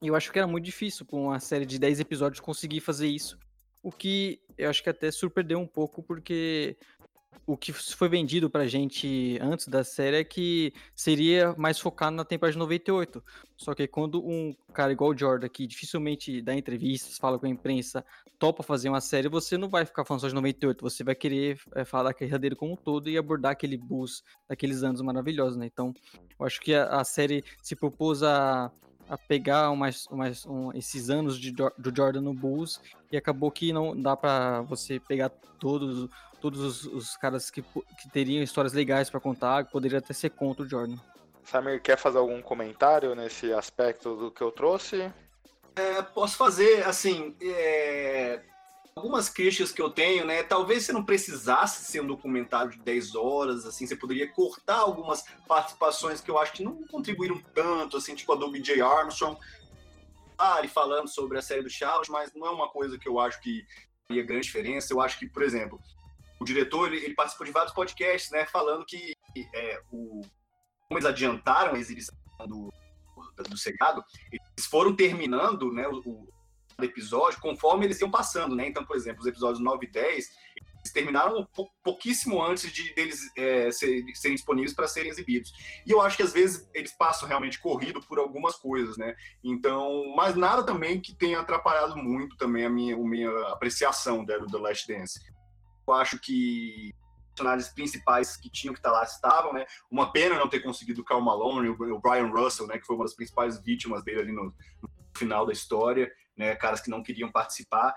[0.00, 3.08] E eu acho que era muito difícil para uma série de 10 episódios conseguir fazer
[3.08, 3.38] isso.
[3.82, 6.76] O que eu acho que até surpreendeu um pouco, porque
[7.46, 12.24] o que foi vendido pra gente antes da série é que seria mais focado na
[12.24, 13.22] temporada de 98.
[13.56, 17.48] Só que quando um cara igual o Jordan, que dificilmente dá entrevistas, fala com a
[17.48, 18.04] imprensa,
[18.38, 21.60] topa fazer uma série, você não vai ficar falando só de 98, você vai querer
[21.74, 25.56] é, falar da carreira dele como um todo e abordar aquele bus daqueles anos maravilhosos,
[25.56, 25.66] né?
[25.66, 25.92] Então,
[26.38, 28.70] eu acho que a, a série se propôs a
[29.12, 32.80] a pegar umas, umas, um, esses anos de, do Jordan no Bulls
[33.10, 35.28] e acabou que não dá para você pegar
[35.60, 36.08] todos,
[36.40, 40.64] todos os, os caras que, que teriam histórias legais para contar, poderia até ser contra
[40.64, 40.96] o Jordan.
[41.44, 45.12] Samir, quer fazer algum comentário nesse aspecto do que eu trouxe?
[45.76, 48.40] É, posso fazer, assim, é,
[48.94, 50.42] algumas críticas que eu tenho, né?
[50.42, 55.24] Talvez você não precisasse ser um documentário de 10 horas, assim, você poderia cortar algumas
[55.48, 59.38] participações que eu acho que não contribuíram tanto, assim, tipo a do BJ Armstrong,
[60.38, 63.40] ah, falando sobre a série do Charles, mas não é uma coisa que eu acho
[63.40, 63.64] que
[64.06, 64.92] faria grande diferença.
[64.92, 65.80] Eu acho que, por exemplo,
[66.40, 69.14] o diretor, ele, ele participou de vários podcasts, né, falando que
[69.54, 70.20] é, o,
[70.88, 72.72] como eles adiantaram a exibição do,
[73.36, 76.28] do, do seriado, eles foram terminando, né, o,
[76.84, 78.66] episódio conforme eles iam passando, né?
[78.66, 80.30] Então, por exemplo, os episódios 9 e 10
[80.82, 81.48] eles terminaram
[81.82, 85.52] pouquíssimo antes de deles é, serem, serem disponíveis para serem exibidos.
[85.86, 89.14] E eu acho que às vezes eles passam realmente corrido por algumas coisas, né?
[89.44, 94.36] Então, mas nada também que tenha atrapalhado muito também a minha, a minha apreciação né,
[94.38, 95.20] do The Last Dance.
[95.86, 96.92] Eu acho que
[97.32, 99.64] personagens principais que tinham que estar lá estavam, né?
[99.90, 102.78] Uma pena não ter conseguido o Karl Malone, o Brian Russell, né?
[102.78, 106.80] Que foi uma das principais vítimas dele ali no, no final da história né, caras
[106.80, 107.94] que não queriam participar.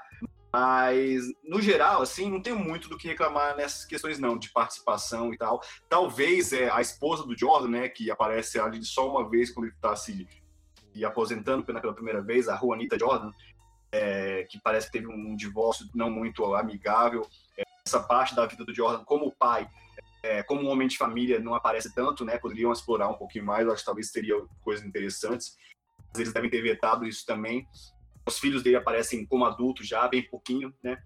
[0.53, 5.33] Mas, no geral, assim, não tenho muito do que reclamar nessas questões, não, de participação
[5.33, 5.61] e tal.
[5.89, 9.75] Talvez é, a esposa do Jordan, né, que aparece ali só uma vez quando ele
[9.75, 10.27] está se,
[10.93, 13.31] se aposentando pela primeira vez, a Juanita Jordan,
[13.91, 17.27] é, que parece que teve um divórcio não muito amigável.
[17.57, 19.69] É, essa parte da vida do Jordan como pai
[20.23, 22.39] É, como um homem de família não aparece tanto, né?
[22.39, 25.55] Poderiam explorar um pouquinho mais, acho que talvez teria coisas interessantes.
[26.15, 27.67] Eles devem ter vetado isso também.
[28.27, 31.02] Os filhos dele aparecem como adultos já, bem pouquinho, né?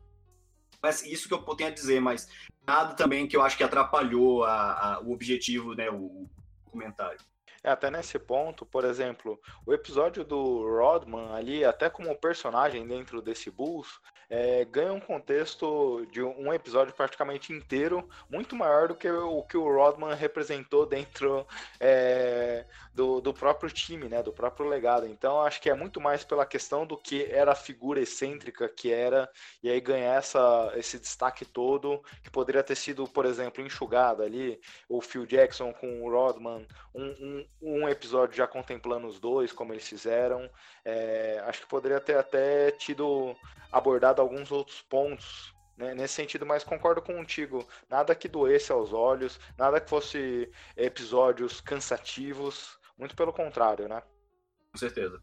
[0.81, 2.29] Mas isso que eu tenho a dizer, mas
[2.65, 5.89] nada também que eu acho que atrapalhou a, a, o objetivo, né?
[5.89, 6.29] O,
[6.65, 7.19] o comentário.
[7.63, 13.21] É, até nesse ponto, por exemplo, o episódio do Rodman ali, até como personagem dentro
[13.21, 19.09] desse Bulls, é, ganha um contexto de um episódio praticamente inteiro, muito maior do que
[19.09, 21.47] o que o Rodman representou dentro
[21.79, 25.07] é, do, do próprio time, né, do próprio legado.
[25.07, 28.91] Então, acho que é muito mais pela questão do que era a figura excêntrica que
[28.91, 29.27] era,
[29.63, 34.59] e aí ganhar essa, esse destaque todo, que poderia ter sido, por exemplo, enxugado ali,
[34.87, 39.73] o Phil Jackson com o Rodman, um, um, um episódio já contemplando os dois, como
[39.73, 40.49] eles fizeram.
[40.85, 43.35] É, acho que poderia ter até tido
[43.71, 47.65] abordado alguns outros pontos né, nesse sentido, mas concordo contigo.
[47.89, 54.03] Nada que doesse aos olhos, nada que fosse episódios cansativos, muito pelo contrário, né?
[54.71, 55.21] Com certeza.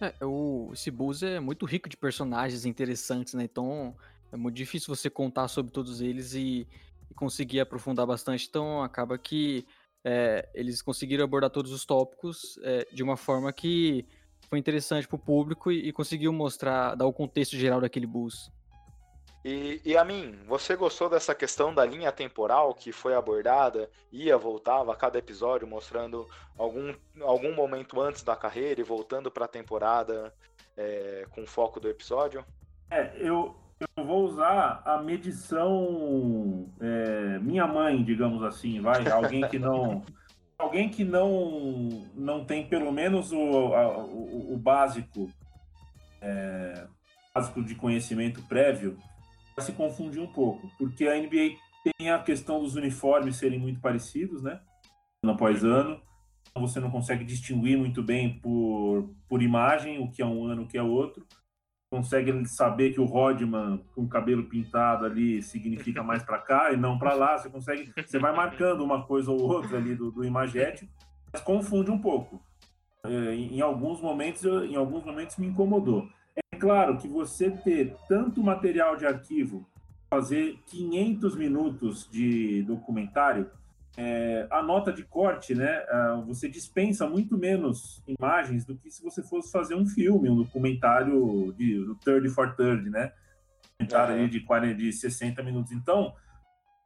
[0.00, 3.42] É, o, esse Bulls é muito rico de personagens interessantes, né?
[3.42, 3.96] Então
[4.30, 6.66] é muito difícil você contar sobre todos eles e,
[7.10, 8.46] e conseguir aprofundar bastante.
[8.48, 9.66] Então acaba que
[10.04, 14.06] é, eles conseguiram abordar todos os tópicos é, de uma forma que
[14.48, 18.50] foi interessante para o público e, e, conseguiu mostrar, dar o contexto geral daquele bus.
[19.44, 24.36] E, e a mim, você gostou dessa questão da linha temporal que foi abordada, ia,
[24.36, 26.26] voltava a cada episódio, mostrando
[26.56, 30.34] algum, algum momento antes da carreira e voltando para a temporada
[30.76, 32.44] é, com foco do episódio?
[32.90, 33.54] É, eu,
[33.96, 40.02] eu vou usar a medição é, minha mãe, digamos assim, vai, alguém que não
[40.58, 45.30] alguém que não, não tem pelo menos o, a, o, o, básico,
[46.20, 46.86] é,
[47.32, 48.98] básico de conhecimento prévio,
[49.56, 51.56] vai se confundir um pouco, porque a NBA
[51.98, 54.60] tem a questão dos uniformes serem muito parecidos, né?
[55.22, 56.02] Ano após ano.
[56.50, 60.62] Então você não consegue distinguir muito bem por, por imagem o que é um ano,
[60.62, 61.24] o que é outro
[61.90, 66.76] consegue saber que o Rodman com o cabelo pintado ali significa mais para cá e
[66.76, 67.38] não para lá.
[67.38, 70.90] Você consegue, você vai marcando uma coisa ou outra ali do, do imagético,
[71.32, 72.40] mas confunde um pouco.
[73.04, 76.08] É, em alguns momentos, em alguns momentos me incomodou.
[76.52, 79.66] É claro que você ter tanto material de arquivo,
[80.10, 83.50] fazer 500 minutos de documentário,
[84.00, 85.84] é, a nota de corte, né,
[86.24, 91.52] você dispensa muito menos imagens do que se você fosse fazer um filme, um documentário
[91.58, 93.12] de, do Third for Third, né?
[93.72, 94.28] Documentário uhum.
[94.28, 95.72] de, 40, de 60 minutos.
[95.72, 96.14] Então,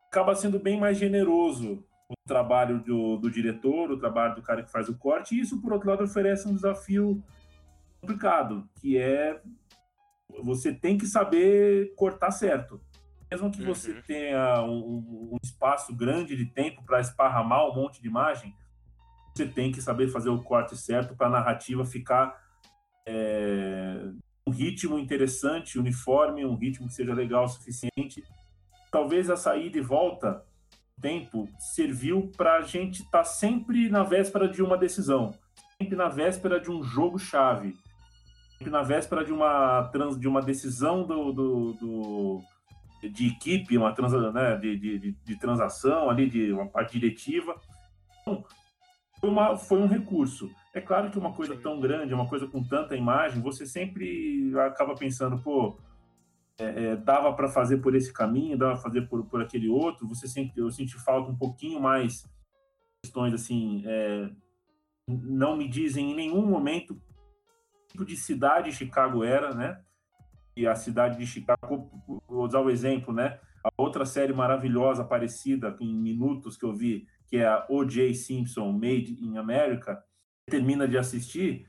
[0.06, 4.72] acaba sendo bem mais generoso o trabalho do, do diretor, o trabalho do cara que
[4.72, 7.22] faz o corte, e isso, por outro lado, oferece um desafio
[8.00, 9.38] complicado, que é
[10.42, 12.80] você tem que saber cortar certo
[13.32, 14.02] mesmo que você uhum.
[14.06, 18.54] tenha um, um, espaço grande de tempo para esparramar um monte de imagem,
[19.34, 22.38] você tem que saber fazer o corte certo para a narrativa ficar
[23.06, 24.04] é,
[24.46, 28.22] um ritmo interessante, uniforme, um ritmo que seja legal o suficiente.
[28.90, 30.44] Talvez a saída e volta
[31.00, 35.32] tempo serviu para a gente estar tá sempre na véspera de uma decisão,
[35.80, 37.74] sempre na véspera de um jogo chave,
[38.58, 42.51] sempre na véspera de uma trans, de uma decisão do, do, do
[43.08, 47.60] de equipe, uma transa, né, de, de, de, transação ali, de uma parte diretiva.
[48.20, 48.44] Então,
[49.20, 50.50] foi, uma, foi um recurso.
[50.74, 54.94] É claro que uma coisa tão grande, uma coisa com tanta imagem, você sempre acaba
[54.94, 55.78] pensando, pô,
[56.58, 60.06] é, é, dava para fazer por esse caminho, dava para fazer por, por aquele outro.
[60.08, 62.24] Você sempre, eu senti falta um pouquinho mais
[63.02, 64.30] questões assim, é,
[65.08, 66.94] não me dizem em nenhum momento
[67.88, 69.82] que tipo de cidade Chicago era, né?
[70.56, 71.90] E a cidade de Chicago,
[72.28, 73.38] vou usar o exemplo, né?
[73.64, 78.14] A outra série maravilhosa, parecida, em minutos que eu vi, que é a O.J.
[78.14, 80.02] Simpson Made in America,
[80.48, 81.66] termina de assistir,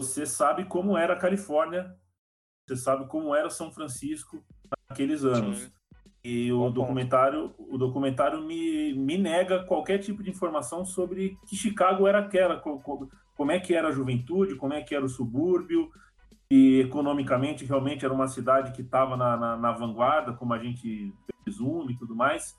[0.00, 1.94] você sabe como era a Califórnia,
[2.66, 4.44] você sabe como era São Francisco
[4.88, 5.58] naqueles anos.
[5.58, 5.72] Sim.
[6.24, 7.74] E o Bom documentário, ponto.
[7.74, 13.52] o documentário me, me nega qualquer tipo de informação sobre que Chicago era aquela, como
[13.52, 15.90] é que era a juventude, como é que era o subúrbio,
[16.50, 21.12] e economicamente realmente era uma cidade que estava na, na, na, vanguarda, como a gente
[21.44, 22.56] presume e tudo mais.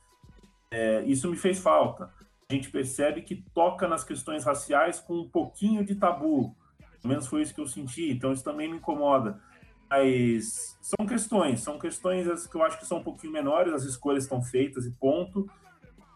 [0.70, 2.12] É, isso me fez falta.
[2.50, 6.56] A gente percebe que toca nas questões raciais com um pouquinho de tabu.
[7.02, 9.42] Pelo menos foi isso que eu senti, então isso também me incomoda.
[9.90, 14.24] Mas são questões, são questões que eu acho que são um pouquinho menores, as escolhas
[14.24, 15.50] estão feitas e ponto.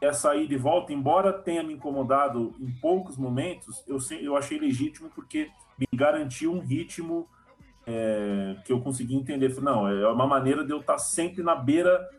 [0.01, 5.09] Essa ida e volta, embora tenha me incomodado em poucos momentos, eu, eu achei legítimo
[5.13, 7.29] porque me garantiu um ritmo
[7.91, 9.53] é, que eu consegui entender.
[9.61, 12.09] Não, é uma maneira de eu estar sempre na beira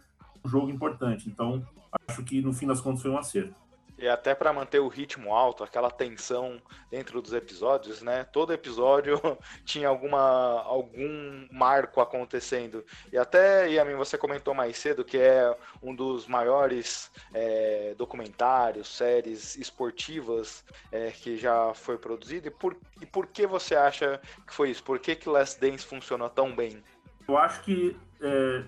[0.43, 1.29] do jogo importante.
[1.29, 1.65] Então,
[2.09, 3.55] acho que no fim das contas foi um acerto.
[4.03, 6.61] E até para manter o ritmo alto, aquela tensão
[6.91, 8.25] dentro dos episódios, né?
[8.25, 9.15] Todo episódio
[9.65, 12.85] tinha alguma algum marco acontecendo.
[13.13, 18.89] E até, a mim você comentou mais cedo que é um dos maiores é, documentários,
[18.89, 22.49] séries esportivas é, que já foi produzido.
[22.49, 24.83] E por, e por que você acha que foi isso?
[24.83, 26.83] Por que que Last Dance funcionou tão bem?
[27.29, 28.65] Eu acho que é,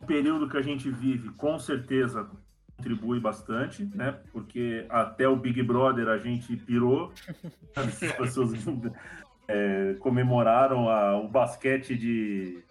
[0.00, 2.30] o período que a gente vive, com certeza,
[2.80, 4.18] contribui bastante, né?
[4.32, 7.12] Porque até o Big Brother a gente pirou,
[7.76, 8.52] as pessoas
[9.46, 12.64] é, comemoraram a, o basquete de.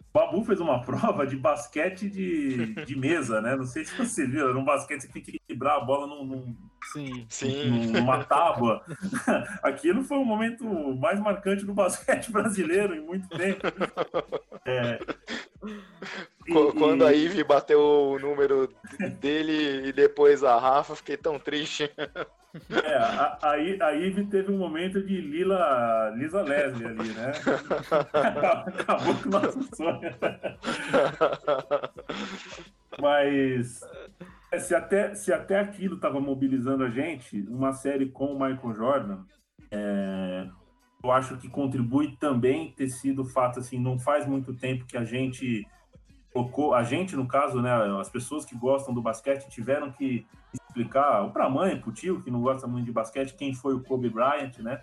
[0.00, 3.56] O Babu fez uma prova de basquete de, de mesa, né?
[3.56, 6.24] Não sei se você viu, era um basquete que tem que equilibrar a bola num,
[6.24, 6.56] num,
[6.92, 7.26] Sim.
[7.30, 7.92] Sim.
[7.92, 8.82] numa tábua.
[9.62, 10.64] Aquilo foi o momento
[10.96, 13.62] mais marcante do basquete brasileiro em muito tempo.
[14.66, 14.98] É,
[16.78, 18.68] Quando a Ivy bateu o número
[19.20, 21.90] dele e depois a Rafa, fiquei tão triste.
[22.84, 27.32] É, a, a, a Ivy teve um momento de Lila, Lisa Leslie ali, né?
[28.66, 30.14] Acabou com o nosso sonho.
[33.00, 33.80] Mas
[34.60, 39.24] se até, se até aquilo estava mobilizando a gente, uma série com o Michael Jordan,
[39.70, 40.46] é,
[41.02, 44.96] eu acho que contribui também ter sido o fato assim, não faz muito tempo que
[44.96, 45.66] a gente
[46.32, 47.70] colocou, a gente no caso, né,
[48.00, 52.22] as pessoas que gostam do basquete tiveram que explicar para a mãe, para o tio
[52.22, 54.80] que não gosta muito de basquete, quem foi o Kobe Bryant, né?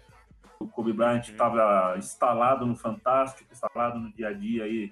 [0.59, 4.91] O Kobe Bryant estava instalado no Fantástico, instalado no dia a dia aí,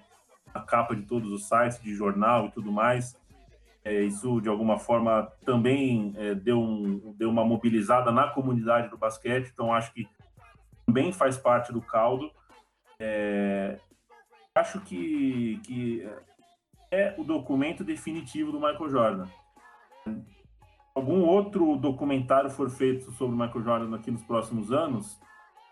[0.53, 3.17] na capa de todos os sites de jornal e tudo mais.
[3.83, 8.97] É, isso, de alguma forma, também é, deu, um, deu uma mobilizada na comunidade do
[8.97, 10.07] basquete, então acho que
[10.87, 12.31] também faz parte do caldo.
[12.99, 13.77] É,
[14.55, 16.09] acho que, que
[16.89, 19.27] é o documento definitivo do Michael Jordan.
[20.95, 25.19] Algum outro documentário for feito sobre o Michael Jordan aqui nos próximos anos,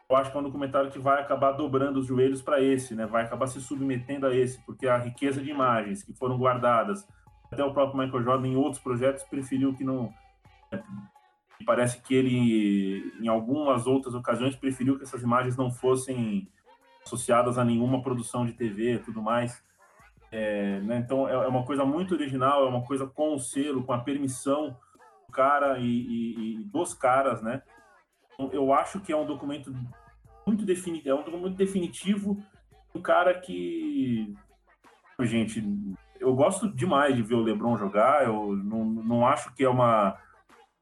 [0.07, 3.07] eu acho que é um documentário que vai acabar dobrando os joelhos para esse, né?
[3.07, 7.07] Vai acabar se submetendo a esse, porque a riqueza de imagens que foram guardadas,
[7.51, 10.13] até o próprio Michael Jordan em outros projetos preferiu que não
[10.71, 10.83] é,
[11.63, 16.49] parece que ele em algumas outras ocasiões preferiu que essas imagens não fossem
[17.05, 19.63] associadas a nenhuma produção de TV e tudo mais.
[20.31, 20.97] É, né?
[20.97, 23.99] Então é é uma coisa muito original, é uma coisa com o selo, com a
[23.99, 24.75] permissão
[25.27, 27.61] do cara e, e- e dos caras, né?
[28.33, 29.73] Então, Eu acho que é um documento
[30.45, 32.43] muito definitivo, é um documento definitivo,
[32.93, 34.33] um cara que,
[35.21, 35.63] gente,
[36.19, 38.25] eu gosto demais de ver o LeBron jogar.
[38.25, 40.17] Eu não, não acho que é uma,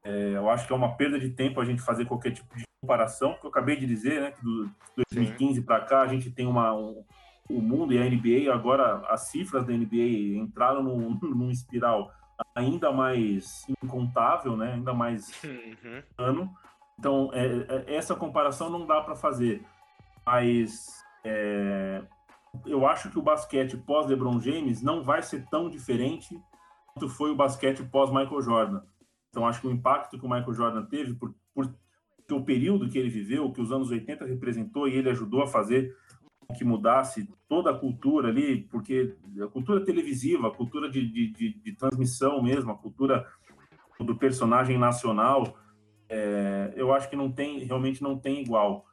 [0.04, 2.64] é, eu acho que é uma perda de tempo a gente fazer qualquer tipo de
[2.82, 4.70] comparação, porque eu acabei de dizer, né, que do
[5.10, 7.02] 2015 para cá a gente tem uma um,
[7.48, 12.12] o mundo e a NBA agora as cifras da NBA entraram num, num espiral
[12.54, 16.02] ainda mais incontável, né, ainda mais Uhum.
[16.18, 16.54] ano.
[16.98, 17.46] Então, é,
[17.86, 19.64] é, essa comparação não dá para fazer.
[20.24, 22.02] Mas é,
[22.66, 26.38] eu acho que o basquete pós-LeBron James não vai ser tão diferente
[26.92, 28.82] quanto foi o basquete pós-Michael Jordan.
[29.34, 31.68] Então, acho que o impacto que o Michael Jordan teve, por, por
[32.30, 35.92] o período que ele viveu, que os anos 80 representou, e ele ajudou a fazer
[36.56, 41.54] que mudasse toda a cultura ali, porque a cultura televisiva, a cultura de, de, de,
[41.54, 43.26] de transmissão mesmo, a cultura
[43.98, 45.58] do personagem nacional,
[46.08, 48.86] é, eu acho que não tem, realmente não tem igual.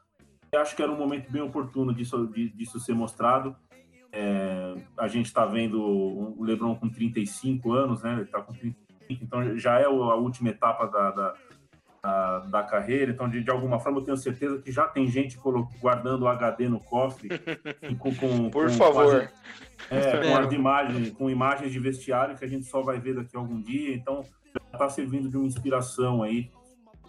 [0.51, 3.55] Eu acho que era um momento bem oportuno disso, disso ser mostrado.
[4.11, 8.13] É, a gente está vendo o LeBron com 35 anos, né?
[8.13, 8.90] Ele está com 35,
[9.21, 11.33] então já é a última etapa da, da,
[12.01, 13.11] da, da carreira.
[13.11, 15.38] Então, de, de alguma forma, eu tenho certeza que já tem gente
[15.79, 17.29] guardando o HD no cofre.
[17.89, 19.27] e com, com- Por com- favor.
[19.89, 20.35] Com as, é, com
[21.15, 23.93] com imagens de vestiário que a gente só vai ver daqui a algum dia.
[23.95, 24.23] Então,
[24.53, 26.49] já está servindo de uma inspiração aí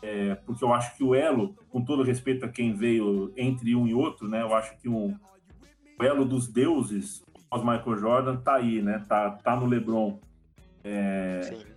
[0.02, 3.86] é, porque eu acho que o elo, com todo respeito a quem veio entre um
[3.86, 4.42] e outro, né?
[4.42, 5.16] Eu acho que um,
[5.98, 9.04] o elo dos deuses pós Michael Jordan tá aí, né?
[9.08, 10.18] Tá, tá no LeBron.
[10.82, 11.71] É Sim.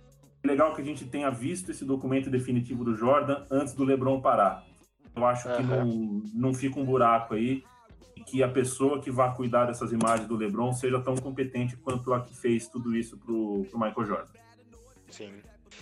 [0.46, 4.64] Legal que a gente tenha visto esse documento definitivo do Jordan antes do LeBron parar.
[5.14, 5.84] Eu acho que Aham.
[5.84, 7.64] não, não fica um buraco aí
[8.16, 12.12] e que a pessoa que vai cuidar dessas imagens do LeBron seja tão competente quanto
[12.12, 14.28] a que fez tudo isso pro, pro Michael Jordan.
[15.10, 15.32] Sim.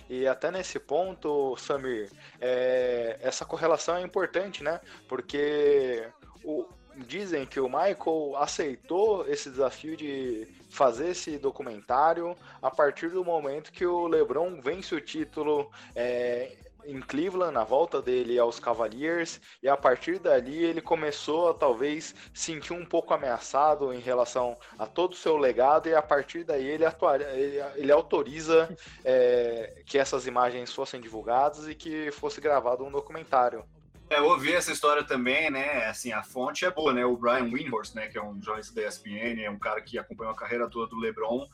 [0.09, 4.79] E até nesse ponto, Samir, é, essa correlação é importante, né?
[5.07, 6.07] Porque
[6.43, 6.65] o-
[7.07, 13.71] dizem que o Michael aceitou esse desafio de fazer esse documentário a partir do momento
[13.71, 16.55] que o LeBron vence o título é,
[16.85, 22.13] em Cleveland, na volta dele aos Cavaliers, e a partir dali ele começou a talvez
[22.33, 26.65] sentir um pouco ameaçado em relação a todo o seu legado, e a partir daí
[26.65, 28.69] ele, atua, ele, ele autoriza
[29.03, 33.63] é, que essas imagens fossem divulgadas e que fosse gravado um documentário.
[34.09, 35.85] É, eu ouvi essa história também, né?
[35.87, 37.03] Assim, a fonte é boa, né?
[37.05, 38.07] O Brian Windhorst, né?
[38.07, 40.99] Que é um jornalista da ESPN, é um cara que acompanhou a carreira toda do
[40.99, 41.47] LeBron,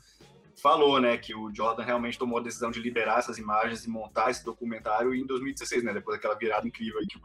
[0.54, 1.16] falou, né?
[1.16, 5.14] Que o Jordan realmente tomou a decisão de liberar essas imagens e montar esse documentário
[5.14, 5.94] em 2016, né?
[5.94, 7.18] Depois daquela virada incrível aí que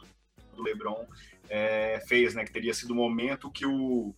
[0.58, 1.06] o LeBron
[1.50, 2.46] é, fez, né?
[2.46, 4.16] Que teria sido o momento que o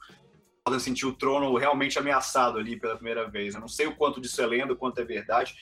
[0.67, 3.55] Jordan sentiu o trono realmente ameaçado ali pela primeira vez.
[3.55, 5.55] Eu não sei o quanto disso é lenda, o quanto é verdade,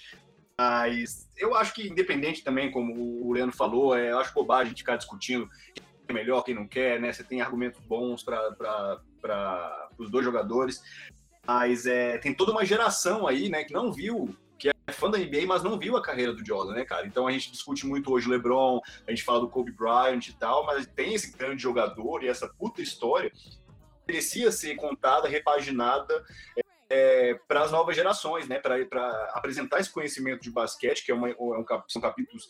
[0.60, 2.94] mas eu acho que, independente também, como
[3.26, 7.00] o Leandro falou, é, eu acho bobagem ficar discutindo quem é melhor, quem não quer,
[7.00, 7.14] né?
[7.14, 9.00] Você tem argumentos bons para
[9.98, 10.82] os dois jogadores,
[11.46, 15.18] mas é, tem toda uma geração aí, né, que não viu, que é fã da
[15.18, 17.06] NBA, mas não viu a carreira do Jordan, né, cara?
[17.06, 20.34] Então a gente discute muito hoje o LeBron, a gente fala do Kobe Bryant e
[20.34, 23.32] tal, mas tem esse grande jogador e essa puta história
[24.08, 26.26] merecia ser contada, repaginada.
[26.58, 28.60] É, é, para as novas gerações, né?
[28.60, 28.78] Para
[29.34, 32.50] apresentar esse conhecimento de basquete, que é, uma, é um, são capítulos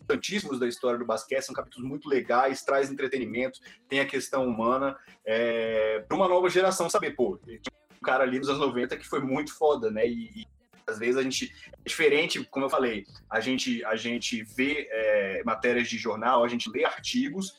[0.00, 3.58] importantíssimos da história do basquete, são capítulos muito legais, traz entretenimento,
[3.88, 7.60] tem a questão humana, é, para uma nova geração saber, pô, tinha
[8.00, 10.06] um cara ali nos anos 90 que foi muito foda, né?
[10.06, 10.46] E, e
[10.86, 15.42] às vezes a gente é diferente, como eu falei, a gente a gente vê é,
[15.44, 17.56] matérias de jornal, a gente lê artigos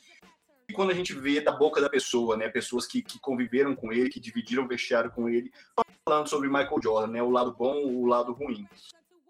[0.72, 4.10] quando a gente vê da boca da pessoa, né, pessoas que, que conviveram com ele,
[4.10, 5.52] que dividiram vestiário com ele,
[6.08, 7.22] falando sobre Michael Jordan, né?
[7.22, 8.66] O lado bom, o lado ruim.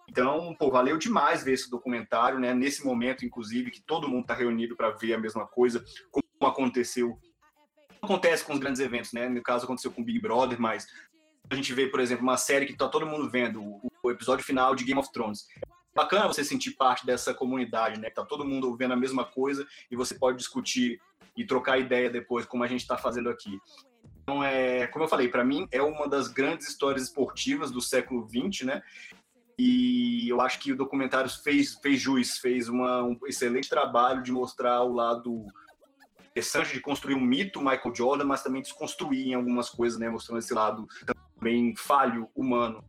[0.08, 2.52] Então, pô, valeu demais ver esse documentário, né?
[2.52, 7.18] Nesse momento, inclusive, que todo mundo está reunido para ver a mesma coisa, como aconteceu.
[8.00, 9.28] Acontece com os grandes eventos, né?
[9.28, 10.86] No caso, aconteceu com o Big Brother, mas
[11.50, 14.74] a gente vê, por exemplo, uma série que está todo mundo vendo, o episódio final
[14.74, 15.46] de Game of Thrones.
[15.62, 18.10] É bacana você sentir parte dessa comunidade, né?
[18.10, 21.00] Tá todo mundo vendo a mesma coisa e você pode discutir
[21.36, 23.58] e trocar ideia depois, como a gente está fazendo aqui.
[24.22, 28.26] Então, é, como eu falei, para mim é uma das grandes histórias esportivas do século
[28.28, 28.82] XX, né?
[29.58, 34.30] E eu acho que o documentário fez, fez jus, fez uma, um excelente trabalho de
[34.30, 35.46] mostrar o lado
[36.30, 40.10] interessante de construir um mito Michael Jordan, mas também desconstruir em algumas coisas, né?
[40.10, 40.86] Mostrando esse lado
[41.38, 42.84] também falho humano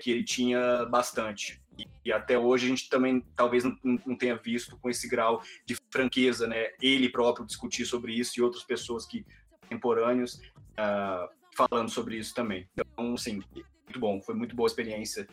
[0.00, 1.61] que ele tinha bastante.
[1.78, 5.42] E, e até hoje a gente também talvez não, não, tenha visto com esse grau
[5.64, 6.70] de franqueza, né?
[6.80, 9.24] Ele próprio discutir sobre isso e outras pessoas que
[9.62, 10.34] contemporâneos
[10.78, 12.68] uh, falando sobre isso também.
[12.76, 14.20] Então, sim, muito bom.
[14.20, 15.26] Foi muito boa a experiência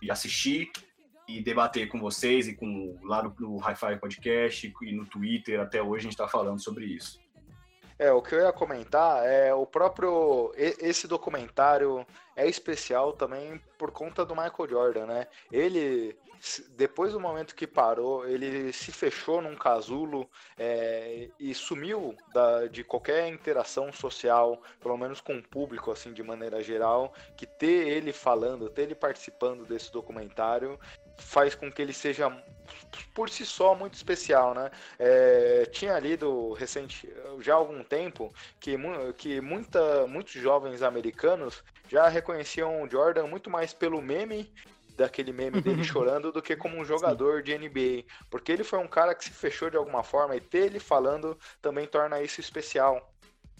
[0.00, 0.70] de assistir
[1.28, 5.60] e debater com vocês e com lá no, no Hi-Fi Podcast e no Twitter.
[5.60, 7.20] Até hoje a gente está falando sobre isso.
[7.98, 10.52] É, o que eu ia comentar é o próprio.
[10.56, 12.06] Esse documentário
[12.36, 15.26] é especial também por conta do Michael Jordan, né?
[15.50, 16.16] Ele,
[16.76, 22.84] depois do momento que parou, ele se fechou num casulo é, e sumiu da, de
[22.84, 27.12] qualquer interação social, pelo menos com o público, assim, de maneira geral.
[27.36, 30.78] Que ter ele falando, ter ele participando desse documentário
[31.16, 32.30] faz com que ele seja
[33.14, 34.70] por si só muito especial, né?
[34.98, 37.08] É, tinha lido recente,
[37.40, 38.76] já há algum tempo, que,
[39.16, 44.52] que muita, muitos jovens americanos já reconheciam o Jordan muito mais pelo meme
[44.96, 47.44] daquele meme dele chorando do que como um jogador Sim.
[47.44, 50.66] de NBA, porque ele foi um cara que se fechou de alguma forma e ter
[50.66, 53.14] ele falando também torna isso especial.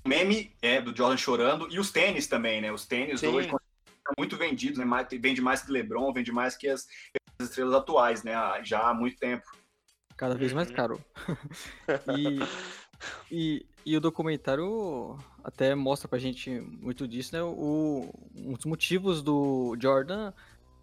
[0.05, 2.73] O meme é do Jordan chorando e os tênis também, né?
[2.73, 3.29] Os tênis Sim.
[3.29, 3.49] hoje
[4.17, 4.87] muito vendidos, né?
[5.21, 6.87] Vende mais que LeBron, vende mais que as
[7.41, 8.35] estrelas atuais, né?
[8.65, 9.45] Já há muito tempo.
[10.17, 10.75] Cada vez mais uhum.
[10.75, 11.05] caro.
[12.19, 12.39] e,
[13.31, 17.43] e, e, o documentário até mostra pra gente muito disso, né?
[17.43, 20.33] O, um dos motivos do Jordan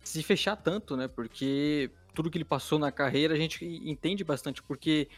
[0.02, 1.08] se fechar tanto, né?
[1.08, 5.10] Porque tudo que ele passou na carreira a gente entende bastante, porque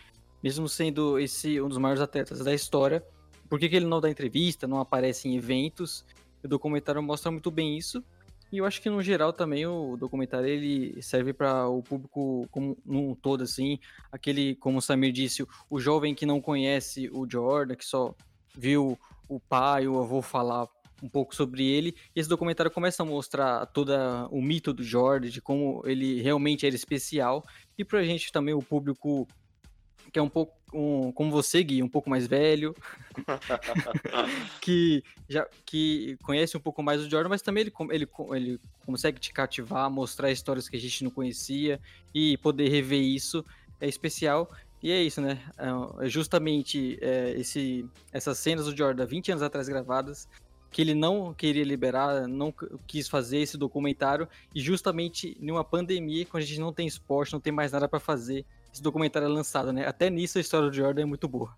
[0.42, 3.06] mesmo sendo esse um dos maiores atletas da história,
[3.50, 6.06] por que, que ele não dá entrevista, não aparece em eventos?
[6.44, 8.04] O documentário mostra muito bem isso.
[8.52, 12.78] E eu acho que no geral também o documentário ele serve para o público como
[12.86, 13.78] um todo assim,
[14.10, 18.16] aquele como o Samir disse, o jovem que não conhece o Jordan, que só
[18.56, 18.98] viu
[19.28, 20.66] o pai, o avô falar
[21.04, 21.94] um pouco sobre ele.
[22.16, 23.94] E esse documentário começa a mostrar todo
[24.32, 27.44] o mito do Jordan, de como ele realmente era especial.
[27.78, 29.28] E pra gente também, o público
[30.12, 32.76] que é um pouco um, como você, Gui, um pouco mais velho,
[34.62, 39.20] que já que conhece um pouco mais o Jordan, mas também ele, ele, ele consegue
[39.20, 41.80] te cativar, mostrar histórias que a gente não conhecia
[42.14, 43.46] e poder rever isso
[43.80, 44.52] é especial.
[44.82, 45.42] E é isso, né?
[45.58, 50.28] É, é justamente é, esse, essas cenas do Jordan 20 anos atrás gravadas
[50.70, 52.54] que ele não queria liberar, não
[52.86, 57.40] quis fazer esse documentário e justamente numa pandemia, quando a gente não tem esporte, não
[57.40, 58.46] tem mais nada para fazer,
[58.78, 59.86] esse documentário é lançado, né?
[59.88, 61.54] Até nisso a história do Jordan é muito boa.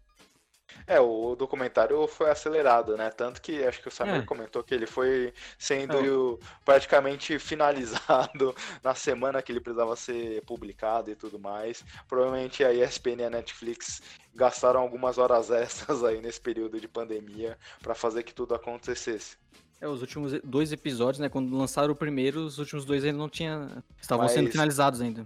[0.87, 3.09] É, o documentário foi acelerado, né?
[3.09, 4.21] Tanto que acho que o Samir É.
[4.21, 6.45] comentou que ele foi sendo É.
[6.63, 11.83] praticamente finalizado na semana que ele precisava ser publicado e tudo mais.
[12.07, 14.01] Provavelmente a ESPN e a Netflix
[14.33, 19.37] gastaram algumas horas extras aí nesse período de pandemia para fazer que tudo acontecesse.
[19.81, 21.29] É, os últimos dois episódios, né?
[21.29, 23.83] Quando lançaram o primeiro, os últimos dois ainda não tinha.
[23.99, 25.25] Estavam sendo Mas- finalizados ainda.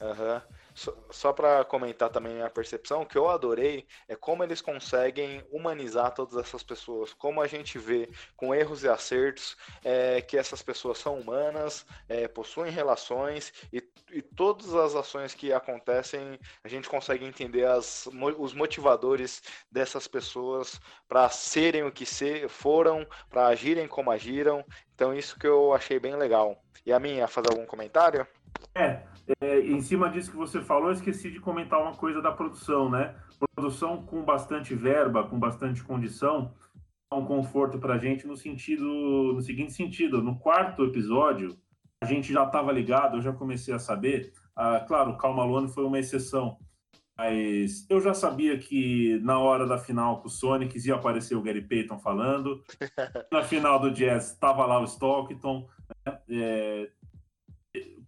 [0.00, 0.42] Aham.
[0.78, 6.14] Só, só para comentar também a percepção, que eu adorei é como eles conseguem humanizar
[6.14, 10.98] todas essas pessoas, como a gente vê com erros e acertos, é, que essas pessoas
[10.98, 13.82] são humanas, é, possuem relações e,
[14.12, 20.80] e todas as ações que acontecem, a gente consegue entender as, os motivadores dessas pessoas
[21.08, 24.64] para serem o que se, foram, para agirem como agiram.
[24.94, 26.62] Então isso que eu achei bem legal.
[26.86, 28.24] E a minha, fazer algum comentário?
[28.76, 29.02] É,
[29.40, 32.90] é, em cima disso que você falou, eu esqueci de comentar uma coisa da produção,
[32.90, 33.14] né?
[33.54, 36.54] Produção com bastante verba, com bastante condição,
[37.10, 38.84] é um conforto pra gente no sentido,
[39.34, 41.56] no seguinte sentido, no quarto episódio,
[42.02, 45.68] a gente já estava ligado, eu já comecei a saber, ah, claro, o Cal Malone
[45.68, 46.58] foi uma exceção,
[47.16, 51.42] mas eu já sabia que na hora da final com o Sonic ia aparecer o
[51.42, 52.62] Gary Payton falando,
[53.32, 55.66] na final do Jazz estava lá o Stockton,
[56.06, 56.18] né?
[56.30, 56.90] É,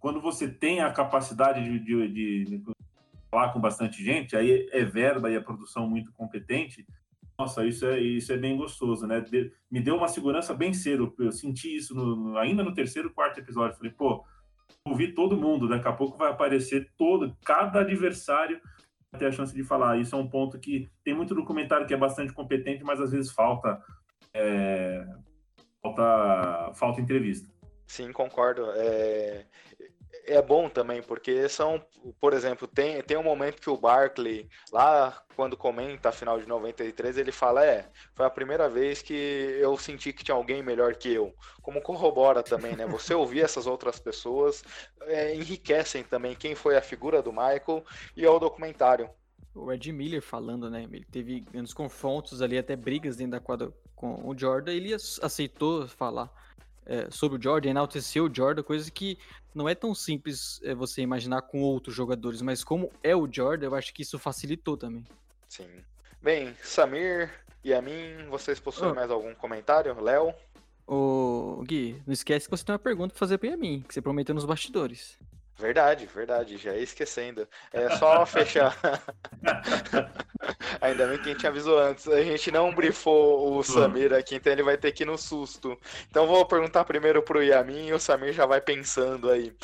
[0.00, 2.62] quando você tem a capacidade de, de- de
[3.30, 6.84] falar com bastante gente, aí é verba e a produção muito competente.
[7.38, 9.20] Nossa, isso é, isso é bem gostoso, né?
[9.20, 11.14] De- me deu uma segurança bem cedo.
[11.18, 13.76] Eu senti isso no- ainda no terceiro, quarto episódio.
[13.76, 14.24] Falei, pô,
[14.84, 15.68] ouvi todo mundo.
[15.68, 18.60] Daqui a pouco vai aparecer todo, cada adversário
[19.18, 19.98] ter a chance de falar.
[19.98, 23.30] Isso é um ponto que tem muito documentário que é bastante competente, mas às vezes
[23.32, 23.80] falta,
[24.34, 25.04] é,
[25.82, 27.48] falta, falta entrevista.
[27.86, 28.70] Sim, concordo.
[28.76, 29.46] É,
[30.26, 31.84] é bom também, porque são,
[32.20, 36.46] por exemplo, tem, tem um momento que o Barkley, lá quando comenta a final de
[36.46, 40.94] 93, ele fala: É, foi a primeira vez que eu senti que tinha alguém melhor
[40.94, 41.34] que eu.
[41.62, 42.86] Como corrobora também, né?
[42.86, 44.62] Você ouvir essas outras pessoas
[45.02, 47.84] é, enriquecem também quem foi a figura do Michael
[48.16, 49.08] e é o documentário.
[49.54, 50.84] O Red Miller falando, né?
[50.84, 54.72] Ele teve grandes confrontos ali, até brigas dentro da quadra com o Jordan.
[54.72, 56.30] Ele ac- aceitou falar
[56.90, 59.16] é, sobre o Jordan, enalteceu o Jordan, coisa que
[59.54, 63.66] não é tão simples é, você imaginar com outros jogadores, mas como é o Jordan,
[63.66, 65.04] eu acho que isso facilitou também.
[65.48, 65.68] Sim.
[66.20, 67.30] Bem, Samir
[67.62, 68.94] e a mim, vocês possuem Ah.
[68.94, 69.98] mais algum comentário?
[70.00, 70.34] Léo?
[70.86, 74.02] Ô, Gui, não esquece que você tem uma pergunta pra fazer pra mim, que você
[74.02, 75.16] prometeu nos bastidores.
[75.60, 77.46] Verdade, verdade, já ia esquecendo.
[77.72, 78.76] É só fechar.
[80.80, 82.06] Ainda bem que a gente avisou antes.
[82.08, 85.78] A gente não brifou o Samir aqui, então ele vai ter que ir no susto.
[86.08, 89.54] Então vou perguntar primeiro pro Yamin e o Samir já vai pensando aí.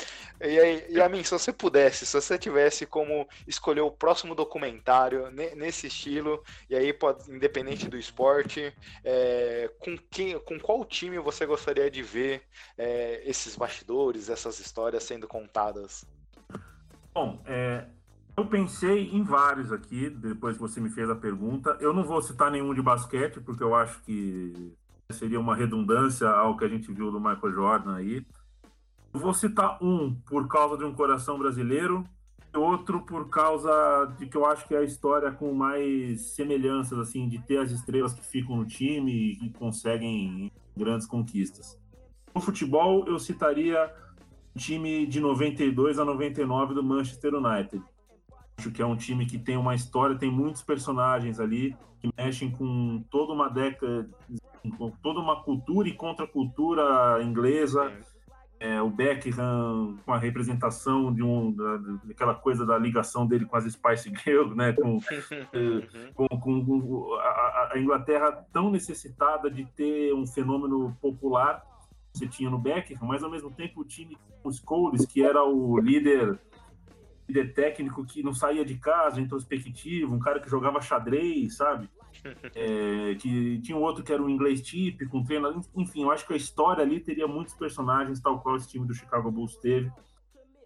[0.41, 5.55] E aí, Yamin, se você pudesse, se você tivesse como escolher o próximo documentário ne-
[5.55, 11.45] nesse estilo, e aí pode, independente do esporte, é, com, quem, com qual time você
[11.45, 12.43] gostaria de ver
[12.77, 15.86] é, esses bastidores, essas histórias sendo contadas?
[17.13, 17.87] Bom, é,
[18.37, 21.75] eu pensei em vários aqui, depois que você me fez a pergunta.
[21.79, 24.73] Eu não vou citar nenhum de basquete, porque eu acho que
[25.11, 28.25] seria uma redundância ao que a gente viu do Michael Jordan aí.
[29.13, 32.07] Eu vou citar um por causa de um coração brasileiro,
[32.53, 36.99] e outro por causa de que eu acho que é a história com mais semelhanças,
[36.99, 41.75] assim, de ter as estrelas que ficam no time e conseguem grandes conquistas.
[42.35, 43.91] No futebol, eu citaria
[44.57, 47.81] time de 92 a 99 do Manchester United.
[48.57, 52.51] Acho que é um time que tem uma história, tem muitos personagens ali que mexem
[52.51, 54.09] com toda uma década,
[54.77, 57.93] com toda uma cultura e contracultura inglesa.
[58.59, 63.55] É, o Beckham com a representação de um da, daquela coisa da ligação dele com
[63.55, 64.73] as Spice Girls, né?
[64.73, 64.97] Com,
[66.15, 71.63] com, com- com a, a Inglaterra tão necessitada de ter um fenômeno popular
[72.17, 75.43] você tinha no Beckham, mas ao mesmo tempo o time com o Scholes, que era
[75.43, 76.39] o líder,
[77.27, 81.89] líder técnico que não saía de casa, introspectivo, um cara que jogava xadrez, sabe?
[82.55, 86.25] É, que tinha um outro que era um inglês típico, um treinador, enfim, eu acho
[86.25, 89.91] que a história ali teria muitos personagens, tal qual esse time do Chicago Bulls teve.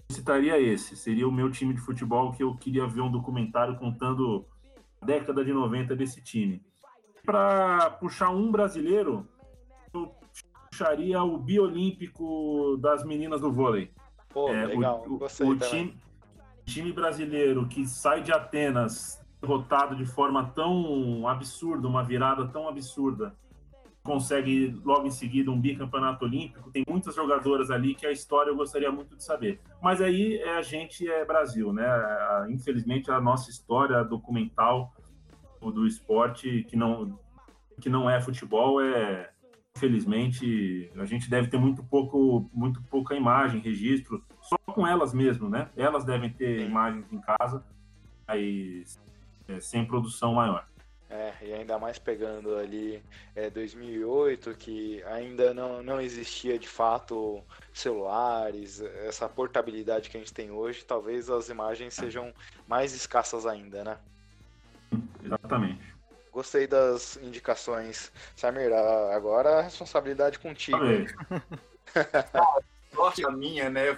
[0.10, 3.78] Eu citaria esse, seria o meu time de futebol que eu queria ver um documentário
[3.78, 4.46] contando
[5.02, 6.64] a década de 90 desse time.
[7.26, 9.28] Para puxar um brasileiro,
[10.86, 13.92] puxaria o biolímpico das meninas do vôlei.
[14.30, 15.98] Pô, É, legal, o, o- gostei o time,
[16.66, 23.36] time brasileiro que sai de Atenas derrotado de forma tão absurda, uma virada tão absurda,
[24.04, 26.72] consegue logo em seguida um bicampeonato olímpico.
[26.72, 29.60] Tem muitas jogadoras ali que a história eu gostaria muito de saber.
[29.82, 31.86] Mas aí é, a gente é Brasil, né?
[32.50, 34.94] Infelizmente a nossa história documental
[35.60, 37.20] do esporte que não
[37.80, 39.31] que não é futebol é
[39.76, 45.50] infelizmente a gente deve ter muito pouco muito pouca imagem, registro só com elas mesmo,
[45.50, 45.70] né?
[45.76, 47.64] Elas devem ter imagens em casa,
[48.28, 49.00] mas
[49.48, 50.68] é, sem produção maior.
[51.10, 53.04] É, e ainda mais pegando ali
[53.36, 57.44] é, 2008, que ainda não, não existia de fato
[57.74, 62.34] celulares, essa portabilidade que a gente tem hoje, talvez as imagens sejam
[62.66, 63.98] mais escassas ainda, né?
[65.22, 65.91] Exatamente.
[66.32, 68.12] Gostei das indicações.
[68.36, 70.80] Samir, agora a responsabilidade contigo.
[72.94, 73.98] Sorte a minha, né?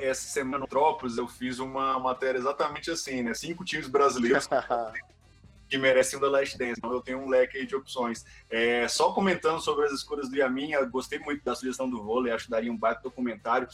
[0.00, 3.34] Essa semana no Trópolis eu fiz uma matéria exatamente assim, né?
[3.34, 4.48] Cinco times brasileiros
[5.68, 6.74] que merecem o The Last Dance.
[6.78, 8.24] Então eu tenho um leque de opções.
[8.48, 12.32] É, só comentando sobre as escolhas do Yamin, eu gostei muito da sugestão do vôlei,
[12.32, 13.68] acho que daria um baita documentário.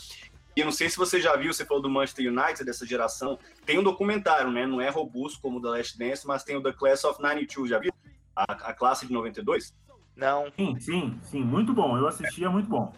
[0.56, 3.78] E não sei se você já viu, você falou do Manchester United, dessa geração, tem
[3.78, 4.66] um documentário, né?
[4.66, 7.70] Não é robusto como o The Last Dance, mas tem o The Class of 92,
[7.70, 7.92] já viu?
[8.34, 9.74] A, a classe de 92?
[10.16, 10.52] Não.
[10.56, 11.96] Sim, sim, sim, muito bom.
[11.96, 12.92] Eu assistia, muito bom.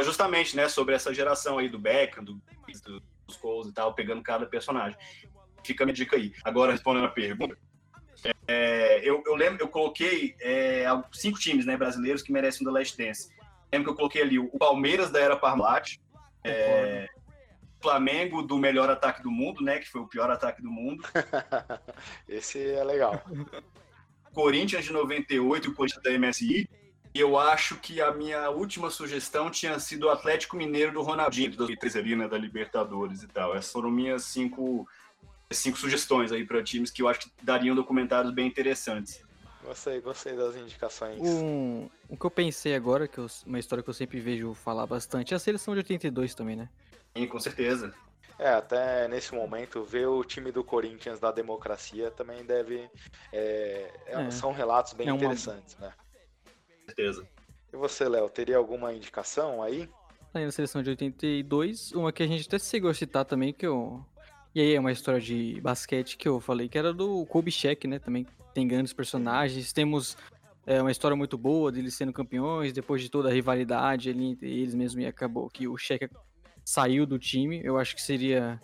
[0.00, 2.40] Justamente, né, sobre essa geração aí do Beckham, do,
[3.26, 4.96] dos Coles e tal, pegando cada personagem.
[5.64, 6.32] Fica a minha dica aí.
[6.44, 7.58] Agora, respondendo a pergunta,
[8.46, 12.78] é, eu, eu, lembro, eu coloquei é, cinco times né, brasileiros que merecem o The
[12.78, 13.30] Last Dance.
[13.72, 15.98] Lembro que eu coloquei ali o Palmeiras da era Parmalat,
[16.44, 17.08] é,
[17.80, 19.78] Flamengo do melhor ataque do mundo, né?
[19.78, 21.04] Que foi o pior ataque do mundo.
[22.28, 23.22] Esse é legal.
[24.32, 26.68] Corinthians de 98 e o Corinthians da MSI.
[27.14, 31.56] Eu acho que a minha última sugestão tinha sido o Atlético Mineiro do Ronaldinho, de
[31.56, 33.56] 2013 ali, né, da Libertadores e tal.
[33.56, 34.86] Essas foram minhas cinco
[35.50, 39.22] cinco sugestões aí para times que eu acho que dariam documentários bem interessantes.
[39.64, 41.20] Gostei, gostei das indicações.
[41.20, 44.86] Um, o que eu pensei agora, que eu, uma história que eu sempre vejo falar
[44.86, 46.68] bastante, é a seleção de 82 também, né?
[47.16, 47.92] Sim, com certeza.
[48.38, 52.88] É, até nesse momento, ver o time do Corinthians da democracia também deve.
[53.32, 54.30] É, é, é.
[54.30, 55.16] São relatos bem é uma...
[55.16, 55.92] interessantes, né?
[56.44, 57.28] Com certeza.
[57.72, 59.90] E você, Léo, teria alguma indicação aí?
[60.32, 63.66] Aí na seleção de 82, uma que a gente até chegou a citar também, que
[63.66, 64.04] eu
[64.54, 67.86] e aí é uma história de basquete que eu falei, que era do Kobe Shaq,
[67.86, 67.98] né?
[67.98, 69.72] Também tem grandes personagens.
[69.72, 70.16] Temos
[70.66, 74.50] é, uma história muito boa deles sendo campeões, depois de toda a rivalidade ali entre
[74.50, 76.08] eles mesmo, e acabou que o Shaq
[76.64, 77.60] saiu do time.
[77.62, 78.60] Eu acho que seria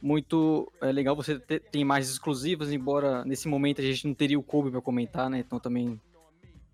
[0.00, 4.42] muito é, legal você ter, ter exclusivas, embora nesse momento a gente não teria o
[4.42, 5.40] Kobe para comentar, né?
[5.40, 6.00] Então também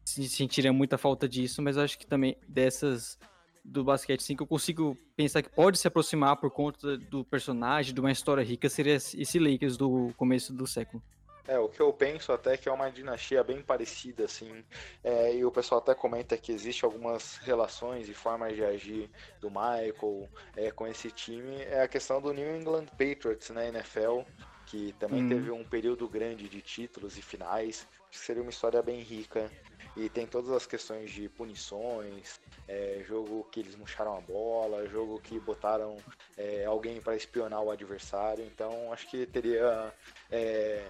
[0.04, 3.18] sentiria muita falta disso, mas acho que também dessas
[3.64, 7.94] do basquete, sim, que eu consigo pensar que pode se aproximar por conta do personagem,
[7.94, 11.02] de uma história rica, seria esse Lakers do começo do século.
[11.46, 14.64] É, o que eu penso até que é uma dinastia bem parecida, assim,
[15.02, 19.10] é, e o pessoal até comenta que existe algumas relações e formas de agir
[19.40, 24.20] do Michael é, com esse time, é a questão do New England Patriots na NFL,
[24.66, 25.28] que também hum.
[25.28, 29.50] teve um período grande de títulos e finais, que seria uma história bem rica
[29.96, 35.20] e tem todas as questões de punições, é, jogo que eles murcharam a bola, jogo
[35.20, 35.96] que botaram
[36.36, 38.44] é, alguém para espionar o adversário.
[38.44, 39.92] Então acho que teria
[40.30, 40.84] é,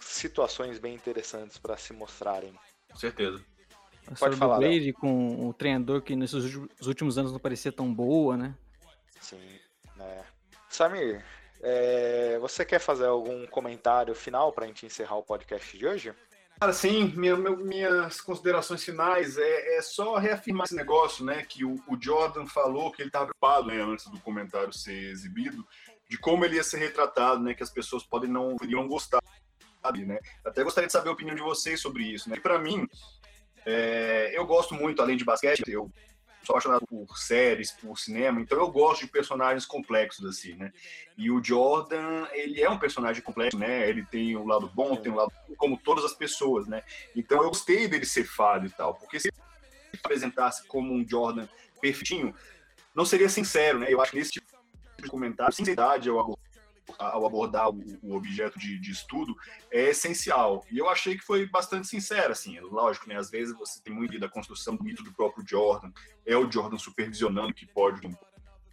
[0.00, 2.52] situações bem interessantes para se mostrarem.
[2.90, 3.42] Com certeza.
[4.06, 4.56] A Pode falar.
[4.56, 6.54] Do Brady com o treinador que nesses
[6.86, 8.54] últimos anos não parecia tão boa, né?
[9.20, 9.60] Sim,
[9.96, 10.24] né?
[10.68, 11.24] Samir,
[11.62, 16.14] é, você quer fazer algum comentário final para a gente encerrar o podcast de hoje?
[16.60, 21.42] Cara, sim, minha, minhas considerações finais é, é, só reafirmar esse negócio, né?
[21.42, 25.66] Que o, o Jordan falou que ele estava preocupado né, antes do comentário ser exibido,
[26.06, 27.54] de como ele ia ser retratado, né?
[27.54, 29.22] Que as pessoas podem não iriam gostar,
[29.82, 30.18] sabe, né?
[30.44, 32.38] Até gostaria de saber a opinião de vocês sobre isso, né?
[32.38, 32.86] Para mim,
[33.64, 35.90] é, eu gosto muito, além de basquete, eu
[36.42, 40.72] sou apaixonado por séries, por cinema, então eu gosto de personagens complexos, assim, né?
[41.16, 43.88] E o Jordan, ele é um personagem complexo, né?
[43.88, 46.82] Ele tem um lado bom, tem um lado como todas as pessoas, né?
[47.14, 51.46] Então eu gostei dele ser fado e tal, porque se ele apresentasse como um Jordan
[51.80, 52.34] perfeitinho,
[52.94, 53.86] não seria sincero, né?
[53.88, 54.46] Eu acho que nesse tipo
[55.02, 56.18] de comentário, sinceridade é o
[56.98, 59.34] ao abordar o, objeto de, de, estudo
[59.70, 60.64] é essencial.
[60.70, 63.16] E eu achei que foi bastante sincero, assim, lógico, né?
[63.16, 65.90] Às vezes você tem muito da construção do mito do próprio Jordan,
[66.26, 68.08] é o Jordan supervisionando que pode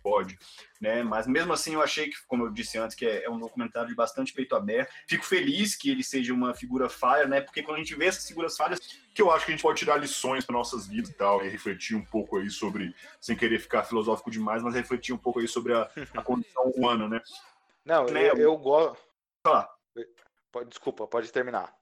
[0.07, 0.39] pode,
[0.79, 1.03] né?
[1.03, 3.89] Mas mesmo assim eu achei que, como eu disse antes, que é, é um documentário
[3.89, 4.93] de bastante peito aberto.
[5.05, 7.41] Fico feliz que ele seja uma figura falha, né?
[7.41, 8.79] Porque quando a gente vê essas figuras falhas,
[9.13, 11.49] que eu acho que a gente pode tirar lições para nossas vidas e tal, e
[11.49, 15.47] refletir um pouco aí sobre, sem querer ficar filosófico demais, mas refletir um pouco aí
[15.47, 17.21] sobre a, a condição humana, né?
[17.87, 18.29] Não, né?
[18.31, 18.97] eu, eu gosto.
[19.45, 19.67] Ah.
[20.67, 21.73] Desculpa, pode terminar.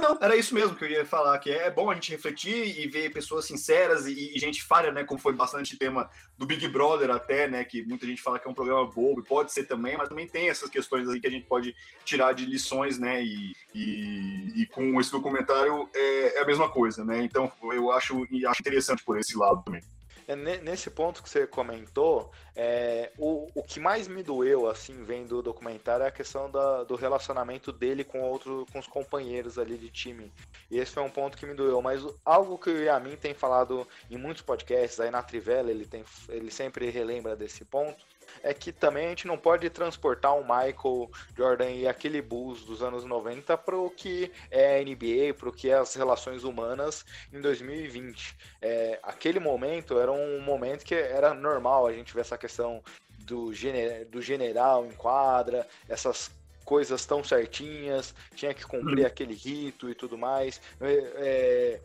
[0.00, 2.86] Não, era isso mesmo que eu ia falar, que é bom a gente refletir e
[2.86, 5.04] ver pessoas sinceras e, e gente falha, né?
[5.04, 7.64] Como foi bastante tema do Big Brother até, né?
[7.64, 10.48] Que muita gente fala que é um programa bobo, pode ser também, mas também tem
[10.48, 11.74] essas questões aí que a gente pode
[12.04, 13.22] tirar de lições, né?
[13.22, 17.22] E, e, e com esse documentário é, é, a mesma coisa, né?
[17.22, 19.82] Então eu acho, acho interessante por esse lado também.
[20.28, 25.38] É, nesse ponto que você comentou, é, o, o que mais me doeu, assim, vendo
[25.38, 29.78] o documentário é a questão da, do relacionamento dele com outro, com os companheiros ali
[29.78, 30.30] de time.
[30.70, 31.80] E esse foi um ponto que me doeu.
[31.80, 36.04] Mas algo que o Yamin tem falado em muitos podcasts, aí na Trivela ele, tem,
[36.28, 38.04] ele sempre relembra desse ponto,
[38.42, 42.82] é que também a gente não pode transportar o Michael Jordan e aquele Bulls dos
[42.82, 47.04] anos 90 para o que é a NBA, para o que é as relações humanas
[47.32, 48.36] em 2020.
[48.60, 52.82] É, aquele momento era um momento que era normal a gente ver essa questão
[53.18, 56.30] do, gener, do general em quadra, essas
[56.68, 59.06] coisas tão certinhas, tinha que cumprir uhum.
[59.06, 60.60] aquele rito e tudo mais.
[60.78, 61.80] É, é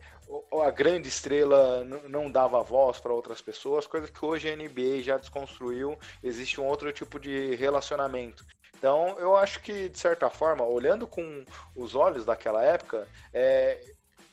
[0.62, 5.18] a grande estrela não dava voz para outras pessoas, coisa que hoje a NBA já
[5.18, 8.44] desconstruiu, existe um outro tipo de relacionamento.
[8.76, 11.44] Então, eu acho que, de certa forma, olhando com
[11.74, 13.80] os olhos daquela época, é,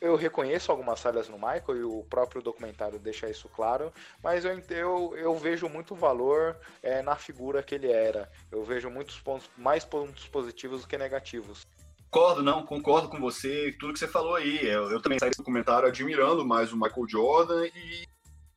[0.02, 4.60] eu reconheço algumas falhas no Michael e o próprio documentário deixa isso claro, mas eu,
[4.70, 8.30] eu, eu vejo muito valor é, na figura que ele era.
[8.52, 11.68] Eu vejo muitos pontos, mais pontos positivos do que negativos.
[12.12, 14.68] Concordo, não, concordo com você, tudo que você falou aí.
[14.68, 18.06] Eu, eu também saí do comentário admirando mais o Michael Jordan e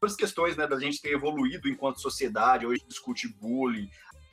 [0.02, 2.66] as questões né, da gente ter evoluído enquanto sociedade.
[2.66, 3.89] Hoje a gente discute bullying,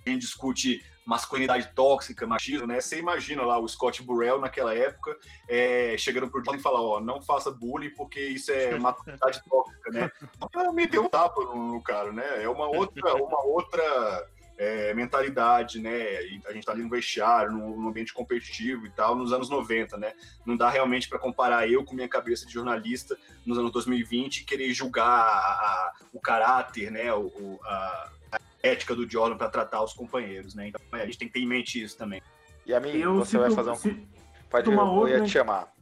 [0.08, 2.82] a gente discute masculinidade tóxica, machismo, né?
[2.82, 5.16] Você imagina lá o Scott Burrell naquela época
[5.48, 9.92] é, chegando pro Jordan e falar, ó, não faça bullying porque isso é masculinidade tóxica,
[9.92, 10.12] né?
[10.44, 12.44] Então, me deu um tapa no, no cara, né?
[12.44, 14.28] É uma outra, uma outra
[14.62, 16.20] é, mentalidade, né?
[16.46, 19.98] A gente tá ali no vestiário, no, no, ambiente competitivo e tal, nos anos 90,
[19.98, 20.14] né?
[20.46, 24.44] Não dá realmente para comparar eu com minha cabeça de jornalista nos anos 2020 e
[24.44, 27.12] querer julgar a, a, o caráter, né?
[27.12, 30.68] O, a, a ética do Jordan para tratar os companheiros, né?
[30.68, 32.22] Então a gente tem que ter em mente isso também.
[32.64, 33.76] E a mim, eu você vai fazer um.
[33.76, 34.08] Se,
[34.48, 35.74] Pode uma eu outra, ia te chamar.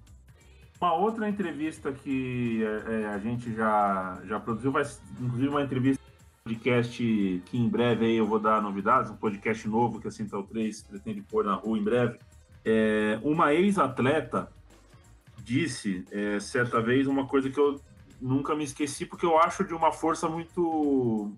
[0.79, 4.83] Uma outra entrevista que é, é, a gente já, já produziu, vai,
[5.19, 6.08] inclusive uma entrevista
[6.49, 10.43] podcast que em breve aí eu vou dar novidades, um podcast novo que a Central
[10.43, 12.17] 3 pretende pôr na rua em breve.
[12.65, 14.51] É, uma ex-atleta
[15.43, 17.79] disse é, certa vez uma coisa que eu
[18.19, 21.31] nunca me esqueci, porque eu acho de uma força muito,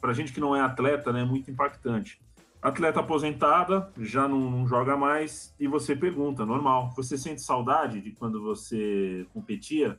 [0.00, 2.20] para gente que não é atleta, né, muito impactante.
[2.60, 8.12] Atleta aposentada, já não, não, joga mais, e você pergunta, normal, você sente saudade de
[8.12, 9.98] quando você competia?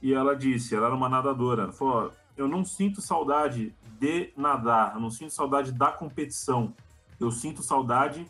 [0.00, 4.94] E ela disse, ela era uma nadadora, ela falou, eu não sinto saudade de nadar,
[4.94, 6.74] eu não sinto saudade da competição.
[7.20, 8.26] Eu sinto saudade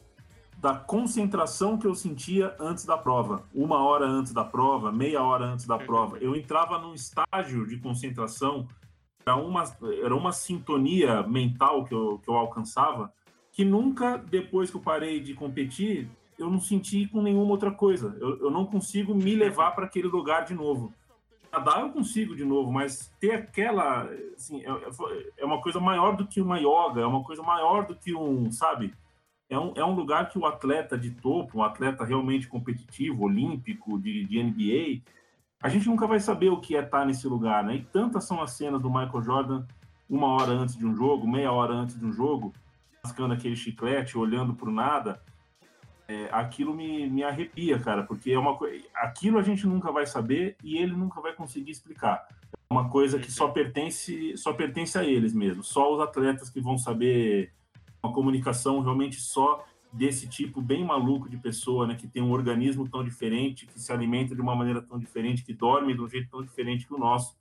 [0.58, 3.42] da concentração que eu sentia antes da prova.
[3.54, 6.18] Uma hora antes da prova, meia hora antes da prova.
[6.18, 8.68] Eu entrava num estágio de concentração,
[9.24, 9.64] era uma,
[10.04, 13.12] era uma sintonia mental que eu, que eu alcançava,
[13.50, 16.08] que nunca, depois que eu parei de competir,
[16.38, 18.16] eu não senti com nenhuma outra coisa.
[18.20, 20.92] Eu, eu não consigo me levar para aquele lugar de novo
[21.52, 26.16] nadar eu consigo de novo, mas ter aquela, assim, é, é, é uma coisa maior
[26.16, 28.94] do que uma yoga, é uma coisa maior do que um, sabe?
[29.50, 33.98] É um, é um lugar que o atleta de topo, um atleta realmente competitivo, olímpico,
[33.98, 35.02] de, de NBA,
[35.62, 37.76] a gente nunca vai saber o que é estar nesse lugar, né?
[37.76, 39.66] E tantas são as cenas do Michael Jordan
[40.08, 42.52] uma hora antes de um jogo, meia hora antes de um jogo,
[43.04, 45.22] mascando aquele chiclete, olhando para o nada
[46.12, 48.84] é, aquilo me, me arrepia, cara, porque é uma coisa.
[48.94, 52.26] Aquilo a gente nunca vai saber e ele nunca vai conseguir explicar.
[52.52, 55.64] É uma coisa que só pertence, só pertence a eles mesmo.
[55.64, 57.52] Só os atletas que vão saber
[58.02, 62.88] uma comunicação realmente só desse tipo bem maluco de pessoa, né, que tem um organismo
[62.88, 66.30] tão diferente, que se alimenta de uma maneira tão diferente, que dorme de um jeito
[66.30, 67.36] tão diferente que o nosso.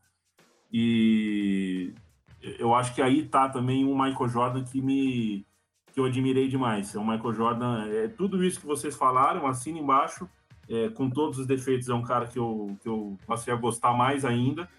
[0.71, 1.93] E
[2.41, 5.45] eu acho que aí tá também um Michael Jordan que me
[5.93, 6.95] que eu admirei demais.
[6.95, 10.29] É o Michael Jordan, é tudo isso que vocês falaram, assina embaixo,
[10.69, 13.93] é, com todos os defeitos, é um cara que eu, que eu passei a gostar
[13.93, 14.69] mais ainda.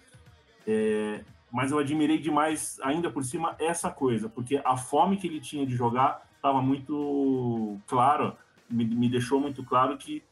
[0.65, 5.39] É, mas eu admirei demais, ainda por cima, essa coisa, porque a fome que ele
[5.39, 8.35] tinha de jogar estava muito claro,
[8.69, 10.23] me, me deixou muito claro que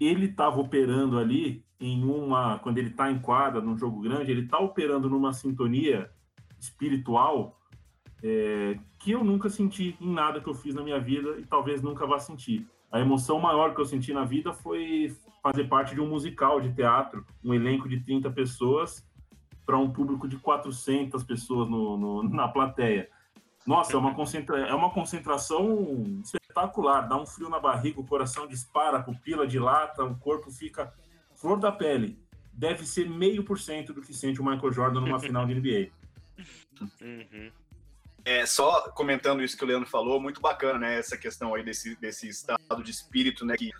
[0.00, 4.42] ele estava operando ali em uma, quando ele está em quadra, num jogo grande, ele
[4.42, 6.10] está operando numa sintonia
[6.58, 7.57] espiritual
[8.22, 11.82] é, que eu nunca senti em nada que eu fiz na minha vida e talvez
[11.82, 12.66] nunca vá sentir.
[12.90, 16.72] A emoção maior que eu senti na vida foi fazer parte de um musical de
[16.72, 19.06] teatro, um elenco de 30 pessoas
[19.64, 23.08] para um público de 400 pessoas no, no, na plateia.
[23.66, 24.58] Nossa, é uma, concentra...
[24.60, 30.02] é uma concentração espetacular, dá um frio na barriga, o coração dispara, a pupila dilata,
[30.02, 30.92] o corpo fica
[31.34, 32.18] flor da pele.
[32.50, 35.90] Deve ser meio por cento do que sente o Michael Jordan numa final de NBA.
[37.02, 37.50] Uhum.
[38.28, 40.98] É, só comentando isso que o Leandro falou, muito bacana, né?
[40.98, 43.56] Essa questão aí desse, desse estado de espírito, né?
[43.56, 43.70] Que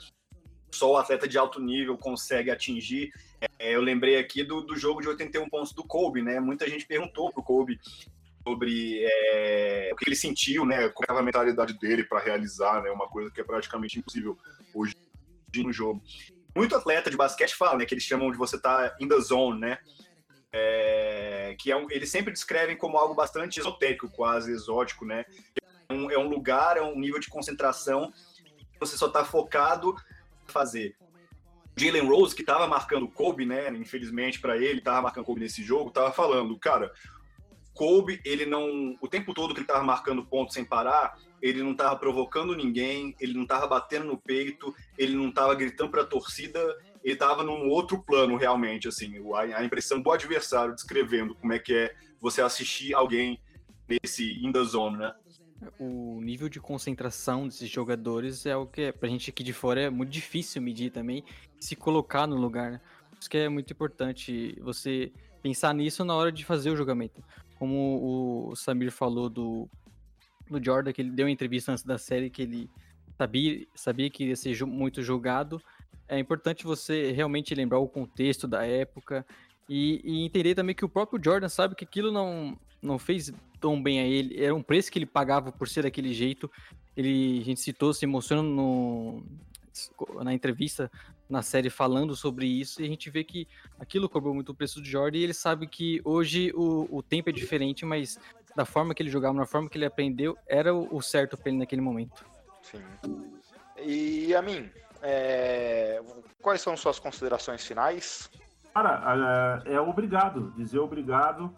[0.71, 3.13] só o atleta de alto nível consegue atingir.
[3.59, 6.41] É, eu lembrei aqui do, do jogo de 81 pontos do Kobe, né?
[6.41, 7.79] Muita gente perguntou pro Kobe
[8.43, 10.89] sobre é, o que ele sentiu, né?
[10.89, 12.91] Qual era a mentalidade dele para realizar, né?
[12.91, 14.39] Uma coisa que é praticamente impossível
[14.73, 14.95] hoje
[15.57, 16.03] no jogo.
[16.57, 17.85] Muito atleta de basquete fala, né?
[17.85, 19.79] Que eles chamam de você estar tá in the zone, né?
[20.53, 25.25] É, que é um, eles sempre descrevem como algo bastante esotérico, quase exótico, né?
[25.89, 28.13] É um, é um lugar, é um nível de concentração
[28.79, 29.95] você só está focado
[30.49, 30.97] em fazer.
[31.77, 33.69] Jalen Rose, que estava marcando o Kobe, né?
[33.71, 36.93] Infelizmente para ele, estava marcando o Kobe nesse jogo, estava falando, cara,
[37.75, 38.97] Kobe, ele não.
[39.01, 43.15] O tempo todo que ele estava marcando pontos sem parar, ele não estava provocando ninguém,
[43.21, 46.61] ele não estava batendo no peito, ele não estava gritando para a torcida,
[47.03, 51.59] ele estava num outro plano realmente, assim, a, a, impressão do adversário descrevendo como é
[51.59, 53.41] que é você assistir alguém
[53.89, 55.15] nesse in the zone, né?
[55.79, 59.91] O nível de concentração desses jogadores é o que, pra gente aqui de fora, é
[59.91, 61.25] muito difícil medir também,
[61.59, 62.81] se colocar no lugar, né?
[63.19, 65.13] Isso que é muito importante, você
[65.43, 67.23] pensar nisso na hora de fazer o julgamento.
[67.57, 69.69] Como o Samir falou do,
[70.49, 72.71] do Jordan, que ele deu uma entrevista antes da série que ele
[73.17, 75.61] sabia, sabia que ia ser muito julgado.
[76.09, 79.27] É importante você realmente lembrar o contexto da época
[79.69, 83.81] e, e, entender também que o próprio Jordan sabe que aquilo não, não fez tão
[83.81, 84.43] bem a ele.
[84.43, 86.51] Era um preço que ele pagava por ser daquele jeito.
[86.97, 89.23] Ele, a gente citou, se emocionando no,
[90.25, 90.91] na entrevista
[91.29, 93.47] na série falando sobre isso, e a gente vê que
[93.79, 97.29] aquilo cobrou muito o preço do Jordan, e ele sabe que hoje o, o tempo
[97.29, 98.19] é diferente, mas
[98.57, 101.51] da forma que ele jogava, na forma que ele aprendeu, era o, o certo para
[101.51, 102.25] ele naquele momento.
[102.63, 102.83] Sim.
[103.85, 104.71] E a mim,
[105.03, 106.01] é...
[106.43, 108.31] quais são suas considerações finais?
[108.75, 111.55] Cara, é, é obrigado, dizer obrigado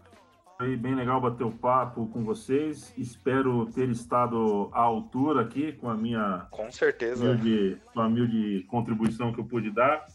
[0.60, 2.92] foi bem legal bater o papo com vocês.
[2.98, 8.66] Espero ter estado à altura aqui com a minha com certeza humilde, com a humilde
[8.68, 10.06] contribuição que eu pude dar.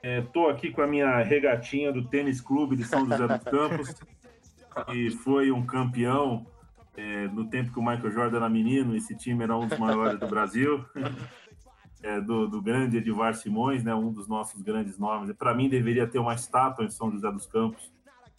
[0.00, 3.94] Estou é, aqui com a minha regatinha do Tênis Clube de São José dos Campos,
[4.86, 6.46] que foi um campeão
[6.96, 8.94] é, no tempo que o Michael Jordan era menino.
[8.94, 10.84] Esse time era um dos maiores do Brasil.
[12.02, 15.30] É, do, do, grande Edivar Simões, né, um dos nossos grandes nomes.
[15.36, 17.92] Para mim, deveria ter uma estátua em São José dos Campos,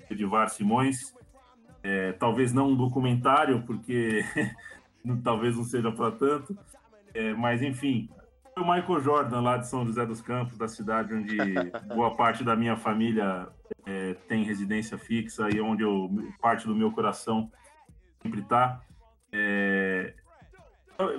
[0.09, 1.13] Edivar Simões.
[1.83, 4.23] É, talvez não um documentário, porque
[5.23, 6.57] talvez não seja para tanto,
[7.13, 8.09] é, mas enfim,
[8.57, 11.37] o Michael Jordan lá de São José dos Campos, da cidade onde
[11.93, 13.47] boa parte da minha família
[13.85, 16.09] é, tem residência fixa e onde eu,
[16.41, 17.51] parte do meu coração
[18.21, 18.81] sempre está.
[19.31, 20.13] É,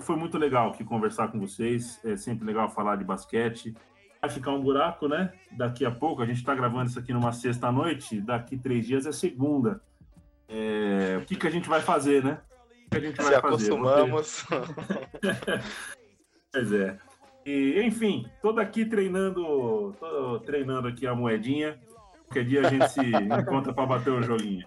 [0.01, 3.75] foi muito legal aqui conversar com vocês, é sempre legal falar de basquete.
[4.21, 5.33] Vai ficar um buraco, né?
[5.51, 9.13] Daqui a pouco, a gente está gravando isso aqui numa sexta-noite, daqui três dias é
[9.13, 9.81] segunda.
[10.49, 12.39] É, o que, que a gente vai fazer, né?
[12.87, 14.47] O que a gente vai Se acostumamos.
[16.53, 16.99] pois é.
[17.45, 21.81] E, enfim, tô aqui treinando, tô treinando aqui a moedinha.
[22.27, 23.01] Qualquer dia a gente se
[23.41, 24.67] encontra para bater o joguinho.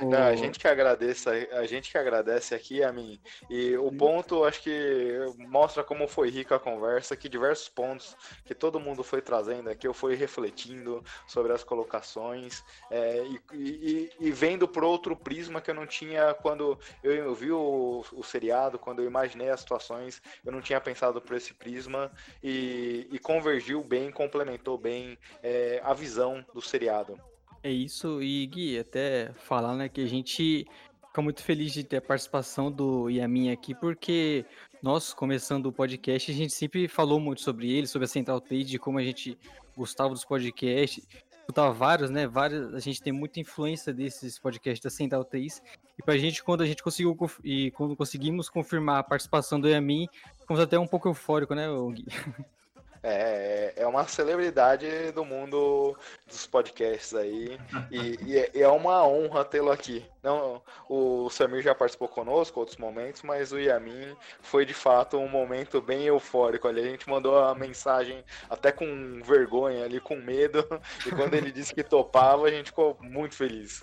[0.00, 3.20] Não, a gente que agradece, a gente que agradece aqui a mim.
[3.48, 8.54] E o ponto, acho que mostra como foi rica a conversa, que diversos pontos que
[8.54, 14.32] todo mundo foi trazendo aqui, eu fui refletindo sobre as colocações é, e, e, e,
[14.32, 18.78] vendo por outro prisma que eu não tinha quando eu, eu vi o, o, seriado,
[18.78, 22.10] quando eu imaginei as situações, eu não tinha pensado por esse prisma
[22.42, 27.29] e, e convergiu bem, complementou bem é, a visão do seriado.
[27.62, 30.66] É isso, e Gui, até falar, né, que a gente
[31.06, 34.46] fica muito feliz de ter a participação do Yamin aqui, porque
[34.82, 38.64] nós, começando o podcast, a gente sempre falou muito sobre ele, sobre a Central Trade,
[38.64, 39.36] de como a gente
[39.76, 41.06] gostava dos podcasts,
[41.40, 45.62] escutava vários, né, vários, a gente tem muita influência desses podcasts da Central 3,
[45.98, 47.14] e pra gente, quando a gente conseguiu,
[47.44, 50.06] e quando conseguimos confirmar a participação do Yamin,
[50.38, 52.06] ficamos até um pouco eufórico, né, Gui?
[53.02, 55.96] É, é uma celebridade do mundo
[56.26, 57.58] dos podcasts aí.
[57.90, 60.04] E, e é, é uma honra tê-lo aqui.
[60.22, 65.28] Não, o Samir já participou conosco outros momentos, mas o Yamin foi de fato um
[65.28, 66.80] momento bem eufórico ali.
[66.80, 70.66] A gente mandou a mensagem até com vergonha ali, com medo.
[71.06, 73.82] E quando ele disse que topava, a gente ficou muito feliz.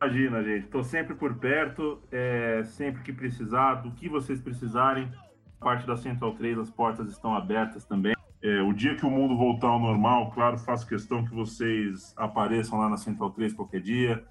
[0.00, 0.64] Imagina, gente.
[0.64, 5.10] Estou sempre por perto, é, sempre que precisar, do que vocês precisarem
[5.58, 8.14] parte da Central 3, as portas estão abertas também.
[8.40, 12.78] É, o dia que o mundo voltar ao normal, claro, faço questão que vocês apareçam
[12.78, 14.24] lá na Central 3 qualquer dia,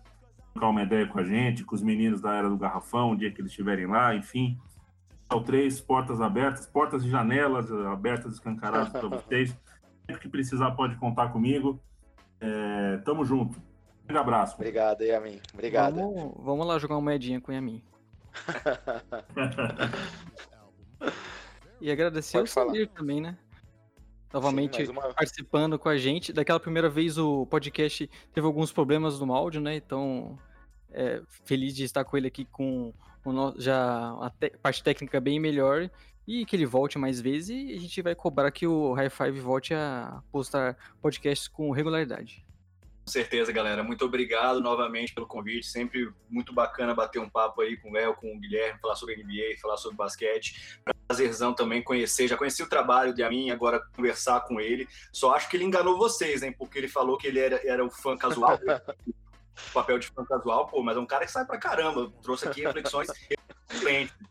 [0.54, 3.32] trocar uma ideia com a gente, com os meninos da Era do Garrafão, o dia
[3.32, 4.58] que eles estiverem lá, enfim.
[5.24, 9.56] Central 3, portas abertas, portas e janelas abertas, escancaradas para vocês.
[10.06, 11.82] Sempre que precisar, pode contar comigo.
[12.40, 13.58] É, tamo junto.
[13.58, 14.56] Um grande abraço.
[14.56, 15.42] Obrigado, Yamin.
[15.54, 15.96] Obrigado.
[15.96, 17.84] Vamos, vamos lá jogar uma moedinha com o Yamin.
[21.82, 22.54] e agradecer Pode o.
[22.54, 23.38] Samir também, né?
[24.34, 26.34] Novamente Sim, uma- participando com a gente.
[26.34, 29.76] Daquela primeira vez o podcast teve alguns problemas no áudio, né?
[29.76, 30.38] Então,
[30.92, 32.94] é, feliz de estar com ele aqui com
[33.24, 35.90] o no- já a te- parte técnica bem melhor
[36.28, 39.40] e que ele volte mais vezes e a gente vai cobrar que o High Five
[39.40, 42.46] volte a postar podcasts com regularidade.
[43.08, 43.82] Com certeza, galera.
[43.84, 45.66] Muito obrigado novamente pelo convite.
[45.66, 49.16] Sempre muito bacana bater um papo aí com o Léo, com o Guilherme, falar sobre
[49.16, 50.82] NBA, falar sobre basquete.
[51.08, 52.28] Prazerzão também conhecer.
[52.28, 54.90] Já conheci o trabalho de Amin, agora conversar com ele.
[55.14, 56.52] Só acho que ele enganou vocês, hein?
[56.52, 58.60] Porque ele falou que ele era, era o fã casual.
[59.74, 62.12] papel de fã casual, pô, mas é um cara que sai pra caramba.
[62.22, 63.08] Trouxe aqui reflexões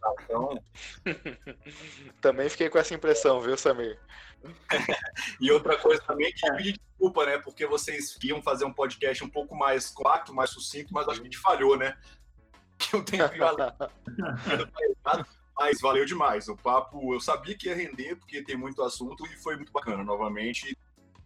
[0.00, 0.14] tá?
[0.24, 0.62] Então,
[2.20, 3.98] Também fiquei com essa impressão, viu, Samir?
[5.40, 7.38] E outra coisa também que pedir desculpa, né?
[7.38, 11.26] Porque vocês iam fazer um podcast um pouco mais compacto, mais sucinto, mas acho que
[11.26, 11.96] a gente falhou, né?
[12.78, 13.54] Que o tempo ia
[15.56, 16.48] mas valeu demais.
[16.48, 20.04] O papo, eu sabia que ia render, porque tem muito assunto e foi muito bacana,
[20.04, 20.76] novamente.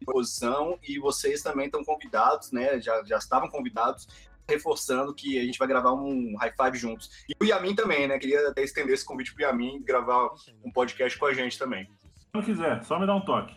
[0.04, 2.80] Posição e vocês também estão convidados, né?
[2.80, 4.08] Já, já estavam convidados,
[4.48, 7.24] reforçando que a gente vai gravar um high five juntos.
[7.28, 8.18] E o Yamin também, né?
[8.18, 10.30] Queria até estender esse convite pro Yamin gravar
[10.64, 11.88] um podcast com a gente também.
[12.32, 13.54] Quando quiser, só me dá um toque.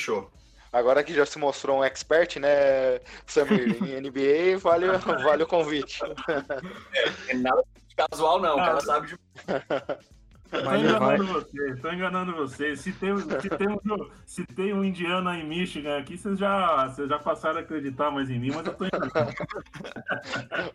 [0.00, 0.30] Fechou.
[0.72, 4.86] Agora que já se mostrou um expert, né, Samir, em NBA, vale,
[5.22, 6.00] vale o convite.
[7.28, 8.54] É nada de casual, não.
[8.54, 9.18] O cara sabe de
[10.50, 12.80] Tô Vai enganando vocês, tô enganando vocês.
[12.80, 17.08] Se tem, se tem, um, se tem um indiano em Michigan aqui, vocês já, vocês
[17.08, 19.34] já passaram a acreditar mais em mim, mas eu tô enganando.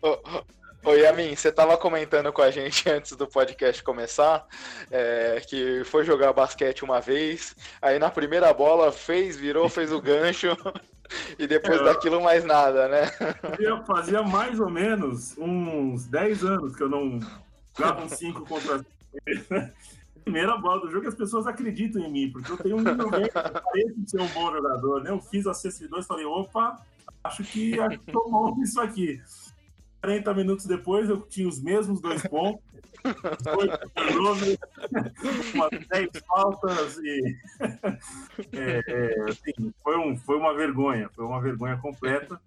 [0.00, 4.46] Ô, ô Yamin, você tava comentando com a gente antes do podcast começar,
[4.90, 10.00] é, que foi jogar basquete uma vez, aí na primeira bola fez, virou, fez o
[10.00, 10.56] gancho,
[11.38, 11.84] e depois É.
[11.84, 13.06] daquilo mais nada, né?
[13.40, 17.18] Fazia, fazia mais ou menos uns 10 anos que eu não
[17.76, 18.93] jogava um 5 contra 5.
[20.24, 23.30] Primeira bola do jogo, as pessoas acreditam em mim, porque eu tenho um nível médio,
[23.34, 25.10] eu pareço ser um bom jogador, né?
[25.10, 26.80] Eu fiz a CC2 e falei, opa,
[27.22, 29.20] acho que que tô bom nisso aqui.
[30.00, 32.62] 40 minutos depois, eu tinha os mesmos dois pontos,
[35.54, 37.36] umas 10 faltas e
[38.52, 42.40] é, é, assim, foi, um, foi uma vergonha, foi uma vergonha completa.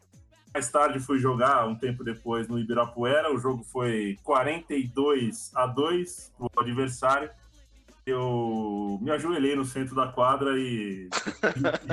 [0.54, 6.34] Mais tarde fui jogar um tempo depois no Ibirapuera, o jogo foi 42 a 2
[6.38, 7.30] pro adversário.
[8.06, 11.10] Eu me ajoelhei no centro da quadra e,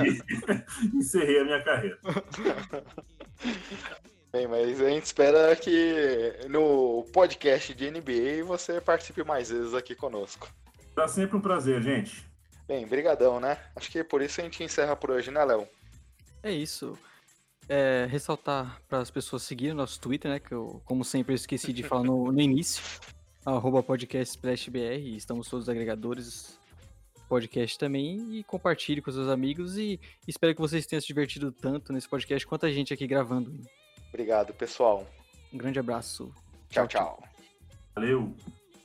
[0.01, 1.99] e encerrei a minha carreira.
[4.31, 9.95] Bem, mas a gente espera que no podcast de NBA você participe mais vezes aqui
[9.95, 10.49] conosco.
[10.93, 12.25] Será sempre um prazer, gente.
[12.67, 13.57] Bem, brigadão, né?
[13.75, 15.67] Acho que por isso a gente encerra por hoje, né, Léo?
[16.41, 16.97] É isso.
[17.67, 20.39] É, ressaltar para as pessoas seguirem o nosso Twitter, né?
[20.39, 22.83] Que eu, como sempre, eu esqueci de falar no, no início.
[23.45, 25.15] Arroba podcast SplashBR.
[25.15, 26.59] Estamos todos os agregadores
[27.27, 28.37] podcast também.
[28.37, 29.77] E compartilhe com seus amigos.
[29.77, 33.59] E espero que vocês tenham se divertido tanto nesse podcast quanto a gente aqui gravando.
[34.09, 35.05] Obrigado, pessoal.
[35.51, 36.31] Um grande abraço.
[36.69, 36.87] tchau.
[36.87, 37.23] tchau.
[37.95, 38.33] Valeu.